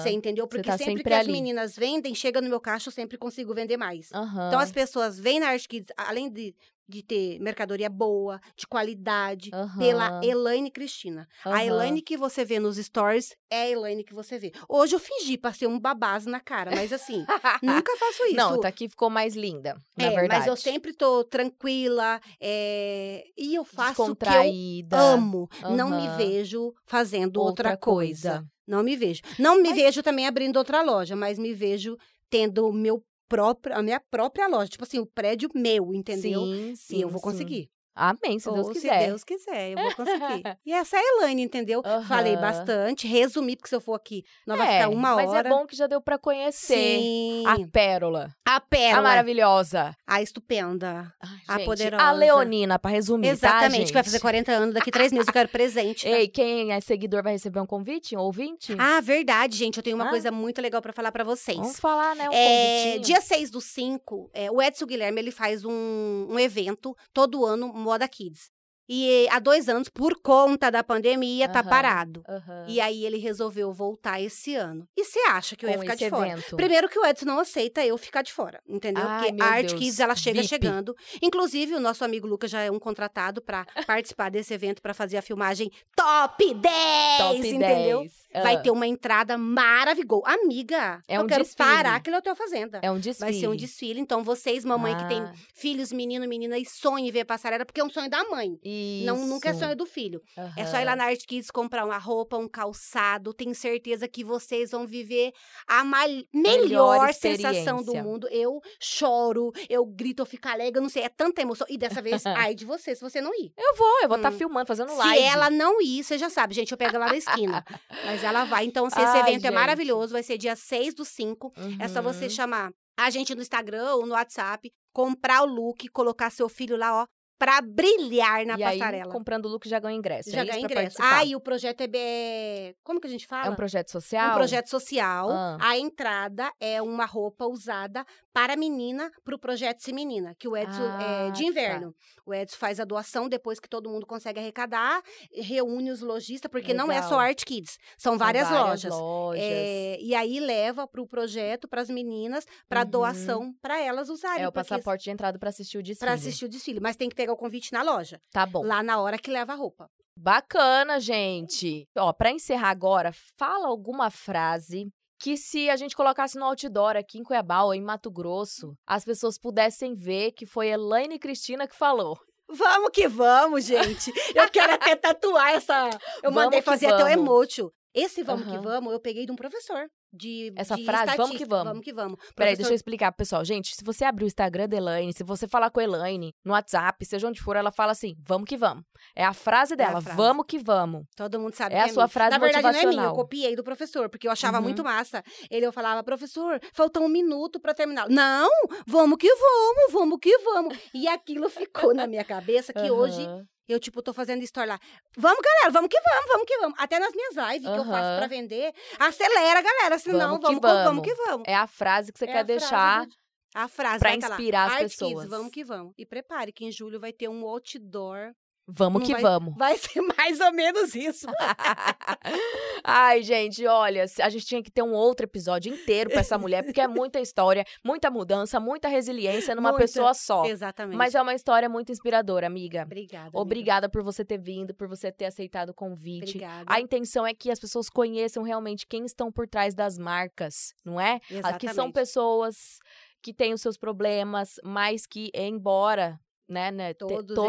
Você 0.00 0.10
entendeu? 0.10 0.46
Porque 0.46 0.62
tá 0.68 0.76
sempre, 0.76 0.92
sempre 0.98 1.04
que 1.04 1.14
as 1.14 1.20
ali. 1.20 1.32
meninas 1.32 1.76
vendem, 1.76 2.14
chega 2.14 2.40
no 2.40 2.48
meu 2.48 2.60
caixa, 2.60 2.88
eu 2.88 2.92
sempre 2.92 3.16
consigo 3.16 3.54
vender 3.54 3.76
mais. 3.76 4.10
Então 4.10 4.58
as 4.58 4.72
pessoas 4.72 5.18
vêm 5.18 5.40
na 5.40 5.48
Art 5.48 5.66
Kids, 5.66 5.92
além 5.96 6.30
de, 6.30 6.54
de 6.88 7.02
ter 7.02 7.38
mercadoria 7.40 7.90
boa, 7.90 8.40
de 8.56 8.66
qualidade, 8.66 9.50
Aham. 9.52 9.78
pela 9.78 10.20
Elaine 10.24 10.70
Cristina. 10.70 11.28
A 11.44 11.50
Aham. 11.50 11.62
Elaine 11.62 12.00
que 12.02 12.16
você 12.16 12.44
vê 12.44 12.58
nos 12.58 12.76
stories 12.78 13.36
é 13.50 13.62
a 13.64 13.70
Elaine 13.70 14.02
que 14.02 14.14
você 14.14 14.38
vê. 14.38 14.52
Hoje 14.68 14.94
eu 14.94 14.98
fingi 14.98 15.36
pra 15.36 15.52
ser 15.52 15.66
um 15.66 15.78
babazo 15.78 16.30
na 16.30 16.40
cara, 16.40 16.70
mas 16.74 16.92
assim, 16.92 17.26
nunca 17.62 17.92
faço 17.98 18.24
isso. 18.24 18.36
Não, 18.36 18.58
tá 18.60 18.68
aqui 18.68 18.88
ficou 18.88 19.10
mais 19.10 19.36
linda, 19.36 19.76
na 19.96 20.04
é, 20.06 20.10
verdade. 20.10 20.28
mas 20.40 20.46
eu 20.46 20.56
sempre 20.56 20.92
tô 20.94 21.22
tranquila 21.24 22.20
é, 22.40 23.24
e 23.36 23.54
eu 23.54 23.64
faço 23.64 24.12
o 24.12 24.16
que 24.16 24.26
eu 24.26 24.98
amo. 24.98 25.48
Não 25.76 25.90
me 25.90 26.08
vejo 26.16 26.74
fazendo 26.86 27.36
outra, 27.38 27.70
Outra 27.70 27.76
coisa. 27.76 28.30
coisa. 28.30 28.46
Não 28.66 28.82
me 28.82 28.96
vejo. 28.96 29.22
Não 29.38 29.56
me 29.56 29.68
Mas- 29.70 29.76
vejo 29.76 30.02
também 30.02 30.26
abrindo 30.26 30.56
outra 30.56 30.82
loja, 30.82 31.16
mas 31.16 31.38
me 31.38 31.52
vejo 31.54 31.96
tendo 32.30 32.68
o 32.68 32.72
meu 32.72 33.02
próprio, 33.28 33.76
a 33.76 33.82
minha 33.82 34.00
própria 34.10 34.48
loja. 34.48 34.68
Tipo 34.70 34.84
assim, 34.84 34.98
o 34.98 35.06
prédio 35.06 35.48
meu, 35.54 35.94
entendeu? 35.94 36.44
Sim, 36.44 36.74
sim. 36.74 36.96
e 36.96 37.00
eu 37.02 37.08
vou 37.08 37.20
sim. 37.20 37.68
Amém, 37.98 38.38
se 38.38 38.50
Deus 38.50 38.66
Ou 38.66 38.72
quiser. 38.72 39.00
Se 39.02 39.06
Deus 39.08 39.24
quiser, 39.24 39.70
eu 39.72 39.78
vou 39.78 39.94
conseguir. 39.94 40.42
e 40.64 40.72
essa 40.72 40.96
é 40.96 41.00
a 41.00 41.02
Elaine, 41.16 41.42
entendeu? 41.42 41.82
Falei 42.06 42.34
Aham. 42.34 42.40
bastante, 42.40 43.06
resumi, 43.06 43.56
porque 43.56 43.68
se 43.68 43.74
eu 43.74 43.80
for 43.80 43.94
aqui, 43.94 44.24
nós 44.46 44.56
vai 44.58 44.68
É, 44.68 44.78
ficar 44.78 44.88
uma 44.90 45.14
mas 45.16 45.28
hora. 45.30 45.48
é 45.48 45.50
bom 45.50 45.66
que 45.66 45.74
já 45.76 45.86
deu 45.86 46.00
pra 46.00 46.16
conhecer 46.18 46.74
Sim. 47.00 47.44
a 47.46 47.56
pérola, 47.70 48.30
A 48.46 48.56
a 48.56 48.60
pérola. 48.60 49.02
maravilhosa, 49.02 49.94
A 50.06 50.22
estupenda. 50.22 51.12
Ai, 51.20 51.38
A 51.48 51.56
gente, 51.58 51.66
poderosa. 51.66 52.02
a 52.04 52.12
Leonina, 52.12 52.78
pra 52.78 52.90
resumir, 52.90 53.26
tá, 53.28 53.32
Exatamente, 53.32 53.86
que 53.86 53.92
vai 53.94 54.02
fazer 54.02 54.16
gente? 54.16 54.22
40 54.22 54.52
anos, 54.52 54.74
daqui 54.74 54.90
três 54.90 55.12
meses 55.12 55.26
eu 55.26 55.32
quero 55.32 55.48
presente. 55.48 56.04
tá? 56.04 56.10
Ei, 56.10 56.28
quem 56.28 56.72
é 56.72 56.80
seguidor 56.80 57.22
vai 57.22 57.32
receber 57.32 57.60
um 57.60 57.66
convite, 57.66 58.16
um 58.16 58.20
ouvinte? 58.20 58.74
Ah, 58.78 59.00
verdade, 59.00 59.56
gente. 59.56 59.76
Eu 59.78 59.82
tenho 59.82 59.96
uma 59.96 60.06
Ah. 60.06 60.10
coisa 60.10 60.30
muito 60.30 60.60
legal 60.60 60.80
pra 60.80 60.92
falar 60.92 61.10
pra 61.12 61.24
vocês. 61.24 61.56
Vamos 61.58 61.78
falar, 61.80 62.14
né, 62.14 62.28
um 62.28 62.32
É, 62.32 62.98
dia 62.98 63.20
6 63.20 63.50
do 63.50 63.60
5, 63.60 64.30
é, 64.32 64.50
o 64.50 64.60
Edson 64.62 64.86
Guilherme 64.86 65.20
ele 65.20 65.30
faz 65.30 65.64
um, 65.64 66.26
um 66.30 66.38
evento 66.38 66.96
todo 67.12 67.44
ano, 67.44 67.72
Moda 67.88 68.08
Kids. 68.08 68.50
E 68.88 69.28
há 69.30 69.38
dois 69.38 69.68
anos, 69.68 69.88
por 69.88 70.18
conta 70.22 70.70
da 70.70 70.82
pandemia, 70.82 71.48
tá 71.48 71.60
Aham. 71.60 71.68
parado. 71.68 72.22
Aham. 72.28 72.64
E 72.68 72.80
aí 72.80 73.04
ele 73.04 73.18
resolveu 73.18 73.72
voltar 73.72 74.20
esse 74.20 74.54
ano. 74.54 74.88
E 74.96 75.04
você 75.04 75.18
acha 75.28 75.54
que 75.56 75.66
eu 75.66 75.70
ia 75.70 75.78
ficar 75.78 75.94
de 75.94 76.08
fora? 76.08 76.28
evento. 76.28 76.56
Primeiro 76.56 76.88
que 76.88 76.98
o 76.98 77.04
Edson 77.04 77.26
não 77.26 77.38
aceita 77.38 77.84
eu 77.84 77.98
ficar 77.98 78.22
de 78.22 78.32
fora, 78.32 78.60
entendeu? 78.66 79.04
Ai, 79.06 79.28
Porque 79.28 79.42
a 79.42 79.46
Art 79.46 79.74
Kids, 79.74 80.00
ela 80.00 80.14
chega 80.14 80.40
VIP. 80.40 80.48
chegando. 80.48 80.94
Inclusive, 81.22 81.74
o 81.74 81.80
nosso 81.80 82.04
amigo 82.04 82.26
Lucas 82.26 82.50
já 82.50 82.62
é 82.62 82.70
um 82.70 82.78
contratado 82.78 83.42
pra 83.42 83.66
participar 83.86 84.30
desse 84.30 84.54
evento, 84.54 84.80
pra 84.80 84.94
fazer 84.94 85.16
a 85.18 85.22
filmagem 85.22 85.70
top 85.94 86.54
10, 86.54 87.18
Top 87.18 87.36
entendeu? 87.48 88.00
10. 88.00 88.12
Vai 88.42 88.56
Ah, 88.56 88.58
ter 88.60 88.70
uma 88.70 88.86
entrada 88.86 89.36
maravilhosa. 89.38 90.22
Amiga, 90.26 91.02
É 91.08 91.16
eu 91.18 91.22
um 91.22 91.26
quero 91.26 91.42
desfile. 91.44 91.68
parar 91.68 91.96
aquele 91.96 92.16
Hotel 92.16 92.34
Fazenda. 92.36 92.80
É 92.82 92.90
um 92.90 92.98
desfile. 92.98 93.30
Vai 93.30 93.40
ser 93.40 93.48
um 93.48 93.56
desfile. 93.56 94.00
Então, 94.00 94.22
vocês, 94.22 94.64
mamãe 94.64 94.96
que 94.96 95.08
tem 95.08 95.20
Ah, 95.22 95.32
filhos, 95.54 95.92
menino, 95.92 96.26
menina, 96.28 96.56
e 96.58 96.64
sonham 96.64 97.06
em 97.06 97.10
ver 97.10 97.24
passarela, 97.24 97.64
porque 97.66 97.80
é 97.80 97.84
um 97.84 97.90
sonho 97.90 98.08
da 98.08 98.22
mãe. 98.24 98.58
Não, 99.04 99.26
nunca 99.26 99.48
é 99.48 99.50
isso. 99.52 99.60
sonho 99.60 99.76
do 99.76 99.86
filho. 99.86 100.22
É 100.56 100.66
só 100.66 100.78
ir 100.78 100.84
lá 100.84 100.94
na 100.96 101.04
Art 101.04 101.24
Kids 101.26 101.50
comprar 101.50 101.84
uma 101.84 101.98
roupa, 101.98 102.36
um 102.36 102.48
calçado. 102.48 103.32
Tenho 103.34 103.54
certeza 103.54 104.06
que 104.08 104.24
vocês 104.24 104.70
vão 104.70 104.86
viver 104.86 105.32
a 105.66 105.84
ma- 105.84 106.06
melhor, 106.32 107.12
sensação 107.14 107.82
do 107.82 107.94
mundo. 108.02 108.28
Eu 108.30 108.60
choro, 108.80 109.52
eu 109.68 109.84
grito, 109.84 110.22
eu 110.22 110.26
fico 110.26 110.48
alegre, 110.48 110.78
eu 110.78 110.82
não 110.82 110.88
sei, 110.88 111.02
é 111.02 111.08
tanta 111.08 111.42
emoção. 111.42 111.66
E 111.70 111.76
dessa 111.78 112.00
vez, 112.02 112.22
ai 112.50 112.54
de 112.54 112.64
você, 112.64 112.94
se 112.94 113.00
você 113.00 113.20
não 113.20 113.32
ir. 113.34 113.52
Eu 113.56 113.76
vou, 113.76 114.00
eu 114.02 114.08
vou 114.08 114.16
estar 114.16 114.32
Hum. 114.32 114.36
filmando, 114.38 114.66
fazendo 114.66 114.90
Se 114.90 114.96
live. 114.96 115.22
ela 115.24 115.50
não 115.50 115.80
ir, 115.80 116.04
você 116.04 116.16
já 116.18 116.28
sabe, 116.30 116.54
gente, 116.54 116.70
eu 116.72 116.78
pego 116.78 116.96
ela 116.96 117.08
na 117.08 117.16
esquina. 117.16 117.64
Mas 118.04 118.22
ela 118.22 118.44
vai. 118.44 118.64
Então, 118.64 118.88
se 118.90 119.00
esse 119.00 119.16
Ai, 119.16 119.20
evento 119.20 119.44
é 119.44 119.48
gente. 119.48 119.54
maravilhoso, 119.54 120.12
vai 120.12 120.22
ser 120.22 120.38
dia 120.38 120.54
6 120.56 120.94
do 120.94 121.04
5. 121.04 121.52
É 121.80 121.88
só 121.88 122.00
você 122.02 122.24
Uhum. 122.24 122.30
chamar 122.30 122.72
a 122.96 123.10
gente 123.10 123.34
no 123.34 123.40
Instagram 123.40 123.94
ou 123.94 124.06
no 124.06 124.12
WhatsApp, 124.14 124.72
comprar 124.92 125.42
o 125.42 125.46
look, 125.46 125.88
colocar 125.88 126.30
seu 126.30 126.48
filho 126.48 126.76
lá, 126.76 127.02
ó, 127.02 127.06
pra 127.38 127.60
brilhar 127.60 128.44
na 128.44 128.58
e 128.58 128.64
aí, 128.64 128.78
passarela. 128.78 129.12
comprando 129.12 129.44
o 129.46 129.48
look, 129.48 129.68
já 129.68 129.78
ganha 129.78 129.96
ingresso. 129.96 130.30
Já 130.30 130.40
é 130.40 130.44
ganha 130.44 130.66
pra 130.66 130.80
ingresso. 130.80 130.96
participar? 130.98 131.18
Ah, 131.18 131.24
e 131.24 131.36
o 131.36 131.40
projeto 131.40 131.80
é, 131.82 131.86
be- 131.86 132.76
Como 132.82 133.00
que 133.00 133.06
a 133.06 133.10
gente 133.10 133.26
fala? 133.26 133.46
É 133.46 133.50
um 133.50 133.54
projeto 133.54 133.90
social? 133.90 134.30
Um 134.32 134.34
projeto 134.34 134.68
social. 134.68 135.30
Ah. 135.30 135.56
A 135.60 135.78
entrada 135.78 136.52
é 136.60 136.82
uma 136.82 137.04
roupa 137.06 137.46
usada 137.46 138.04
para 138.38 138.54
menina, 138.54 139.10
para 139.24 139.34
o 139.34 139.38
projeto 139.38 139.80
Se 139.82 139.92
Menina, 139.92 140.32
que 140.38 140.46
o 140.46 140.56
Edson 140.56 140.80
Ah, 140.96 141.02
é 141.02 141.30
de 141.32 141.42
tá. 141.42 141.48
inverno. 141.48 141.92
O 142.24 142.32
Edson 142.32 142.56
faz 142.56 142.78
a 142.78 142.84
doação 142.84 143.28
depois 143.28 143.58
que 143.58 143.68
todo 143.68 143.90
mundo 143.90 144.06
consegue 144.06 144.38
arrecadar, 144.38 145.02
reúne 145.32 145.90
os 145.90 146.02
lojistas, 146.02 146.48
porque 146.48 146.72
não 146.72 146.90
é 146.92 147.02
só 147.02 147.16
Legal. 147.16 147.18
Art 147.20 147.42
Kids, 147.44 147.76
são, 147.98 148.12
São 148.12 148.18
várias, 148.18 148.48
várias 148.48 148.64
lojas. 148.84 148.92
lojas. 148.94 149.42
É, 149.42 149.98
e 150.00 150.14
aí 150.14 150.38
leva 150.38 150.86
para 150.86 151.02
o 151.02 151.06
projeto, 151.06 151.66
para 151.66 151.80
as 151.82 151.90
meninas, 151.90 152.46
para 152.68 152.82
Uhum. 152.84 152.90
doação, 152.90 153.52
para 153.60 153.80
elas 153.80 154.08
usarem. 154.08 154.44
É 154.44 154.48
o 154.48 154.52
passaporte 154.52 155.02
de 155.02 155.10
entrada 155.10 155.36
pra 155.36 155.48
assistir 155.48 155.78
o 155.78 155.82
desfile. 155.82 156.06
Pra 156.06 156.12
assistir 156.14 156.44
o 156.44 156.48
desfile. 156.48 156.78
Mas 156.78 156.94
tem 156.94 157.08
que 157.08 157.16
pegar 157.16 157.32
o 157.32 157.36
convite 157.36 157.72
na 157.72 157.82
loja, 157.82 158.20
Tá 158.30 158.46
bom. 158.46 158.62
lá 158.62 158.84
na 158.84 159.00
hora 159.00 159.18
que 159.18 159.32
leva 159.32 159.52
a 159.52 159.56
roupa. 159.56 159.90
Bacana, 160.16 161.00
gente. 161.00 161.88
Ó, 161.96 162.12
pra 162.12 162.30
encerrar 162.30 162.70
agora, 162.70 163.12
fala 163.36 163.66
alguma 163.66 164.10
frase 164.10 164.88
que 165.18 165.36
se 165.36 165.68
a 165.68 165.76
gente 165.76 165.96
colocasse 165.96 166.38
no 166.38 166.44
outdoor 166.44 166.96
aqui 166.96 167.18
em 167.18 167.24
Cuiabá 167.24 167.62
ou 167.62 167.74
em 167.74 167.82
Mato 167.82 168.10
Grosso, 168.10 168.76
as 168.86 169.04
pessoas 169.04 169.38
pudessem 169.38 169.94
ver 169.94 170.32
que 170.32 170.46
foi 170.46 170.68
Elaine 170.68 171.18
Cristina 171.18 171.66
que 171.66 171.74
falou. 171.76 172.18
Vamos 172.50 172.90
que 172.92 173.06
vamos, 173.06 173.64
gente. 173.64 174.10
Eu 174.34 174.48
quero 174.48 174.72
até 174.72 174.96
tatuar 174.96 175.50
essa. 175.50 175.90
Eu 176.22 176.30
Vamos 176.30 176.44
mandei 176.44 176.62
fazer 176.62 176.86
até 176.86 176.96
o 177.04 177.06
vamos. 177.06 177.12
emoji. 177.12 177.62
Esse 177.94 178.22
vamos 178.22 178.44
que 178.46 178.52
Aham. 178.54 178.60
vamos, 178.62 178.92
eu 178.92 179.00
peguei 179.00 179.24
de 179.26 179.32
um 179.32 179.36
professor 179.36 179.88
de 180.12 180.52
Essa 180.56 180.74
de 180.76 180.84
frase, 180.84 181.16
vamos 181.16 181.36
que 181.36 181.44
vamos. 181.44 181.64
Vamos 181.64 181.84
que 181.84 181.92
vamos. 181.92 182.16
Peraí, 182.16 182.32
Professor- 182.34 182.56
deixa 182.56 182.70
eu 182.72 182.74
explicar 182.76 183.12
pro 183.12 183.18
pessoal. 183.18 183.44
Gente, 183.44 183.74
se 183.74 183.84
você 183.84 184.04
abrir 184.04 184.24
o 184.24 184.26
Instagram 184.26 184.66
da 184.68 184.76
Elaine, 184.76 185.12
se 185.12 185.22
você 185.22 185.46
falar 185.46 185.70
com 185.70 185.80
a 185.80 185.84
Elaine 185.84 186.32
no 186.44 186.52
WhatsApp, 186.52 187.04
seja 187.04 187.26
onde 187.28 187.40
for, 187.42 187.56
ela 187.56 187.70
fala 187.70 187.92
assim: 187.92 188.14
vamos 188.26 188.46
que 188.48 188.56
vamos. 188.56 188.84
É 189.14 189.24
a 189.24 189.34
frase 189.34 189.72
É 189.72 189.74
a 189.74 189.76
dela, 189.76 190.00
frase. 190.00 190.16
vamos 190.16 190.44
que 190.48 190.58
vamos. 190.58 191.04
Todo 191.16 191.38
mundo 191.40 191.54
sabe 191.54 191.74
É 191.74 191.84
que 191.84 191.90
a 191.90 191.92
sua 191.92 192.08
frase 192.08 192.30
Na 192.30 192.38
verdade, 192.38 192.62
não 192.62 192.70
é 192.70 192.72
minha, 192.72 192.82
eu 192.82 192.86
motivacional. 192.88 193.16
copiei 193.16 193.56
do 193.56 193.64
professor, 193.64 194.08
porque 194.08 194.26
eu 194.26 194.32
achava 194.32 194.58
Uhum. 194.58 194.62
muito 194.64 194.82
massa. 194.84 195.22
Ele 195.50 195.66
eu 195.66 195.72
falava, 195.72 196.02
professor, 196.02 196.58
falta 196.72 197.00
um 197.00 197.08
minuto 197.08 197.60
pra 197.60 197.74
terminar. 197.74 198.08
Não, 198.08 198.48
vamos 198.86 199.18
que 199.18 199.28
vamos, 199.34 199.92
vamos 199.92 200.18
que 200.22 200.36
vamos. 200.38 200.78
E 200.94 201.06
aquilo 201.08 201.48
ficou 201.50 201.94
na 201.94 202.06
minha 202.06 202.24
cabeça 202.24 202.72
que 202.72 202.90
hoje 202.90 203.22
Aham. 203.26 203.44
Eu, 203.68 203.78
tipo, 203.78 204.00
tô 204.02 204.14
fazendo 204.14 204.42
story 204.44 204.66
lá. 204.68 204.80
Vamos, 205.16 205.40
galera, 205.42 205.70
vamos 205.70 205.88
que 205.90 206.00
vamos, 206.00 206.26
vamos 206.28 206.46
que 206.46 206.58
vamos. 206.58 206.78
Até 206.78 206.98
nas 206.98 207.12
minhas 207.12 207.34
lives 207.36 207.68
que 207.70 207.76
eu 207.78 207.84
faço 207.84 208.18
pra 208.18 208.26
vender, 208.26 208.72
acelera, 208.98 209.60
galera. 209.60 209.98
Senão, 209.98 210.18
Vamos 210.18 210.40
vamos, 210.40 210.56
que 210.60 210.66
vamos. 210.66 210.84
vamos. 210.84 211.02
que 211.04 211.14
vamos. 211.14 211.44
É 211.46 211.54
a 211.54 211.66
frase 211.66 212.10
que 212.12 212.18
você 212.18 212.24
É 212.24 212.28
quer 212.28 212.32
a 212.40 212.44
frase 212.44 212.46
deixar. 212.58 213.06
do- 213.06 213.14
A 213.54 213.68
frase 213.68 213.98
pra 213.98 214.10
tá 214.10 214.16
inspirar 214.16 214.66
as 214.66 214.72
Art 214.72 214.82
Kids, 214.82 214.96
pessoas. 214.98 215.28
vamos 215.28 215.52
que 215.52 215.64
vamos. 215.64 215.92
E 215.98 216.06
prepare 216.06 216.52
que 216.52 216.64
em 216.64 216.72
julho 216.72 216.98
vai 217.00 217.12
ter 217.12 217.28
um 217.28 217.44
outdoor. 217.46 218.32
Vamos 218.70 219.00
Não 219.00 219.06
que 219.06 219.12
vai- 219.14 219.22
vamos. 219.22 219.54
Vai 219.56 219.78
ser 219.78 220.00
mais 220.02 220.38
ou 220.40 220.52
menos 220.52 220.94
isso. 220.94 221.26
Ai, 222.84 223.22
gente, 223.22 223.66
olha, 223.66 224.04
a 224.20 224.28
gente 224.28 224.44
tinha 224.46 224.62
que 224.62 224.70
ter 224.70 224.82
um 224.82 224.92
outro 224.92 225.24
episódio 225.24 225.72
inteiro 225.72 226.10
pra 226.10 226.20
essa 226.20 226.38
mulher, 226.38 226.62
porque 226.64 226.80
é 226.80 226.86
muita 226.88 227.20
história, 227.20 227.64
muita 227.84 228.10
mudança, 228.10 228.60
muita 228.60 228.88
resiliência 228.88 229.54
numa 229.54 229.70
Muita. 229.70 229.84
pessoa 229.84 230.14
só. 230.14 230.44
Exatamente. 230.44 230.96
Mas 230.96 231.14
é 231.14 231.20
uma 231.22 231.34
história 231.34 231.68
muito 231.68 231.90
inspiradora, 231.92 232.46
amiga. 232.46 232.82
Obrigada. 232.82 233.22
amiga. 233.24 233.38
Obrigada 233.38 233.88
por 233.88 234.02
você 234.02 234.24
ter 234.24 234.38
vindo, 234.38 234.74
por 234.74 234.86
você 234.88 235.10
ter 235.10 235.26
aceitado 235.26 235.70
o 235.70 235.74
convite. 235.74 236.36
Obrigada. 236.36 236.64
A 236.66 236.80
intenção 236.80 237.26
é 237.26 237.34
que 237.34 237.50
as 237.50 237.58
pessoas 237.58 237.88
conheçam 237.88 238.42
realmente 238.42 238.86
quem 238.86 239.04
estão 239.04 239.30
por 239.32 239.48
trás 239.48 239.74
das 239.74 239.98
marcas, 239.98 240.72
não 240.84 241.00
é? 241.00 241.14
Aqui 241.42 241.66
são 241.66 241.86
Exatamente. 241.88 241.92
pessoas 241.94 242.78
que 243.22 243.32
têm 243.34 243.52
os 243.52 243.60
seus 243.60 243.76
problemas, 243.76 244.54
mas 244.62 245.06
que, 245.06 245.30
embora 245.34 246.18
né, 246.48 246.70
né, 246.70 246.94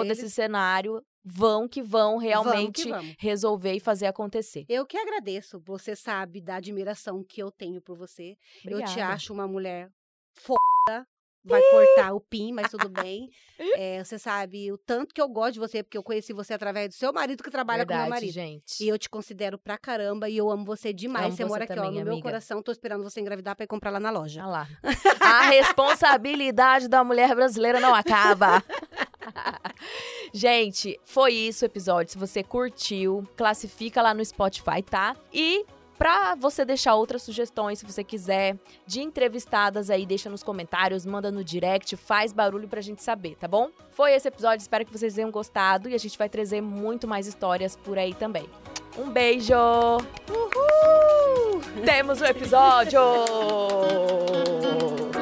eles- 0.02 0.18
esse 0.20 0.30
cenário, 0.30 1.02
vão 1.32 1.68
que 1.68 1.82
vão 1.82 2.18
realmente 2.18 2.84
Vamos 2.84 3.02
que 3.02 3.08
vamos. 3.08 3.16
resolver 3.20 3.74
e 3.74 3.80
fazer 3.80 4.08
acontecer. 4.08 4.66
Eu 4.68 4.86
que 4.86 4.98
agradeço. 4.98 5.60
Você 5.60 5.96
sabe 5.96 6.42
da 6.42 6.56
admiração 6.56 7.24
que 7.24 7.42
eu 7.42 7.52
tenho 7.52 7.82
por 7.82 7.96
você. 7.98 8.36
Eu 8.66 8.78
te 8.80 8.84
Obrigada. 8.84 9.14
acho 9.14 9.34
uma 9.34 9.48
mulher 9.48 9.90
foda. 10.34 10.60
Vai 11.42 11.62
cortar 11.72 12.14
o 12.14 12.20
pin, 12.20 12.52
mas 12.52 12.70
tudo 12.70 12.90
bem. 12.90 13.30
É, 13.78 14.04
você 14.04 14.20
sabe 14.20 14.72
o 14.74 14.78
tanto 14.78 15.14
que 15.16 15.22
eu 15.22 15.28
gosto 15.30 15.54
de 15.54 15.60
você, 15.60 15.82
porque 15.82 15.98
eu 15.98 16.04
conheci 16.04 16.34
você 16.34 16.54
através 16.54 16.90
do 16.90 16.94
seu 16.96 17.14
marido 17.14 17.42
que 17.42 17.50
trabalha 17.50 17.86
com 17.86 17.88
Verdade, 17.88 18.10
meu 18.10 18.16
marido. 18.16 18.34
gente. 18.34 18.84
E 18.84 18.90
eu 18.90 19.00
te 19.00 19.10
considero 19.10 19.58
pra 19.58 19.78
caramba 19.78 20.28
e 20.30 20.36
eu 20.36 20.50
amo 20.52 20.66
você 20.66 20.92
demais. 20.92 21.28
Amo 21.28 21.36
você 21.38 21.44
você 21.44 21.50
mora 21.50 21.64
aqui, 21.64 21.80
ó, 21.80 21.86
no 21.86 21.92
meu 21.94 22.02
amiga. 22.02 22.22
coração. 22.22 22.62
Tô 22.62 22.74
esperando 22.74 23.04
você 23.04 23.22
engravidar 23.22 23.56
pra 23.56 23.64
ir 23.64 23.68
comprar 23.68 23.90
lá 23.90 24.02
na 24.02 24.12
loja. 24.12 24.42
Olha 24.42 24.52
lá. 24.52 24.68
A 25.22 25.44
responsabilidade 25.50 26.90
da 26.90 27.04
mulher 27.06 27.34
brasileira 27.34 27.80
não 27.80 27.96
acaba. 27.96 28.62
Gente, 30.34 31.00
foi 31.04 31.34
isso 31.34 31.66
o 31.66 31.68
episódio. 31.68 32.12
Se 32.12 32.18
você 32.18 32.44
curtiu, 32.44 33.28
classifica 33.36 34.02
lá 34.02 34.14
no 34.14 34.24
Spotify, 34.24 34.82
tá? 34.82 35.16
E 35.34 35.66
pra 35.98 36.34
você 36.34 36.64
deixar 36.64 36.96
outras 36.96 37.24
sugestões, 37.24 37.80
se 37.80 37.86
você 37.86 38.04
quiser, 38.04 38.58
de 38.88 39.02
entrevistadas 39.02 39.90
aí, 39.90 40.06
deixa 40.06 40.30
nos 40.30 40.42
comentários, 40.42 41.06
manda 41.06 41.30
no 41.30 41.44
direct, 41.44 41.98
faz 41.98 42.32
barulho 42.32 42.70
pra 42.70 42.80
gente 42.80 43.04
saber, 43.04 43.36
tá 43.36 43.50
bom? 43.50 43.70
Foi 43.92 44.14
esse 44.14 44.28
episódio, 44.28 44.62
espero 44.62 44.86
que 44.86 44.98
vocês 44.98 45.14
tenham 45.14 45.30
gostado 45.30 45.90
e 45.90 45.94
a 45.94 45.98
gente 45.98 46.18
vai 46.18 46.30
trazer 46.30 46.62
muito 46.62 47.06
mais 47.06 47.28
histórias 47.28 47.76
por 47.76 47.98
aí 47.98 48.14
também. 48.14 48.46
Um 48.98 49.10
beijo! 49.10 49.54
Uhul! 50.30 51.62
Temos 51.86 52.22
o 52.22 52.26
episódio! 52.26 53.00